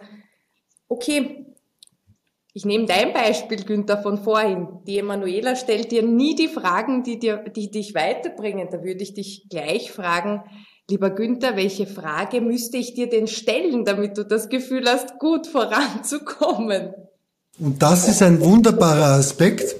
okay, 0.88 1.46
ich 2.56 2.64
nehme 2.64 2.86
dein 2.86 3.12
Beispiel, 3.12 3.64
Günther, 3.64 4.00
von 4.00 4.16
vorhin. 4.16 4.68
Die 4.86 4.98
Emanuela 4.98 5.56
stellt 5.56 5.92
dir 5.92 6.02
nie 6.02 6.34
die 6.34 6.48
Fragen, 6.48 7.02
die, 7.02 7.18
dir, 7.18 7.44
die 7.54 7.70
dich 7.70 7.94
weiterbringen. 7.94 8.68
Da 8.70 8.82
würde 8.82 9.02
ich 9.02 9.12
dich 9.12 9.48
gleich 9.50 9.92
fragen, 9.92 10.40
lieber 10.88 11.10
Günther, 11.10 11.54
welche 11.56 11.86
Frage 11.86 12.40
müsste 12.40 12.78
ich 12.78 12.94
dir 12.94 13.10
denn 13.10 13.26
stellen, 13.26 13.84
damit 13.84 14.16
du 14.16 14.24
das 14.24 14.48
Gefühl 14.48 14.86
hast, 14.86 15.18
gut 15.18 15.46
voranzukommen? 15.46 16.94
Und 17.58 17.82
das 17.82 18.08
ist 18.08 18.22
ein 18.22 18.40
wunderbarer 18.40 19.18
Aspekt, 19.18 19.76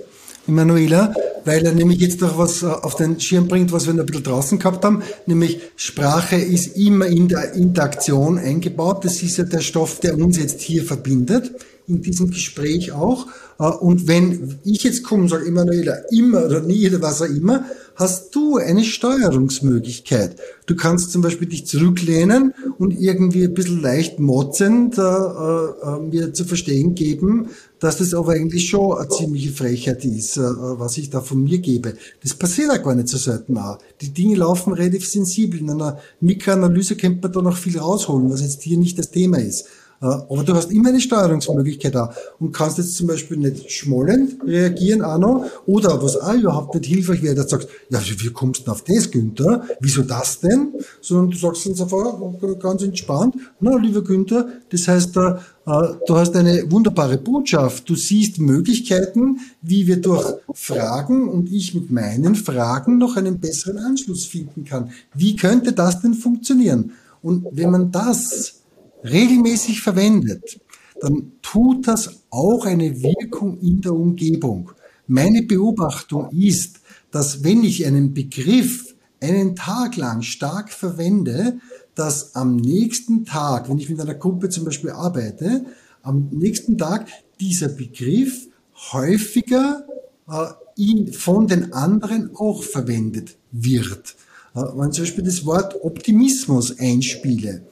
Emanuela, 0.46 1.14
weil 1.46 1.64
er 1.64 1.72
nämlich 1.72 2.00
jetzt 2.00 2.22
auch 2.22 2.36
was 2.36 2.62
äh, 2.62 2.66
auf 2.66 2.96
den 2.96 3.18
Schirm 3.18 3.48
bringt, 3.48 3.72
was 3.72 3.86
wir 3.86 3.94
ein 3.94 4.04
bisschen 4.04 4.22
draußen 4.22 4.58
gehabt 4.58 4.84
haben, 4.84 5.02
nämlich 5.24 5.62
Sprache 5.76 6.36
ist 6.36 6.76
immer 6.76 7.06
in 7.06 7.28
der 7.28 7.54
Interaktion 7.54 8.36
eingebaut. 8.38 9.02
Das 9.06 9.22
ist 9.22 9.38
ja 9.38 9.44
der 9.44 9.60
Stoff, 9.60 10.00
der 10.00 10.18
uns 10.18 10.38
jetzt 10.38 10.60
hier 10.60 10.84
verbindet, 10.84 11.52
in 11.88 12.02
diesem 12.02 12.30
Gespräch 12.30 12.92
auch. 12.92 13.26
Äh, 13.58 13.64
und 13.64 14.06
wenn 14.06 14.58
ich 14.64 14.82
jetzt 14.84 15.02
komme 15.02 15.24
und 15.24 15.28
sage, 15.28 15.46
Emanuela, 15.46 15.94
immer 16.10 16.44
oder 16.44 16.60
nie 16.60 16.88
oder 16.88 17.02
was 17.02 17.22
auch 17.22 17.26
immer, 17.26 17.64
hast 17.96 18.34
du 18.34 18.58
eine 18.58 18.84
Steuerungsmöglichkeit. 18.84 20.36
Du 20.66 20.76
kannst 20.76 21.12
zum 21.12 21.22
Beispiel 21.22 21.48
dich 21.48 21.66
zurücklehnen 21.66 22.52
und 22.78 22.90
irgendwie 23.00 23.44
ein 23.44 23.54
bisschen 23.54 23.80
leicht 23.80 24.20
motzend 24.20 24.98
äh, 24.98 25.00
äh, 25.00 26.00
mir 26.00 26.32
zu 26.34 26.44
verstehen 26.44 26.94
geben, 26.94 27.48
dass 27.78 27.98
das 27.98 28.14
aber 28.14 28.32
eigentlich 28.32 28.68
schon 28.68 28.98
eine 28.98 29.08
ziemliche 29.08 29.52
Frechheit 29.52 30.04
ist, 30.04 30.36
äh, 30.36 30.42
was 30.42 30.98
ich 30.98 31.08
da 31.10 31.20
von 31.20 31.42
mir 31.42 31.58
gebe. 31.58 31.94
Das 32.22 32.34
passiert 32.34 32.70
auch 32.70 32.82
gar 32.82 32.94
nicht 32.94 33.08
so 33.08 33.16
selten 33.16 33.56
auch. 33.56 33.78
Die 34.02 34.10
Dinge 34.10 34.36
laufen 34.36 34.74
relativ 34.74 35.08
sensibel. 35.08 35.60
In 35.60 35.70
einer 35.70 35.98
Mikroanalyse 36.20 36.96
könnte 36.96 37.22
man 37.22 37.32
da 37.32 37.42
noch 37.42 37.56
viel 37.56 37.78
rausholen, 37.78 38.30
was 38.30 38.42
jetzt 38.42 38.62
hier 38.62 38.76
nicht 38.76 38.98
das 38.98 39.10
Thema 39.10 39.38
ist. 39.38 39.66
Aber 40.00 40.44
du 40.44 40.54
hast 40.54 40.70
immer 40.70 40.90
eine 40.90 41.00
Steuerungsmöglichkeit 41.00 41.94
da 41.94 42.12
und 42.38 42.52
kannst 42.52 42.78
jetzt 42.78 42.96
zum 42.96 43.06
Beispiel 43.06 43.38
nicht 43.38 43.70
schmollend 43.70 44.36
reagieren 44.46 45.02
auch 45.02 45.18
noch 45.18 45.46
oder 45.66 46.02
was 46.02 46.16
auch 46.16 46.34
überhaupt 46.34 46.74
nicht 46.74 46.86
hilfreich 46.86 47.22
wäre, 47.22 47.34
dass 47.34 47.46
du 47.46 47.56
sagst, 47.56 47.68
ja, 47.88 48.00
wie 48.18 48.30
kommst 48.30 48.66
du 48.66 48.70
auf 48.70 48.82
das, 48.82 49.10
Günther? 49.10 49.64
Wieso 49.80 50.02
das 50.02 50.40
denn? 50.40 50.74
Sondern 51.00 51.30
du 51.30 51.38
sagst 51.38 51.66
uns 51.66 51.80
einfach 51.80 52.18
ganz 52.58 52.82
entspannt, 52.82 53.36
na, 53.60 53.76
lieber 53.76 54.02
Günther, 54.02 54.48
das 54.70 54.86
heißt, 54.86 55.16
äh, 55.16 55.34
du 55.66 56.16
hast 56.16 56.36
eine 56.36 56.70
wunderbare 56.70 57.18
Botschaft. 57.18 57.88
Du 57.88 57.94
siehst 57.94 58.38
Möglichkeiten, 58.38 59.40
wie 59.62 59.86
wir 59.86 60.00
durch 60.00 60.24
Fragen 60.52 61.28
und 61.28 61.50
ich 61.50 61.74
mit 61.74 61.90
meinen 61.90 62.34
Fragen 62.34 62.98
noch 62.98 63.16
einen 63.16 63.40
besseren 63.40 63.78
Anschluss 63.78 64.26
finden 64.26 64.64
kann. 64.64 64.90
Wie 65.14 65.36
könnte 65.36 65.72
das 65.72 66.02
denn 66.02 66.14
funktionieren? 66.14 66.92
Und 67.22 67.46
wenn 67.50 67.70
man 67.70 67.90
das 67.90 68.60
regelmäßig 69.04 69.80
verwendet, 69.80 70.60
dann 71.00 71.32
tut 71.42 71.86
das 71.86 72.22
auch 72.30 72.64
eine 72.64 73.02
Wirkung 73.02 73.58
in 73.60 73.80
der 73.80 73.92
Umgebung. 73.92 74.72
Meine 75.06 75.42
Beobachtung 75.42 76.30
ist, 76.30 76.80
dass 77.10 77.44
wenn 77.44 77.62
ich 77.64 77.86
einen 77.86 78.14
Begriff 78.14 78.94
einen 79.20 79.56
Tag 79.56 79.96
lang 79.96 80.22
stark 80.22 80.70
verwende, 80.70 81.58
dass 81.94 82.34
am 82.34 82.56
nächsten 82.56 83.24
Tag, 83.24 83.68
wenn 83.68 83.78
ich 83.78 83.88
mit 83.88 84.00
einer 84.00 84.14
Gruppe 84.14 84.48
zum 84.48 84.64
Beispiel 84.64 84.90
arbeite, 84.90 85.64
am 86.02 86.28
nächsten 86.30 86.76
Tag 86.76 87.08
dieser 87.40 87.68
Begriff 87.68 88.48
häufiger 88.92 89.86
äh, 90.28 91.12
von 91.12 91.46
den 91.46 91.72
anderen 91.72 92.36
auch 92.36 92.62
verwendet 92.62 93.36
wird. 93.50 94.16
Äh, 94.54 94.60
wenn 94.60 94.92
zum 94.92 95.04
Beispiel 95.04 95.24
das 95.24 95.44
Wort 95.46 95.74
Optimismus 95.82 96.78
einspiele, 96.78 97.62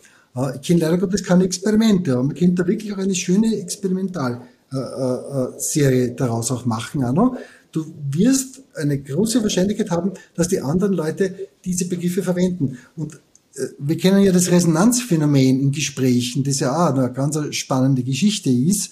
ich 0.54 0.62
kenne 0.62 0.80
leider 0.80 0.98
Gottes 0.98 1.22
keine 1.22 1.44
Experimente, 1.44 2.12
aber 2.12 2.24
man 2.24 2.34
könnte 2.34 2.62
da 2.62 2.68
wirklich 2.68 2.92
auch 2.92 2.98
eine 2.98 3.14
schöne 3.14 3.56
Experimentalserie 3.56 6.14
daraus 6.16 6.50
auch 6.50 6.64
machen, 6.64 7.04
Anno. 7.04 7.36
Du 7.70 7.86
wirst 8.10 8.62
eine 8.74 9.00
große 9.00 9.42
Wahrscheinlichkeit 9.42 9.90
haben, 9.90 10.12
dass 10.34 10.48
die 10.48 10.60
anderen 10.60 10.94
Leute 10.94 11.34
diese 11.64 11.86
Begriffe 11.86 12.22
verwenden. 12.22 12.78
Und 12.96 13.14
äh, 13.54 13.66
wir 13.78 13.96
kennen 13.96 14.22
ja 14.22 14.32
das 14.32 14.50
Resonanzphänomen 14.50 15.60
in 15.60 15.72
Gesprächen, 15.72 16.44
das 16.44 16.60
ja 16.60 16.72
auch 16.72 16.94
eine 16.94 17.12
ganz 17.12 17.38
spannende 17.54 18.02
Geschichte 18.02 18.50
ist 18.50 18.86
äh, 18.86 18.90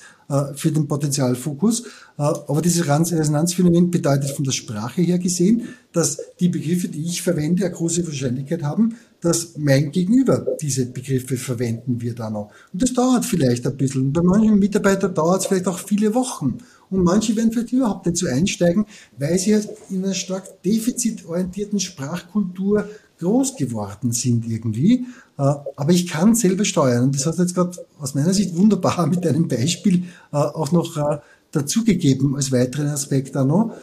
für 0.54 0.72
den 0.72 0.88
Potenzialfokus. 0.88 1.84
Aber 2.16 2.62
dieses 2.62 2.86
Resonanzphänomen 2.86 3.90
bedeutet 3.90 4.30
von 4.30 4.44
der 4.44 4.52
Sprache 4.52 5.02
her 5.02 5.18
gesehen, 5.18 5.68
dass 5.92 6.18
die 6.40 6.48
Begriffe, 6.48 6.88
die 6.88 7.04
ich 7.04 7.22
verwende, 7.22 7.64
eine 7.64 7.74
große 7.74 8.06
Wahrscheinlichkeit 8.06 8.62
haben, 8.62 8.96
dass 9.20 9.56
mein 9.56 9.92
Gegenüber 9.92 10.46
diese 10.60 10.86
Begriffe 10.86 11.36
verwenden 11.36 12.00
wird 12.02 12.20
auch 12.20 12.30
noch. 12.30 12.50
Und 12.72 12.82
das 12.82 12.92
dauert 12.92 13.24
vielleicht 13.24 13.66
ein 13.66 13.76
bisschen. 13.76 14.12
bei 14.12 14.22
manchen 14.22 14.58
Mitarbeitern 14.58 15.14
dauert 15.14 15.42
es 15.42 15.46
vielleicht 15.46 15.68
auch 15.68 15.78
viele 15.78 16.14
Wochen. 16.14 16.58
Und 16.90 17.04
manche 17.04 17.34
werden 17.36 17.52
vielleicht 17.52 17.72
überhaupt 17.72 18.04
nicht 18.04 18.18
so 18.18 18.26
einsteigen, 18.26 18.84
weil 19.18 19.38
sie 19.38 19.54
halt 19.54 19.68
in 19.90 20.04
einer 20.04 20.12
stark 20.12 20.62
defizitorientierten 20.62 21.80
Sprachkultur 21.80 22.88
groß 23.22 23.56
geworden 23.56 24.12
sind 24.12 24.46
irgendwie. 24.46 25.06
Äh, 25.38 25.54
aber 25.76 25.90
ich 25.90 26.08
kann 26.08 26.34
selber 26.34 26.64
steuern. 26.64 27.04
Und 27.04 27.14
das 27.14 27.26
hat 27.26 27.38
jetzt 27.38 27.54
gerade 27.54 27.78
aus 27.98 28.14
meiner 28.14 28.34
Sicht 28.34 28.56
wunderbar 28.56 29.06
mit 29.06 29.26
einem 29.26 29.48
Beispiel 29.48 30.04
äh, 30.32 30.36
auch 30.36 30.72
noch 30.72 30.96
äh, 30.96 31.18
dazugegeben 31.52 32.36
als 32.36 32.52
weiteren 32.52 32.88
Aspekt 32.88 33.36
auch 33.36 33.44
noch. 33.44 33.74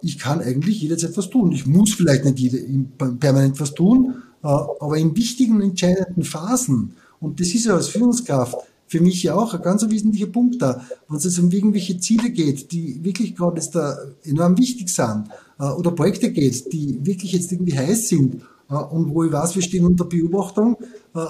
Ich 0.00 0.18
kann 0.18 0.40
eigentlich 0.40 0.80
jederzeit 0.80 1.14
was 1.16 1.28
tun. 1.28 1.52
Ich 1.52 1.66
muss 1.66 1.92
vielleicht 1.92 2.24
nicht 2.24 2.98
permanent 3.20 3.60
was 3.60 3.74
tun, 3.74 4.14
aber 4.40 4.96
in 4.96 5.14
wichtigen, 5.14 5.60
entscheidenden 5.60 6.24
Phasen, 6.24 6.94
und 7.20 7.38
das 7.38 7.48
ist 7.48 7.66
ja 7.66 7.74
als 7.74 7.88
Führungskraft 7.88 8.56
für 8.86 9.00
mich 9.00 9.22
ja 9.22 9.34
auch 9.34 9.52
ein 9.52 9.60
ganz 9.60 9.86
wesentlicher 9.88 10.26
Punkt 10.26 10.62
da, 10.62 10.86
wenn 11.06 11.18
es 11.18 11.38
um 11.38 11.50
irgendwelche 11.50 11.98
Ziele 11.98 12.30
geht, 12.30 12.72
die 12.72 13.04
wirklich 13.04 13.36
gerade 13.36 13.60
jetzt 13.60 13.74
da 13.74 13.94
enorm 14.24 14.56
wichtig 14.56 14.88
sind, 14.88 15.24
oder 15.58 15.90
Projekte 15.90 16.32
geht, 16.32 16.72
die 16.72 16.98
wirklich 17.04 17.32
jetzt 17.32 17.52
irgendwie 17.52 17.76
heiß 17.76 18.08
sind, 18.08 18.42
und 18.68 19.14
wo 19.14 19.24
ich 19.24 19.32
weiß, 19.32 19.54
wir 19.54 19.62
stehen 19.62 19.84
unter 19.84 20.04
Beobachtung 20.04 20.78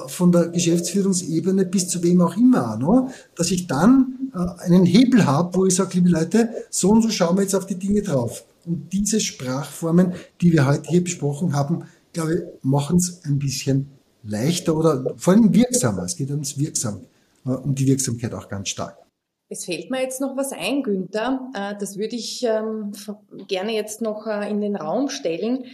von 0.07 0.30
der 0.30 0.49
Geschäftsführungsebene 0.49 1.66
bis 1.66 1.89
zu 1.89 2.03
wem 2.03 2.20
auch 2.20 2.37
immer, 2.37 2.76
ne? 2.76 3.09
dass 3.35 3.51
ich 3.51 3.66
dann 3.66 4.30
einen 4.59 4.85
Hebel 4.85 5.26
habe, 5.26 5.55
wo 5.57 5.66
ich 5.66 5.74
sage, 5.74 5.95
liebe 5.95 6.11
Leute, 6.11 6.51
so 6.70 6.91
und 6.91 7.03
so 7.03 7.11
schauen 7.11 7.37
wir 7.37 7.43
jetzt 7.43 7.55
auf 7.55 7.66
die 7.66 7.74
Dinge 7.74 8.03
drauf. 8.03 8.45
Und 8.64 8.93
diese 8.93 9.18
Sprachformen, 9.18 10.12
die 10.41 10.53
wir 10.53 10.66
heute 10.66 10.89
hier 10.89 11.03
besprochen 11.03 11.55
haben, 11.55 11.85
glaube 12.12 12.35
ich, 12.35 12.41
machen 12.62 12.99
es 12.99 13.24
ein 13.24 13.39
bisschen 13.39 13.91
leichter 14.22 14.76
oder 14.76 15.14
vor 15.16 15.35
allem 15.35 15.53
wirksamer. 15.55 16.05
Es 16.05 16.16
geht 16.16 16.30
ums 16.30 16.59
Wirksam, 16.59 17.01
äh, 17.45 17.51
um 17.51 17.74
die 17.74 17.87
Wirksamkeit 17.87 18.33
auch 18.35 18.49
ganz 18.49 18.68
stark. 18.68 18.99
Es 19.49 19.66
fällt 19.66 19.91
mir 19.91 20.01
jetzt 20.01 20.20
noch 20.20 20.37
was 20.37 20.53
ein, 20.53 20.83
Günther. 20.83 21.51
Äh, 21.55 21.74
das 21.78 21.99
würde 21.99 22.16
ich 22.16 22.43
ähm, 22.45 22.93
gerne 23.49 23.74
jetzt 23.74 24.01
noch 24.01 24.26
äh, 24.26 24.49
in 24.49 24.61
den 24.61 24.76
Raum 24.76 25.09
stellen. 25.09 25.64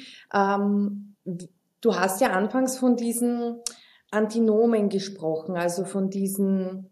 Du 1.81 1.95
hast 1.95 2.21
ja 2.21 2.31
anfangs 2.31 2.79
von 2.79 2.97
diesen 2.97 3.61
Antinomen 4.11 4.89
gesprochen, 4.89 5.57
also 5.57 5.85
von 5.85 6.11
diesen 6.11 6.91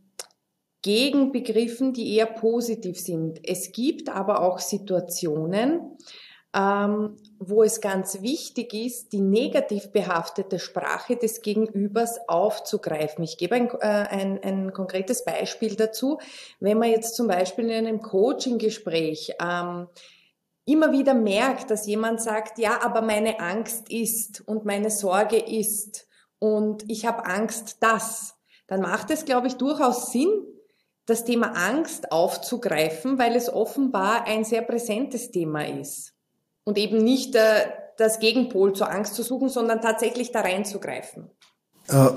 Gegenbegriffen, 0.83 1.93
die 1.93 2.15
eher 2.15 2.27
positiv 2.27 3.01
sind. 3.01 3.41
Es 3.43 3.73
gibt 3.73 4.09
aber 4.09 4.43
auch 4.43 4.61
Situationen, 4.61 5.97
ähm, 6.55 7.17
wo 7.39 7.63
es 7.63 7.81
ganz 7.81 8.23
wichtig 8.23 8.73
ist, 8.73 9.13
die 9.13 9.21
negativ 9.21 9.91
behaftete 9.91 10.59
Sprache 10.59 11.17
des 11.17 11.43
Gegenübers 11.43 12.29
aufzugreifen. 12.29 13.25
Ich 13.25 13.37
gebe 13.37 13.57
ein, 13.57 13.69
äh, 13.81 13.87
ein, 13.87 14.43
ein 14.43 14.73
konkretes 14.73 15.25
Beispiel 15.25 15.75
dazu. 15.75 16.19
Wenn 16.61 16.79
man 16.79 16.91
jetzt 16.91 17.17
zum 17.17 17.27
Beispiel 17.27 17.67
in 17.67 17.87
einem 17.87 18.01
Coaching-Gespräch 18.01 19.35
ähm, 19.41 19.89
immer 20.67 20.93
wieder 20.93 21.15
merkt, 21.15 21.71
dass 21.71 21.87
jemand 21.87 22.21
sagt, 22.21 22.59
ja, 22.59 22.83
aber 22.83 23.01
meine 23.01 23.41
Angst 23.41 23.89
ist 23.89 24.47
und 24.47 24.65
meine 24.65 24.91
Sorge 24.91 25.39
ist 25.39 26.07
und 26.39 26.85
ich 26.91 27.07
habe 27.07 27.25
Angst, 27.25 27.79
dass, 27.81 28.35
dann 28.67 28.81
macht 28.83 29.11
es, 29.11 29.25
glaube 29.25 29.47
ich, 29.47 29.55
durchaus 29.55 30.13
Sinn, 30.13 30.31
das 31.07 31.25
Thema 31.25 31.53
Angst 31.53 32.11
aufzugreifen, 32.11 33.19
weil 33.19 33.37
es 33.37 33.49
offenbar 33.49 34.27
ein 34.27 34.45
sehr 34.45 34.63
präsentes 34.63 35.31
Thema 35.31 35.65
ist 35.65 36.13
und 36.65 36.77
eben 36.79 36.99
nicht 36.99 37.37
äh, 37.37 37.71
das 37.97 38.19
Gegenpol 38.19 38.75
zur 38.75 38.91
Angst 38.91 39.15
zu 39.15 39.23
suchen, 39.23 39.49
sondern 39.49 39.81
tatsächlich 39.81 40.33
da 40.33 40.41
reinzugreifen? 40.41 41.31
Äh, 41.89 42.09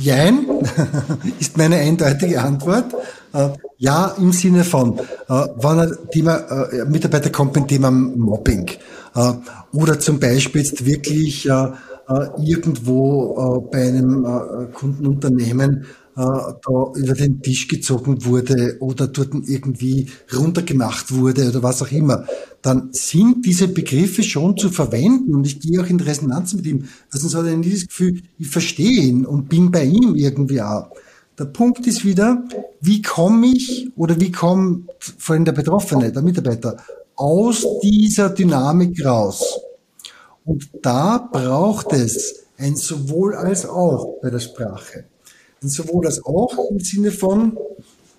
jein, 0.00 0.46
ist 1.40 1.56
meine 1.56 1.76
eindeutige 1.76 2.40
Antwort. 2.40 2.94
Äh, 3.32 3.50
ja, 3.78 4.14
im 4.18 4.32
Sinne 4.32 4.64
von, 4.64 4.98
äh, 4.98 5.02
wenn 5.28 5.80
ein 5.80 5.96
Thema, 6.10 6.36
äh, 6.72 6.84
Mitarbeiter 6.84 7.30
kommt 7.30 7.52
beim 7.52 7.68
Thema 7.68 7.90
Mobbing 7.90 8.70
äh, 9.14 9.32
oder 9.72 9.98
zum 10.00 10.18
Beispiel 10.18 10.62
jetzt 10.62 10.84
wirklich 10.84 11.48
äh, 11.48 11.52
äh 11.52 12.28
irgendwo 12.42 13.68
bei 13.70 13.86
einem 13.86 14.26
Kundenunternehmen 14.74 15.86
da 16.20 16.92
über 16.94 17.14
den 17.14 17.40
Tisch 17.40 17.68
gezogen 17.68 18.24
wurde 18.24 18.76
oder 18.80 19.06
dort 19.06 19.30
irgendwie 19.46 20.08
runtergemacht 20.36 21.12
wurde 21.12 21.48
oder 21.48 21.62
was 21.62 21.82
auch 21.82 21.90
immer, 21.90 22.26
dann 22.62 22.90
sind 22.92 23.46
diese 23.46 23.68
Begriffe 23.68 24.22
schon 24.22 24.56
zu 24.56 24.70
verwenden 24.70 25.34
und 25.34 25.46
ich 25.46 25.60
gehe 25.60 25.80
auch 25.80 25.86
in 25.86 26.00
Resonanz 26.00 26.52
mit 26.54 26.66
ihm. 26.66 26.88
Also 27.10 27.28
sonst 27.28 27.42
hat 27.42 27.50
er 27.50 27.56
nie 27.56 27.72
das 27.72 27.86
Gefühl, 27.86 28.22
ich 28.38 28.48
verstehe 28.48 29.02
ihn 29.02 29.24
und 29.24 29.48
bin 29.48 29.70
bei 29.70 29.84
ihm 29.84 30.14
irgendwie 30.14 30.60
auch. 30.60 30.90
Der 31.38 31.46
Punkt 31.46 31.86
ist 31.86 32.04
wieder, 32.04 32.44
wie 32.82 33.00
komme 33.00 33.46
ich 33.46 33.90
oder 33.96 34.20
wie 34.20 34.30
kommt 34.30 34.90
vor 35.00 35.34
allem 35.34 35.46
der 35.46 35.52
Betroffene, 35.52 36.12
der 36.12 36.22
Mitarbeiter, 36.22 36.76
aus 37.16 37.64
dieser 37.82 38.28
Dynamik 38.28 39.02
raus? 39.04 39.58
Und 40.44 40.68
da 40.82 41.16
braucht 41.32 41.92
es 41.92 42.44
ein 42.58 42.76
sowohl 42.76 43.34
als 43.34 43.66
auch 43.66 44.20
bei 44.20 44.28
der 44.28 44.40
Sprache. 44.40 45.04
Und 45.62 45.68
sowohl 45.68 46.06
als 46.06 46.24
auch 46.24 46.56
im 46.70 46.80
Sinne 46.80 47.10
von, 47.10 47.58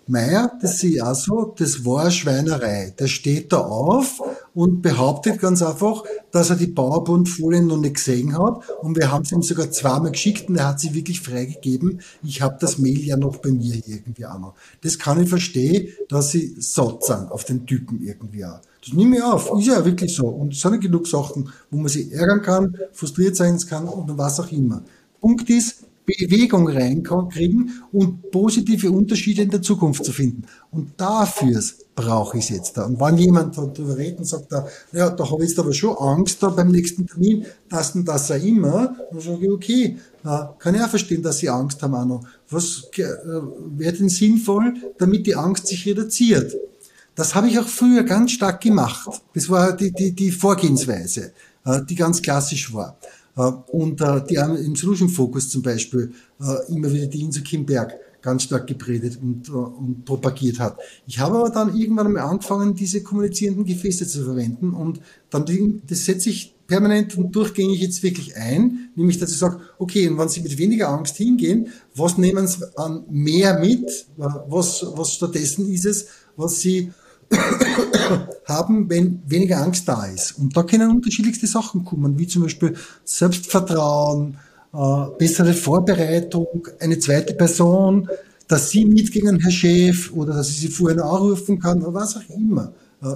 Meier, 0.08 0.52
das 0.60 0.80
sehe 0.80 0.92
ich 0.92 1.02
auch 1.02 1.16
so, 1.16 1.54
das 1.58 1.86
war 1.86 2.12
Schweinerei. 2.12 2.94
Der 3.00 3.08
steht 3.08 3.54
da 3.54 3.60
auf 3.60 4.20
und 4.54 4.82
behauptet 4.82 5.40
ganz 5.40 5.62
einfach, 5.62 6.04
dass 6.32 6.50
er 6.50 6.56
die 6.56 6.68
Powerpoint-Folien 6.68 7.68
noch 7.68 7.78
nicht 7.78 7.96
gesehen 7.96 8.38
hat. 8.38 8.62
Und 8.82 8.98
wir 8.98 9.12
haben 9.12 9.24
es 9.24 9.32
ihm 9.32 9.42
sogar 9.42 9.72
zweimal 9.72 10.12
geschickt 10.12 10.50
und 10.50 10.58
er 10.58 10.70
hat 10.70 10.80
sie 10.80 10.94
wirklich 10.94 11.22
freigegeben. 11.22 12.02
Ich 12.24 12.42
habe 12.42 12.58
das 12.60 12.78
Mail 12.78 13.00
ja 13.00 13.16
noch 13.16 13.38
bei 13.38 13.52
mir 13.52 13.76
irgendwie 13.86 14.26
auch 14.26 14.40
noch. 14.40 14.54
Das 14.82 15.00
kann 15.00 15.22
ich 15.22 15.30
verstehen, 15.30 15.94
dass 16.10 16.32
sie 16.32 16.56
satt 16.60 17.04
sind 17.04 17.32
auf 17.32 17.46
den 17.46 17.66
Typen 17.66 18.02
irgendwie 18.02 18.44
auch. 18.44 18.60
Das 18.84 18.94
nehme 18.94 19.18
ich 19.18 19.24
auf. 19.24 19.52
Ist 19.60 19.68
ja 19.68 19.86
wirklich 19.86 20.14
so. 20.14 20.28
Und 20.28 20.54
es 20.54 20.62
sind 20.62 20.74
ja 20.74 20.80
genug 20.80 21.08
Sachen, 21.08 21.50
wo 21.70 21.78
man 21.78 21.88
sich 21.88 22.12
ärgern 22.12 22.42
kann, 22.42 22.76
frustriert 22.92 23.36
sein 23.36 23.58
kann 23.60 23.88
und 23.88 24.18
was 24.18 24.40
auch 24.40 24.52
immer. 24.52 24.84
Punkt 25.22 25.50
ist, 25.50 25.84
Bewegung 26.06 26.68
reinkriegen 26.68 27.84
und 27.92 28.32
positive 28.32 28.92
Unterschiede 28.92 29.44
in 29.44 29.50
der 29.50 29.62
Zukunft 29.62 30.04
zu 30.04 30.12
finden. 30.12 30.44
Und 30.72 30.94
dafür 30.98 31.62
brauche 31.96 32.38
ich 32.38 32.46
es 32.46 32.50
jetzt 32.50 32.78
da. 32.78 32.86
Und 32.86 33.00
wenn 33.00 33.18
jemand 33.18 33.58
darüber 33.58 33.98
redet 33.98 34.20
und 34.20 34.26
sagt, 34.26 34.52
da, 34.52 34.68
ja, 34.92 35.10
da 35.10 35.30
habe 35.30 35.44
ich 35.44 35.50
jetzt 35.50 35.60
aber 35.60 35.74
schon 35.74 35.96
Angst 35.98 36.42
da 36.42 36.50
beim 36.50 36.70
nächsten 36.70 37.06
Termin, 37.06 37.46
das 37.70 37.96
und 37.96 38.06
das 38.06 38.32
auch 38.32 38.44
immer, 38.44 38.96
dann 39.12 39.20
sage 39.20 39.46
ich, 39.46 39.52
okay, 39.52 39.98
kann 40.60 40.76
ich 40.76 40.82
auch 40.82 40.90
verstehen, 40.90 41.22
dass 41.22 41.40
Sie 41.40 41.50
Angst 41.50 41.82
haben 41.82 42.08
noch. 42.08 42.24
Was 42.50 42.90
äh, 42.98 43.04
wäre 43.78 43.94
denn 43.94 44.10
sinnvoll, 44.10 44.74
damit 44.98 45.28
die 45.28 45.36
Angst 45.36 45.68
sich 45.68 45.86
reduziert? 45.86 46.56
Das 47.16 47.36
habe 47.36 47.48
ich 47.48 47.60
auch 47.60 47.68
früher 47.68 48.04
ganz 48.04 48.32
stark 48.32 48.62
gemacht. 48.62 49.08
Das 49.34 49.50
war 49.50 49.76
die, 49.76 49.92
die, 49.92 50.14
die 50.14 50.32
Vorgehensweise, 50.32 51.34
äh, 51.66 51.82
die 51.88 51.96
ganz 51.96 52.22
klassisch 52.22 52.74
war. 52.74 52.98
Äh, 53.36 53.42
und 53.72 54.02
äh, 54.02 54.24
die 54.30 54.38
haben 54.38 54.58
im 54.58 54.76
Solution 54.76 55.10
Focus 55.10 55.50
zum 55.50 55.62
Beispiel 55.62 56.12
äh, 56.40 56.74
immer 56.74 56.92
wieder 56.92 57.08
die 57.08 57.22
Inso 57.22 57.42
Kimberg 57.42 57.94
ganz 58.22 58.44
stark 58.44 58.68
gepredigt 58.68 59.20
und, 59.22 59.50
und 59.50 60.06
propagiert 60.06 60.60
hat. 60.60 60.78
Ich 61.08 61.20
habe 61.20 61.40
aber 61.40 61.50
dann 61.50 61.76
irgendwann 61.76 62.06
einmal 62.06 62.24
angefangen, 62.24 62.76
diese 62.76 63.02
kommunizierenden 63.02 63.66
Gefäße 63.66 64.08
zu 64.08 64.24
verwenden 64.24 64.74
und 64.74 65.02
dann, 65.32 65.82
das 65.88 66.06
setze 66.06 66.30
ich 66.30 66.56
permanent 66.68 67.18
und 67.18 67.36
durchgängig 67.36 67.82
jetzt 67.82 68.04
wirklich 68.04 68.36
ein, 68.38 68.92
nämlich 68.96 69.18
dass 69.18 69.32
ich 69.32 69.38
sage, 69.38 69.60
okay, 69.78 70.08
und 70.08 70.18
wenn 70.18 70.30
Sie 70.30 70.42
mit 70.42 70.58
weniger 70.58 70.90
Angst 70.90 71.18
hingehen, 71.18 71.68
was 71.96 72.18
nehmen 72.18 72.48
Sie 72.48 72.64
an 72.78 73.04
mehr 73.10 73.60
mit, 73.60 74.06
was, 74.16 74.86
was 74.96 75.14
stattdessen 75.14 75.70
ist 75.70 75.86
es, 75.86 76.08
was 76.38 76.60
Sie 76.60 76.92
haben, 78.46 78.90
wenn 78.90 79.22
weniger 79.26 79.62
Angst 79.62 79.88
da 79.88 80.06
ist. 80.06 80.38
Und 80.38 80.56
da 80.56 80.64
können 80.64 80.90
unterschiedlichste 80.90 81.48
Sachen 81.48 81.86
kommen, 81.86 82.18
wie 82.18 82.28
zum 82.28 82.44
Beispiel 82.44 82.76
Selbstvertrauen, 83.04 84.38
äh, 84.74 85.06
bessere 85.18 85.54
Vorbereitung, 85.54 86.68
eine 86.80 87.00
zweite 87.00 87.34
Person, 87.34 88.10
dass 88.48 88.70
sie 88.70 88.86
mitgehen, 88.86 89.40
Herr 89.40 89.52
Chef, 89.52 90.12
oder 90.14 90.34
dass 90.34 90.50
ich 90.50 90.60
sie 90.60 90.68
vorher 90.68 91.04
anrufen 91.04 91.60
kann, 91.60 91.82
oder 91.82 91.94
was 91.94 92.18
auch 92.18 92.30
immer 92.30 92.74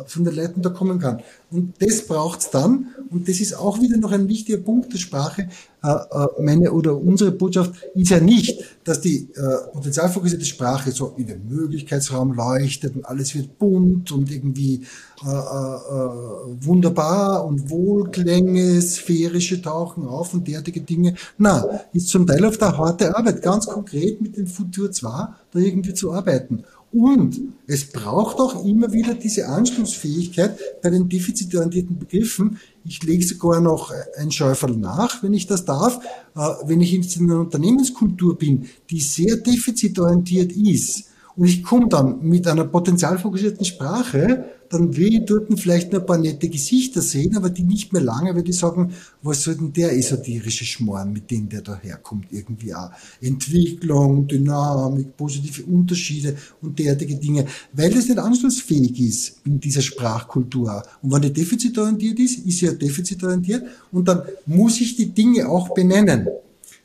von 0.07 0.23
den 0.23 0.36
Leuten 0.36 0.61
da 0.61 0.69
kommen 0.69 0.99
kann. 0.99 1.21
Und 1.51 1.73
das 1.79 2.05
braucht's 2.07 2.49
dann. 2.49 2.88
Und 3.11 3.29
das 3.29 3.39
ist 3.39 3.53
auch 3.53 3.79
wieder 3.81 3.97
noch 3.97 4.11
ein 4.11 4.27
wichtiger 4.27 4.57
Punkt 4.57 4.91
der 4.91 4.97
Sprache. 4.97 5.47
Äh, 5.83 5.88
äh, 5.88 6.27
meine 6.41 6.71
oder 6.71 6.97
unsere 6.97 7.31
Botschaft 7.31 7.73
ist 7.93 8.09
ja 8.09 8.19
nicht, 8.19 8.63
dass 8.83 9.01
die 9.01 9.29
äh, 9.36 9.71
potenzialfokussierte 9.71 10.45
Sprache 10.45 10.91
so 10.91 11.13
in 11.17 11.27
den 11.27 11.47
Möglichkeitsraum 11.47 12.33
leuchtet 12.33 12.95
und 12.95 13.05
alles 13.05 13.36
wird 13.36 13.59
bunt 13.59 14.11
und 14.11 14.31
irgendwie 14.31 14.81
äh, 15.23 15.29
äh, 15.29 16.65
wunderbar 16.65 17.45
und 17.45 17.69
Wohlklänge, 17.69 18.81
sphärische 18.81 19.61
tauchen 19.61 20.07
auf 20.07 20.33
und 20.33 20.47
derartige 20.47 20.81
Dinge. 20.81 21.15
Na, 21.38 21.63
ist 21.93 22.09
zum 22.09 22.25
Teil 22.25 22.43
auf 22.45 22.57
der 22.57 22.77
harte 22.77 23.15
Arbeit, 23.15 23.43
ganz 23.43 23.67
konkret 23.67 24.21
mit 24.21 24.38
dem 24.38 24.47
Futur 24.47 24.91
2 24.91 25.09
da 25.51 25.59
irgendwie 25.59 25.93
zu 25.93 26.11
arbeiten. 26.11 26.63
Und 26.96 27.41
es 27.68 27.91
braucht 27.91 28.39
auch 28.39 28.64
immer 28.64 28.93
wieder 28.93 29.16
diese 29.16 29.50
Anschlussfähigkeit 29.50 30.58
bei 30.82 30.89
den 30.89 31.10
defizitorientierten 31.10 32.00
Begriffen. 32.00 32.58
Ich 32.86 33.04
lege 33.04 33.26
sogar 33.26 33.60
noch 33.60 33.91
ein 34.18 34.32
Schäuferl 34.32 34.78
nach, 34.78 35.22
wenn 35.22 35.34
ich 35.34 35.46
das 35.46 35.66
darf. 35.66 36.00
Äh, 36.38 36.39
wenn 36.68 36.80
ich 36.80 36.93
in 36.93 37.30
einer 37.30 37.41
Unternehmenskultur 37.41 38.38
bin, 38.38 38.68
die 38.89 39.02
sehr 39.02 39.36
defizitorientiert 39.36 40.54
ist, 40.54 41.10
und 41.36 41.48
ich 41.48 41.64
komme 41.66 41.89
dann 41.89 42.22
mit 42.22 42.48
einer 42.48 42.64
potenzialfokussierten 42.64 43.66
Sprache, 43.66 44.46
dann 44.76 44.97
will 44.97 45.13
ich 45.13 45.26
dort 45.26 45.47
vielleicht 45.57 45.93
noch 45.93 46.01
ein 46.01 46.05
paar 46.05 46.17
nette 46.17 46.49
Gesichter 46.49 47.01
sehen, 47.01 47.38
aber 47.38 47.49
die 47.49 47.63
nicht 47.63 47.93
mehr 47.93 48.01
lange, 48.01 48.36
weil 48.36 48.43
die 48.43 48.51
sagen, 48.51 48.91
was 49.21 49.43
soll 49.43 49.55
denn 49.55 49.71
der 49.71 49.97
esoterische 49.97 50.65
Schmoren, 50.65 51.13
mit 51.13 51.32
dem 51.32 51.47
der 51.47 51.61
daherkommt, 51.61 52.28
irgendwie 52.32 52.73
auch. 52.73 52.91
Entwicklung, 53.21 54.28
Dynamik, 54.28 55.15
positive 55.15 55.63
Unterschiede 55.63 56.36
und 56.61 56.78
derartige 56.78 57.15
Dinge, 57.15 57.45
weil 57.71 57.89
das 57.89 58.09
nicht 58.09 58.19
anschlussfähig 58.19 58.99
ist 58.99 59.38
in 59.45 59.61
dieser 59.61 59.82
Sprachkultur. 59.82 60.84
Und 61.01 61.11
wenn 61.13 61.21
die 61.21 61.32
defizitorientiert 61.32 62.19
ist, 62.19 62.39
ist 62.45 62.59
sie 62.59 62.65
ja 62.65 62.73
defizitorientiert 62.73 63.63
und 63.93 64.07
dann 64.07 64.23
muss 64.45 64.82
ich 64.82 64.97
die 64.97 65.07
Dinge 65.07 65.47
auch 65.47 65.73
benennen. 65.73 66.28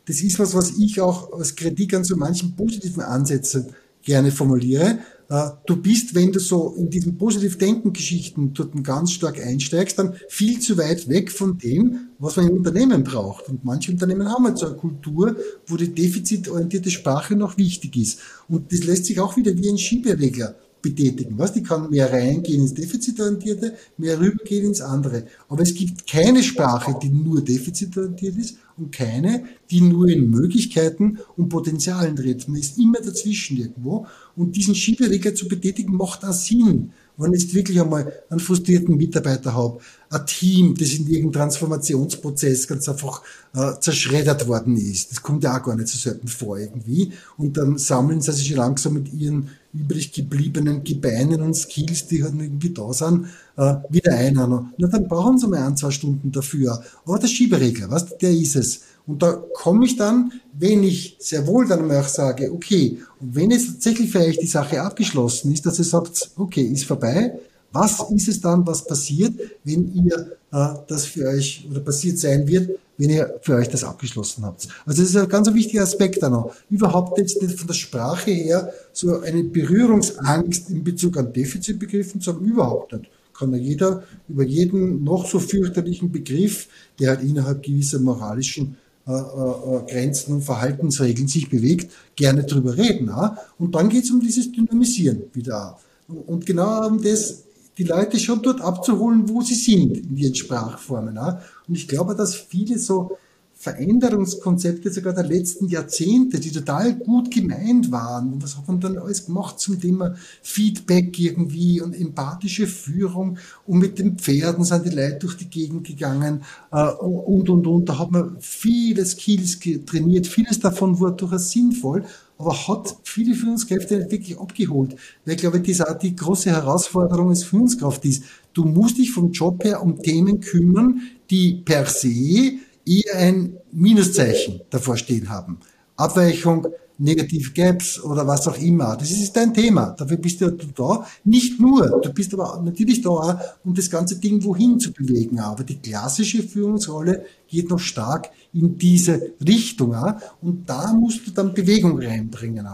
Das 0.06 0.20
ist 0.20 0.38
was, 0.38 0.54
was 0.54 0.78
ich 0.78 1.00
auch 1.00 1.32
als 1.32 1.56
Kritik 1.56 1.94
an 1.94 2.04
so 2.04 2.14
manchen 2.16 2.54
positiven 2.54 3.02
Ansätzen 3.02 3.66
gerne 4.02 4.30
formuliere. 4.30 5.00
Äh, 5.30 5.50
du 5.64 5.76
bist, 5.76 6.14
wenn 6.16 6.32
du 6.32 6.40
so 6.40 6.74
in 6.76 6.90
diesen 6.90 7.16
Positiv-Denken-Geschichten 7.16 8.52
dort 8.52 8.82
ganz 8.82 9.12
stark 9.12 9.40
einsteigst, 9.40 9.98
dann 9.98 10.14
viel 10.28 10.58
zu 10.58 10.76
weit 10.76 11.08
weg 11.08 11.30
von 11.30 11.56
dem, 11.56 12.08
was 12.18 12.36
man 12.36 12.48
im 12.48 12.56
Unternehmen 12.56 13.04
braucht. 13.04 13.48
Und 13.48 13.64
manche 13.64 13.92
Unternehmen 13.92 14.28
haben 14.28 14.44
halt 14.44 14.58
so 14.58 14.66
eine 14.66 14.76
Kultur, 14.76 15.36
wo 15.66 15.76
die 15.76 15.94
defizitorientierte 15.94 16.90
Sprache 16.90 17.36
noch 17.36 17.56
wichtig 17.56 17.96
ist. 17.96 18.18
Und 18.48 18.72
das 18.72 18.82
lässt 18.84 19.06
sich 19.06 19.20
auch 19.20 19.36
wieder 19.36 19.56
wie 19.56 19.70
ein 19.70 19.78
Schieberegler 19.78 20.56
betätigen. 20.82 21.38
Was? 21.38 21.52
Die 21.52 21.62
kann 21.62 21.90
mehr 21.90 22.12
reingehen 22.12 22.62
ins 22.62 22.74
Defizitorientierte, 22.74 23.74
mehr 23.98 24.18
rübergehen 24.18 24.66
ins 24.66 24.80
andere. 24.80 25.26
Aber 25.48 25.62
es 25.62 25.74
gibt 25.74 26.08
keine 26.08 26.42
Sprache, 26.42 26.96
die 27.00 27.10
nur 27.10 27.42
defizitorientiert 27.42 28.36
ist 28.36 28.56
und 28.80 28.92
keine, 28.92 29.44
die 29.70 29.80
nur 29.80 30.08
in 30.08 30.30
Möglichkeiten 30.30 31.18
und 31.36 31.48
Potenzialen 31.48 32.16
dreht. 32.16 32.48
Man 32.48 32.58
ist 32.58 32.78
immer 32.78 33.00
dazwischen 33.00 33.58
irgendwo. 33.58 34.06
Und 34.34 34.56
diesen 34.56 34.74
Schieberegler 34.74 35.34
zu 35.34 35.46
betätigen 35.46 35.94
macht 35.94 36.24
auch 36.24 36.32
Sinn 36.32 36.92
wenn 37.20 37.34
ich 37.34 37.54
wirklich 37.54 37.80
einmal 37.80 38.12
einen 38.30 38.40
frustrierten 38.40 38.96
Mitarbeiter 38.96 39.54
habe, 39.54 39.78
ein 40.08 40.26
Team, 40.26 40.74
das 40.74 40.94
in 40.94 41.06
irgendeinem 41.06 41.32
Transformationsprozess 41.32 42.66
ganz 42.66 42.88
einfach 42.88 43.22
äh, 43.54 43.72
zerschreddert 43.80 44.48
worden 44.48 44.76
ist. 44.76 45.10
Das 45.10 45.22
kommt 45.22 45.44
ja 45.44 45.56
auch 45.56 45.62
gar 45.62 45.76
nicht 45.76 45.88
so 45.88 45.98
selten 45.98 46.28
vor 46.28 46.58
irgendwie. 46.58 47.12
Und 47.36 47.56
dann 47.56 47.78
sammeln 47.78 48.20
sie 48.20 48.32
sich 48.32 48.50
langsam 48.54 48.94
mit 48.94 49.12
ihren 49.12 49.50
übrig 49.72 50.12
gebliebenen 50.12 50.82
Gebeinen 50.82 51.42
und 51.42 51.54
Skills, 51.54 52.06
die 52.08 52.24
halt 52.24 52.34
irgendwie 52.34 52.70
da 52.70 52.92
sind, 52.92 53.26
äh, 53.60 53.76
wieder 53.90 54.14
ein. 54.14 54.34
Na, 54.34 54.88
dann 54.88 55.06
brauchen 55.06 55.38
sie 55.38 55.46
mal 55.46 55.62
ein, 55.62 55.76
zwei 55.76 55.90
Stunden 55.90 56.32
dafür. 56.32 56.82
Aber 57.04 57.18
der 57.18 57.28
Schieberegler, 57.28 57.90
was, 57.90 58.16
der 58.16 58.30
ist 58.30 58.56
es. 58.56 58.80
Und 59.06 59.22
da 59.22 59.32
komme 59.54 59.84
ich 59.84 59.96
dann, 59.96 60.32
wenn 60.58 60.82
ich 60.82 61.16
sehr 61.20 61.46
wohl 61.46 61.66
dann 61.66 61.86
mal 61.86 62.00
auch 62.00 62.08
sage, 62.08 62.50
okay, 62.52 62.98
und 63.20 63.34
wenn 63.34 63.50
jetzt 63.50 63.66
tatsächlich 63.66 64.10
vielleicht 64.10 64.40
die 64.40 64.46
Sache 64.46 64.80
abgeschlossen 64.80 65.52
ist, 65.52 65.66
dass 65.66 65.78
ihr 65.78 65.84
sagt, 65.84 66.30
okay, 66.36 66.62
ist 66.62 66.84
vorbei, 66.84 67.38
was 67.72 68.04
ist 68.10 68.28
es 68.28 68.40
dann, 68.40 68.66
was 68.66 68.86
passiert, 68.86 69.34
wenn 69.64 69.92
ihr 69.94 70.36
äh, 70.52 70.74
das 70.88 71.06
für 71.06 71.28
euch 71.28 71.66
oder 71.70 71.80
passiert 71.80 72.18
sein 72.18 72.46
wird, 72.48 72.78
wenn 72.98 73.10
ihr 73.10 73.38
für 73.42 73.56
euch 73.56 73.68
das 73.68 73.84
abgeschlossen 73.84 74.44
habt. 74.44 74.68
Also 74.86 75.02
das 75.02 75.10
ist 75.10 75.16
ein 75.16 75.28
ganz 75.28 75.52
wichtiger 75.52 75.82
Aspekt 75.82 76.22
da 76.22 76.28
noch. 76.28 76.54
Überhaupt 76.68 77.18
jetzt 77.18 77.40
nicht 77.42 77.58
von 77.58 77.66
der 77.66 77.74
Sprache 77.74 78.30
her 78.30 78.72
so 78.92 79.20
eine 79.20 79.44
Berührungsangst 79.44 80.70
in 80.70 80.82
Bezug 80.82 81.16
an 81.16 81.32
Defizitbegriffen 81.32 82.20
zu 82.20 82.32
haben, 82.32 82.44
überhaupt 82.44 82.92
nicht. 82.92 83.10
Kann 83.40 83.52
ja 83.52 83.58
jeder 83.58 84.02
über 84.28 84.44
jeden 84.44 85.02
noch 85.02 85.26
so 85.26 85.38
fürchterlichen 85.38 86.12
Begriff, 86.12 86.68
der 86.98 87.08
halt 87.10 87.22
innerhalb 87.22 87.62
gewisser 87.62 87.98
moralischen 87.98 88.76
äh, 89.06 89.12
äh, 89.12 89.90
Grenzen 89.90 90.34
und 90.34 90.42
Verhaltensregeln 90.42 91.26
sich 91.26 91.48
bewegt, 91.48 91.90
gerne 92.16 92.44
drüber 92.44 92.76
reden. 92.76 93.06
Ja? 93.06 93.38
Und 93.58 93.74
dann 93.74 93.88
geht 93.88 94.04
es 94.04 94.10
um 94.10 94.20
dieses 94.20 94.52
Dynamisieren 94.52 95.22
wieder. 95.32 95.78
Und 96.26 96.44
genau 96.44 96.86
um 96.86 97.02
das, 97.02 97.44
die 97.78 97.84
Leute 97.84 98.18
schon 98.18 98.42
dort 98.42 98.60
abzuholen, 98.60 99.26
wo 99.26 99.40
sie 99.40 99.54
sind 99.54 99.96
in 99.96 100.16
ihren 100.18 100.34
Sprachformen. 100.34 101.14
Ja? 101.14 101.40
Und 101.66 101.76
ich 101.76 101.88
glaube, 101.88 102.14
dass 102.14 102.34
viele 102.34 102.78
so 102.78 103.16
Veränderungskonzepte 103.60 104.90
sogar 104.90 105.12
der 105.12 105.26
letzten 105.26 105.68
Jahrzehnte, 105.68 106.40
die 106.40 106.50
total 106.50 106.94
gut 106.94 107.30
gemeint 107.30 107.92
waren. 107.92 108.32
Und 108.32 108.42
was 108.42 108.56
hat 108.56 108.66
man 108.66 108.80
dann 108.80 108.96
alles 108.96 109.26
gemacht 109.26 109.60
zum 109.60 109.78
Thema 109.78 110.14
Feedback 110.40 111.18
irgendwie 111.20 111.82
und 111.82 111.94
empathische 111.94 112.66
Führung? 112.66 113.36
Und 113.66 113.80
mit 113.80 113.98
den 113.98 114.16
Pferden 114.16 114.64
sind 114.64 114.86
die 114.86 114.96
Leute 114.96 115.18
durch 115.18 115.36
die 115.36 115.50
Gegend 115.50 115.86
gegangen 115.86 116.40
äh, 116.72 116.86
und, 116.86 117.50
und, 117.50 117.66
und. 117.66 117.86
Da 117.86 117.98
hat 117.98 118.10
man 118.10 118.38
viele 118.40 119.04
Skills 119.04 119.58
trainiert. 119.84 120.26
Vieles 120.26 120.58
davon 120.58 120.98
war 120.98 121.10
durchaus 121.10 121.50
sinnvoll, 121.50 122.06
aber 122.38 122.66
hat 122.66 122.96
viele 123.02 123.34
Führungskräfte 123.34 124.10
wirklich 124.10 124.38
abgeholt. 124.38 124.96
Weil 125.26 125.34
ich 125.34 125.40
glaube, 125.42 125.60
das 125.60 125.82
auch 125.82 125.98
die 125.98 126.16
große 126.16 126.48
Herausforderung 126.48 127.28
als 127.28 127.44
Führungskraft 127.44 128.06
ist. 128.06 128.22
Du 128.54 128.64
musst 128.64 128.96
dich 128.96 129.12
vom 129.12 129.32
Job 129.32 129.62
her 129.64 129.82
um 129.82 130.00
Themen 130.00 130.40
kümmern, 130.40 131.02
die 131.28 131.60
per 131.62 131.84
se 131.84 132.58
eher 132.90 133.16
ein 133.16 133.56
Minuszeichen 133.72 134.60
davor 134.70 134.96
stehen 134.96 135.28
haben. 135.28 135.58
Abweichung, 135.96 136.66
Negative 136.98 137.52
Gaps 137.52 138.02
oder 138.02 138.26
was 138.26 138.46
auch 138.46 138.58
immer. 138.58 138.94
Das 138.96 139.10
ist 139.10 139.34
dein 139.34 139.54
Thema. 139.54 139.94
Dafür 139.98 140.18
bist 140.18 140.40
du 140.42 140.50
da. 140.50 141.06
Nicht 141.24 141.58
nur. 141.58 142.00
Du 142.02 142.12
bist 142.12 142.34
aber 142.34 142.60
natürlich 142.62 143.00
da, 143.00 143.40
um 143.64 143.74
das 143.74 143.88
ganze 143.88 144.16
Ding 144.16 144.44
wohin 144.44 144.78
zu 144.78 144.92
bewegen. 144.92 145.38
Aber 145.38 145.64
die 145.64 145.78
klassische 145.78 146.42
Führungsrolle 146.42 147.24
geht 147.48 147.70
noch 147.70 147.78
stark 147.78 148.28
in 148.52 148.76
diese 148.76 149.32
Richtung. 149.46 149.96
Und 150.42 150.68
da 150.68 150.92
musst 150.92 151.26
du 151.26 151.30
dann 151.30 151.54
Bewegung 151.54 151.98
reinbringen. 151.98 152.66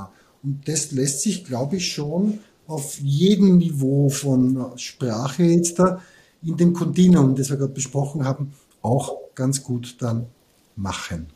Und 0.42 0.66
das 0.66 0.90
lässt 0.90 1.20
sich, 1.20 1.44
glaube 1.44 1.76
ich, 1.76 1.92
schon 1.92 2.40
auf 2.66 2.98
jedem 3.00 3.58
Niveau 3.58 4.08
von 4.08 4.72
Sprache 4.76 5.44
jetzt 5.44 5.78
da 5.78 6.00
in 6.42 6.56
dem 6.56 6.72
Kontinuum, 6.72 7.36
das 7.36 7.50
wir 7.50 7.56
gerade 7.58 7.72
besprochen 7.72 8.24
haben, 8.24 8.52
auch 8.86 9.34
ganz 9.34 9.62
gut 9.62 10.00
dann 10.00 10.28
machen. 10.76 11.30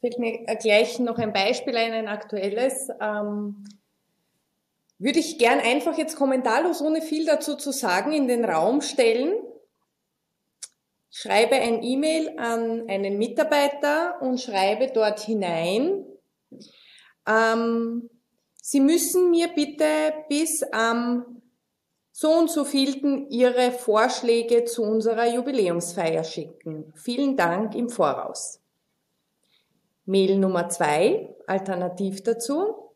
fällt 0.00 0.18
mir 0.18 0.44
gleich 0.60 0.98
noch 0.98 1.18
ein 1.18 1.32
Beispiel 1.32 1.76
ein, 1.76 1.92
ein 1.92 2.08
aktuelles. 2.08 2.88
Ähm, 3.00 3.64
würde 4.98 5.18
ich 5.18 5.38
gern 5.38 5.60
einfach 5.60 5.98
jetzt 5.98 6.16
kommentarlos, 6.16 6.80
ohne 6.80 7.02
viel 7.02 7.26
dazu 7.26 7.56
zu 7.56 7.70
sagen, 7.70 8.12
in 8.12 8.28
den 8.28 8.44
Raum 8.44 8.80
stellen. 8.80 9.34
Schreibe 11.10 11.56
ein 11.56 11.82
E-Mail 11.82 12.38
an 12.38 12.88
einen 12.88 13.18
Mitarbeiter 13.18 14.20
und 14.20 14.40
schreibe 14.40 14.88
dort 14.92 15.20
hinein, 15.20 16.04
ähm, 17.26 18.08
Sie 18.68 18.80
müssen 18.80 19.30
mir 19.30 19.46
bitte 19.46 20.12
bis 20.28 20.64
am 20.72 21.35
so 22.18 22.30
und 22.30 22.50
so 22.50 22.64
vielten 22.64 23.28
Ihre 23.28 23.72
Vorschläge 23.72 24.64
zu 24.64 24.82
unserer 24.82 25.26
Jubiläumsfeier 25.34 26.24
schicken. 26.24 26.90
Vielen 26.94 27.36
Dank 27.36 27.74
im 27.74 27.90
Voraus. 27.90 28.62
Mail 30.06 30.38
Nummer 30.38 30.70
zwei, 30.70 31.36
alternativ 31.46 32.22
dazu. 32.22 32.94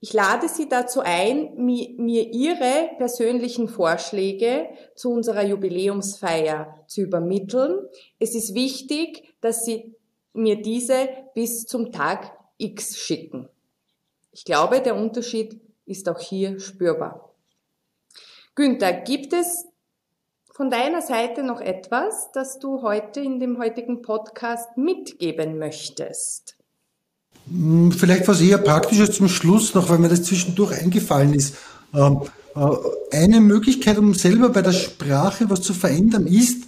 Ich 0.00 0.14
lade 0.14 0.48
Sie 0.48 0.66
dazu 0.66 1.00
ein, 1.00 1.56
mir 1.56 2.32
Ihre 2.32 2.92
persönlichen 2.96 3.68
Vorschläge 3.68 4.70
zu 4.94 5.10
unserer 5.12 5.44
Jubiläumsfeier 5.44 6.86
zu 6.86 7.02
übermitteln. 7.02 7.86
Es 8.18 8.34
ist 8.34 8.54
wichtig, 8.54 9.34
dass 9.42 9.66
Sie 9.66 9.94
mir 10.32 10.62
diese 10.62 11.06
bis 11.34 11.66
zum 11.66 11.92
Tag 11.92 12.34
X 12.56 12.96
schicken. 12.96 13.50
Ich 14.32 14.46
glaube, 14.46 14.80
der 14.80 14.96
Unterschied 14.96 15.60
ist 15.84 16.08
auch 16.08 16.18
hier 16.18 16.58
spürbar. 16.60 17.25
Günther, 18.56 18.94
gibt 18.94 19.34
es 19.34 19.66
von 20.50 20.70
deiner 20.70 21.02
Seite 21.02 21.42
noch 21.42 21.60
etwas, 21.60 22.30
das 22.32 22.58
du 22.58 22.80
heute 22.80 23.20
in 23.20 23.38
dem 23.38 23.58
heutigen 23.58 24.00
Podcast 24.00 24.78
mitgeben 24.78 25.58
möchtest? 25.58 26.56
Hm, 27.50 27.92
vielleicht 27.92 28.26
was 28.26 28.40
eher 28.40 28.56
Praktisches 28.56 29.12
zum 29.12 29.28
Schluss 29.28 29.74
noch, 29.74 29.90
weil 29.90 29.98
mir 29.98 30.08
das 30.08 30.22
zwischendurch 30.22 30.72
eingefallen 30.72 31.34
ist. 31.34 31.56
Ähm, 31.94 32.22
äh, 32.54 33.14
eine 33.14 33.42
Möglichkeit, 33.42 33.98
um 33.98 34.14
selber 34.14 34.48
bei 34.48 34.62
der 34.62 34.72
Sprache 34.72 35.50
was 35.50 35.60
zu 35.60 35.74
verändern, 35.74 36.26
ist, 36.26 36.64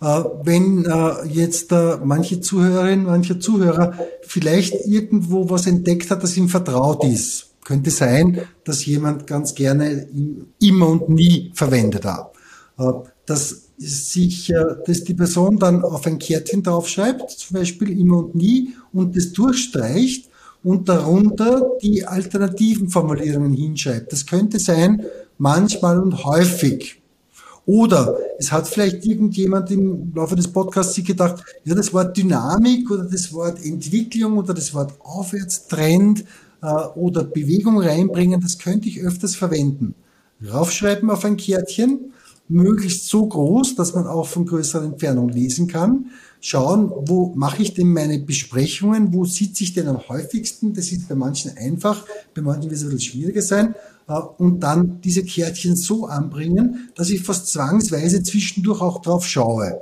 äh, 0.00 0.24
wenn 0.42 0.86
äh, 0.86 1.24
jetzt 1.28 1.70
manche 2.02 2.40
Zuhörerinnen, 2.40 3.06
manche 3.06 3.38
Zuhörer 3.38 3.96
vielleicht 4.22 4.74
irgendwo 4.86 5.48
was 5.48 5.68
entdeckt 5.68 6.10
hat, 6.10 6.24
das 6.24 6.36
ihm 6.36 6.48
vertraut 6.48 7.04
ist. 7.04 7.47
Könnte 7.68 7.90
sein, 7.90 8.40
dass 8.64 8.86
jemand 8.86 9.26
ganz 9.26 9.54
gerne 9.54 10.08
immer 10.58 10.88
und 10.88 11.10
nie 11.10 11.50
verwendet 11.52 12.06
hat. 12.06 12.32
Dass 13.26 13.64
sich, 13.76 14.50
dass 14.86 15.04
die 15.04 15.12
Person 15.12 15.58
dann 15.58 15.84
auf 15.84 16.06
ein 16.06 16.18
Kärtchen 16.18 16.62
draufschreibt, 16.62 17.30
zum 17.30 17.58
Beispiel 17.58 17.90
immer 18.00 18.20
und 18.20 18.34
nie, 18.34 18.72
und 18.94 19.14
das 19.14 19.32
durchstreicht 19.34 20.30
und 20.62 20.88
darunter 20.88 21.72
die 21.82 22.06
alternativen 22.06 22.88
Formulierungen 22.88 23.52
hinschreibt. 23.52 24.14
Das 24.14 24.24
könnte 24.24 24.58
sein, 24.58 25.04
manchmal 25.36 25.98
und 25.98 26.24
häufig. 26.24 27.02
Oder 27.66 28.16
es 28.38 28.50
hat 28.50 28.66
vielleicht 28.66 29.04
irgendjemand 29.04 29.70
im 29.70 30.10
Laufe 30.14 30.36
des 30.36 30.48
Podcasts 30.48 30.94
sich 30.94 31.04
gedacht, 31.04 31.44
ja, 31.64 31.74
das 31.74 31.92
Wort 31.92 32.16
Dynamik 32.16 32.90
oder 32.90 33.04
das 33.04 33.30
Wort 33.34 33.62
Entwicklung 33.62 34.38
oder 34.38 34.54
das 34.54 34.72
Wort 34.72 34.94
Aufwärtstrend 35.00 36.20
äh, 36.20 36.24
oder 36.60 37.24
Bewegung 37.24 37.80
reinbringen, 37.80 38.40
das 38.40 38.58
könnte 38.58 38.88
ich 38.88 39.00
öfters 39.00 39.36
verwenden. 39.36 39.94
Raufschreiben 40.44 41.10
auf 41.10 41.24
ein 41.24 41.36
Kärtchen 41.36 42.12
möglichst 42.48 43.08
so 43.08 43.26
groß, 43.26 43.74
dass 43.74 43.94
man 43.94 44.06
auch 44.06 44.26
von 44.26 44.46
größerer 44.46 44.84
Entfernung 44.84 45.28
lesen 45.28 45.68
kann. 45.68 46.06
Schauen, 46.40 46.90
wo 46.94 47.34
mache 47.34 47.62
ich 47.62 47.74
denn 47.74 47.88
meine 47.88 48.18
Besprechungen, 48.20 49.12
wo 49.12 49.24
sitze 49.24 49.64
ich 49.64 49.74
denn 49.74 49.88
am 49.88 50.08
häufigsten. 50.08 50.72
Das 50.72 50.92
ist 50.92 51.08
bei 51.08 51.14
manchen 51.14 51.56
einfach, 51.56 52.06
bei 52.34 52.42
manchen 52.42 52.70
wird 52.70 52.74
es 52.74 52.84
ein 52.84 52.90
bisschen 52.90 53.12
schwieriger 53.12 53.42
sein. 53.42 53.74
Äh, 54.08 54.20
und 54.38 54.60
dann 54.60 55.00
diese 55.02 55.24
Kärtchen 55.24 55.76
so 55.76 56.06
anbringen, 56.06 56.90
dass 56.94 57.10
ich 57.10 57.22
fast 57.22 57.48
zwangsweise 57.48 58.22
zwischendurch 58.22 58.80
auch 58.80 59.02
drauf 59.02 59.26
schaue. 59.26 59.80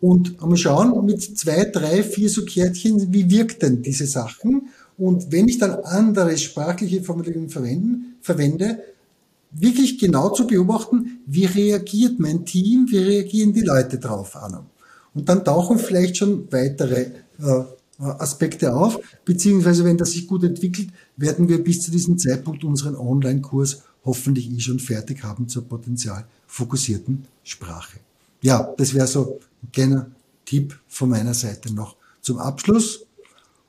Und 0.00 0.40
mal 0.40 0.56
schauen, 0.56 1.04
mit 1.06 1.22
zwei, 1.22 1.64
drei, 1.64 2.02
vier 2.02 2.28
so 2.28 2.44
Kärtchen, 2.44 3.12
wie 3.12 3.30
wirkt 3.30 3.62
denn 3.62 3.82
diese 3.82 4.06
Sachen? 4.06 4.68
Und 4.96 5.32
wenn 5.32 5.48
ich 5.48 5.58
dann 5.58 5.72
andere 5.84 6.36
sprachliche 6.38 7.02
Formulierungen 7.02 7.48
verwenden, 7.48 8.16
verwende, 8.20 8.78
wirklich 9.50 9.98
genau 9.98 10.30
zu 10.30 10.46
beobachten, 10.46 11.20
wie 11.26 11.46
reagiert 11.46 12.18
mein 12.18 12.44
Team, 12.44 12.86
wie 12.90 12.98
reagieren 12.98 13.52
die 13.52 13.62
Leute 13.62 13.98
drauf 13.98 14.36
an. 14.36 14.66
Und 15.14 15.28
dann 15.28 15.44
tauchen 15.44 15.78
vielleicht 15.78 16.16
schon 16.16 16.50
weitere 16.50 17.10
äh, 17.38 17.64
Aspekte 17.98 18.74
auf, 18.74 18.98
beziehungsweise 19.24 19.84
wenn 19.84 19.96
das 19.96 20.12
sich 20.12 20.26
gut 20.26 20.42
entwickelt, 20.42 20.88
werden 21.16 21.48
wir 21.48 21.62
bis 21.62 21.82
zu 21.82 21.90
diesem 21.90 22.18
Zeitpunkt 22.18 22.64
unseren 22.64 22.96
Online-Kurs 22.96 23.82
hoffentlich 24.04 24.50
eh 24.50 24.60
schon 24.60 24.80
fertig 24.80 25.22
haben 25.22 25.48
zur 25.48 25.64
potenzialfokussierten 25.64 27.24
Sprache. 27.44 27.98
Ja, 28.42 28.74
das 28.76 28.92
wäre 28.92 29.06
so 29.06 29.38
ein 29.62 29.72
kleiner 29.72 30.10
Tipp 30.44 30.78
von 30.88 31.08
meiner 31.08 31.34
Seite 31.34 31.72
noch 31.72 31.96
zum 32.20 32.38
Abschluss. 32.38 33.06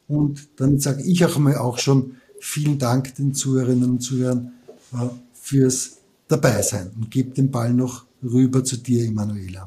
Und 0.08 0.60
dann 0.60 0.80
sage 0.80 1.04
ich 1.04 1.26
auch 1.26 1.38
mal 1.38 1.58
auch 1.58 1.78
schon 1.78 2.18
vielen 2.40 2.78
Dank 2.78 3.16
den 3.16 3.34
Zuhörerinnen 3.34 3.90
und 3.90 4.00
Zuhörern 4.00 4.54
äh, 4.94 5.08
fürs 5.34 5.98
Dabeisein 6.28 6.92
und 6.96 7.12
gebe 7.12 7.32
den 7.32 7.52
Ball 7.52 7.74
noch 7.74 8.06
rüber 8.24 8.64
zu 8.64 8.78
dir, 8.78 9.06
Emanuela. 9.06 9.66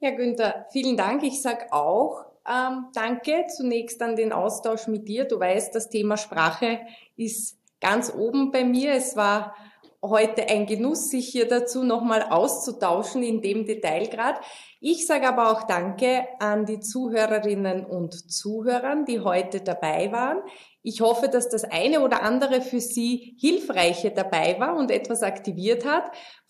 Ja, 0.00 0.10
Günther, 0.10 0.66
vielen 0.70 0.96
Dank. 0.96 1.22
Ich 1.22 1.42
sage 1.42 1.72
auch 1.72 2.26
ähm, 2.48 2.86
danke 2.94 3.46
zunächst 3.48 4.00
an 4.02 4.14
den 4.14 4.32
Austausch 4.32 4.86
mit 4.86 5.08
dir. 5.08 5.24
Du 5.24 5.40
weißt, 5.40 5.74
das 5.74 5.88
Thema 5.88 6.16
Sprache 6.16 6.80
ist 7.16 7.58
ganz 7.80 8.12
oben 8.14 8.52
bei 8.52 8.64
mir. 8.64 8.92
Es 8.92 9.16
war 9.16 9.56
heute 10.02 10.48
ein 10.48 10.66
Genuss, 10.66 11.10
sich 11.10 11.28
hier 11.28 11.48
dazu 11.48 11.82
nochmal 11.82 12.22
auszutauschen 12.22 13.22
in 13.22 13.42
dem 13.42 13.66
Detailgrad. 13.66 14.40
Ich 14.88 15.04
sage 15.04 15.26
aber 15.26 15.50
auch 15.50 15.64
Danke 15.64 16.28
an 16.38 16.64
die 16.64 16.78
Zuhörerinnen 16.78 17.84
und 17.84 18.30
Zuhörern, 18.30 19.04
die 19.04 19.18
heute 19.18 19.60
dabei 19.60 20.12
waren. 20.12 20.38
Ich 20.84 21.00
hoffe, 21.00 21.26
dass 21.26 21.48
das 21.48 21.64
eine 21.64 22.02
oder 22.02 22.22
andere 22.22 22.60
für 22.60 22.78
Sie 22.78 23.34
hilfreiche 23.40 24.12
dabei 24.12 24.60
war 24.60 24.76
und 24.76 24.92
etwas 24.92 25.24
aktiviert 25.24 25.84
hat. 25.84 26.04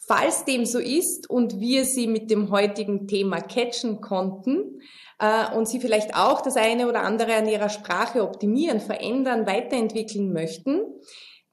Falls 0.07 0.45
dem 0.45 0.67
so 0.67 0.79
ist 0.79 1.31
und 1.31 1.61
wir 1.61 1.87
Sie 1.87 2.09
mit 2.09 2.31
dem 2.31 2.51
heutigen 2.51 3.09
Thema 3.09 3.41
catchen 3.41 4.03
konnten 4.03 4.83
äh, 5.19 5.57
und 5.57 5.67
Sie 5.67 5.81
vielleicht 5.81 6.15
auch 6.15 6.43
das 6.43 6.59
eine 6.59 6.91
oder 6.91 7.05
andere 7.05 7.37
an 7.37 7.49
Ihrer 7.49 7.71
Sprache 7.71 8.23
optimieren, 8.23 8.81
verändern, 8.81 9.47
weiterentwickeln 9.47 10.35
möchten, 10.35 10.83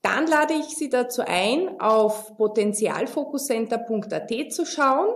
dann 0.01 0.27
lade 0.27 0.55
ich 0.55 0.75
Sie 0.75 0.89
dazu 0.89 1.21
ein, 1.25 1.79
auf 1.79 2.36
potenzialfokuscenter.at 2.36 4.51
zu 4.51 4.65
schauen 4.65 5.07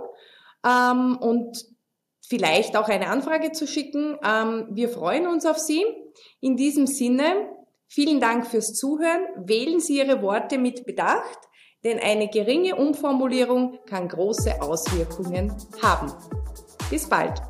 ähm, 0.66 1.18
und 1.20 1.64
vielleicht 2.20 2.76
auch 2.76 2.88
eine 2.88 3.08
Anfrage 3.08 3.52
zu 3.52 3.66
schicken. 3.66 4.18
Ähm, 4.24 4.68
wir 4.70 4.88
freuen 4.88 5.26
uns 5.26 5.46
auf 5.46 5.58
Sie. 5.58 5.84
In 6.40 6.56
diesem 6.56 6.86
Sinne, 6.86 7.48
Vielen 7.90 8.20
Dank 8.20 8.46
fürs 8.46 8.74
Zuhören. 8.74 9.22
Wählen 9.36 9.80
Sie 9.80 9.96
Ihre 9.96 10.20
Worte 10.20 10.58
mit 10.58 10.84
Bedacht, 10.84 11.38
denn 11.84 11.98
eine 11.98 12.28
geringe 12.28 12.76
Umformulierung 12.76 13.78
kann 13.86 14.08
große 14.08 14.60
Auswirkungen 14.60 15.54
haben. 15.82 16.12
Bis 16.90 17.08
bald. 17.08 17.40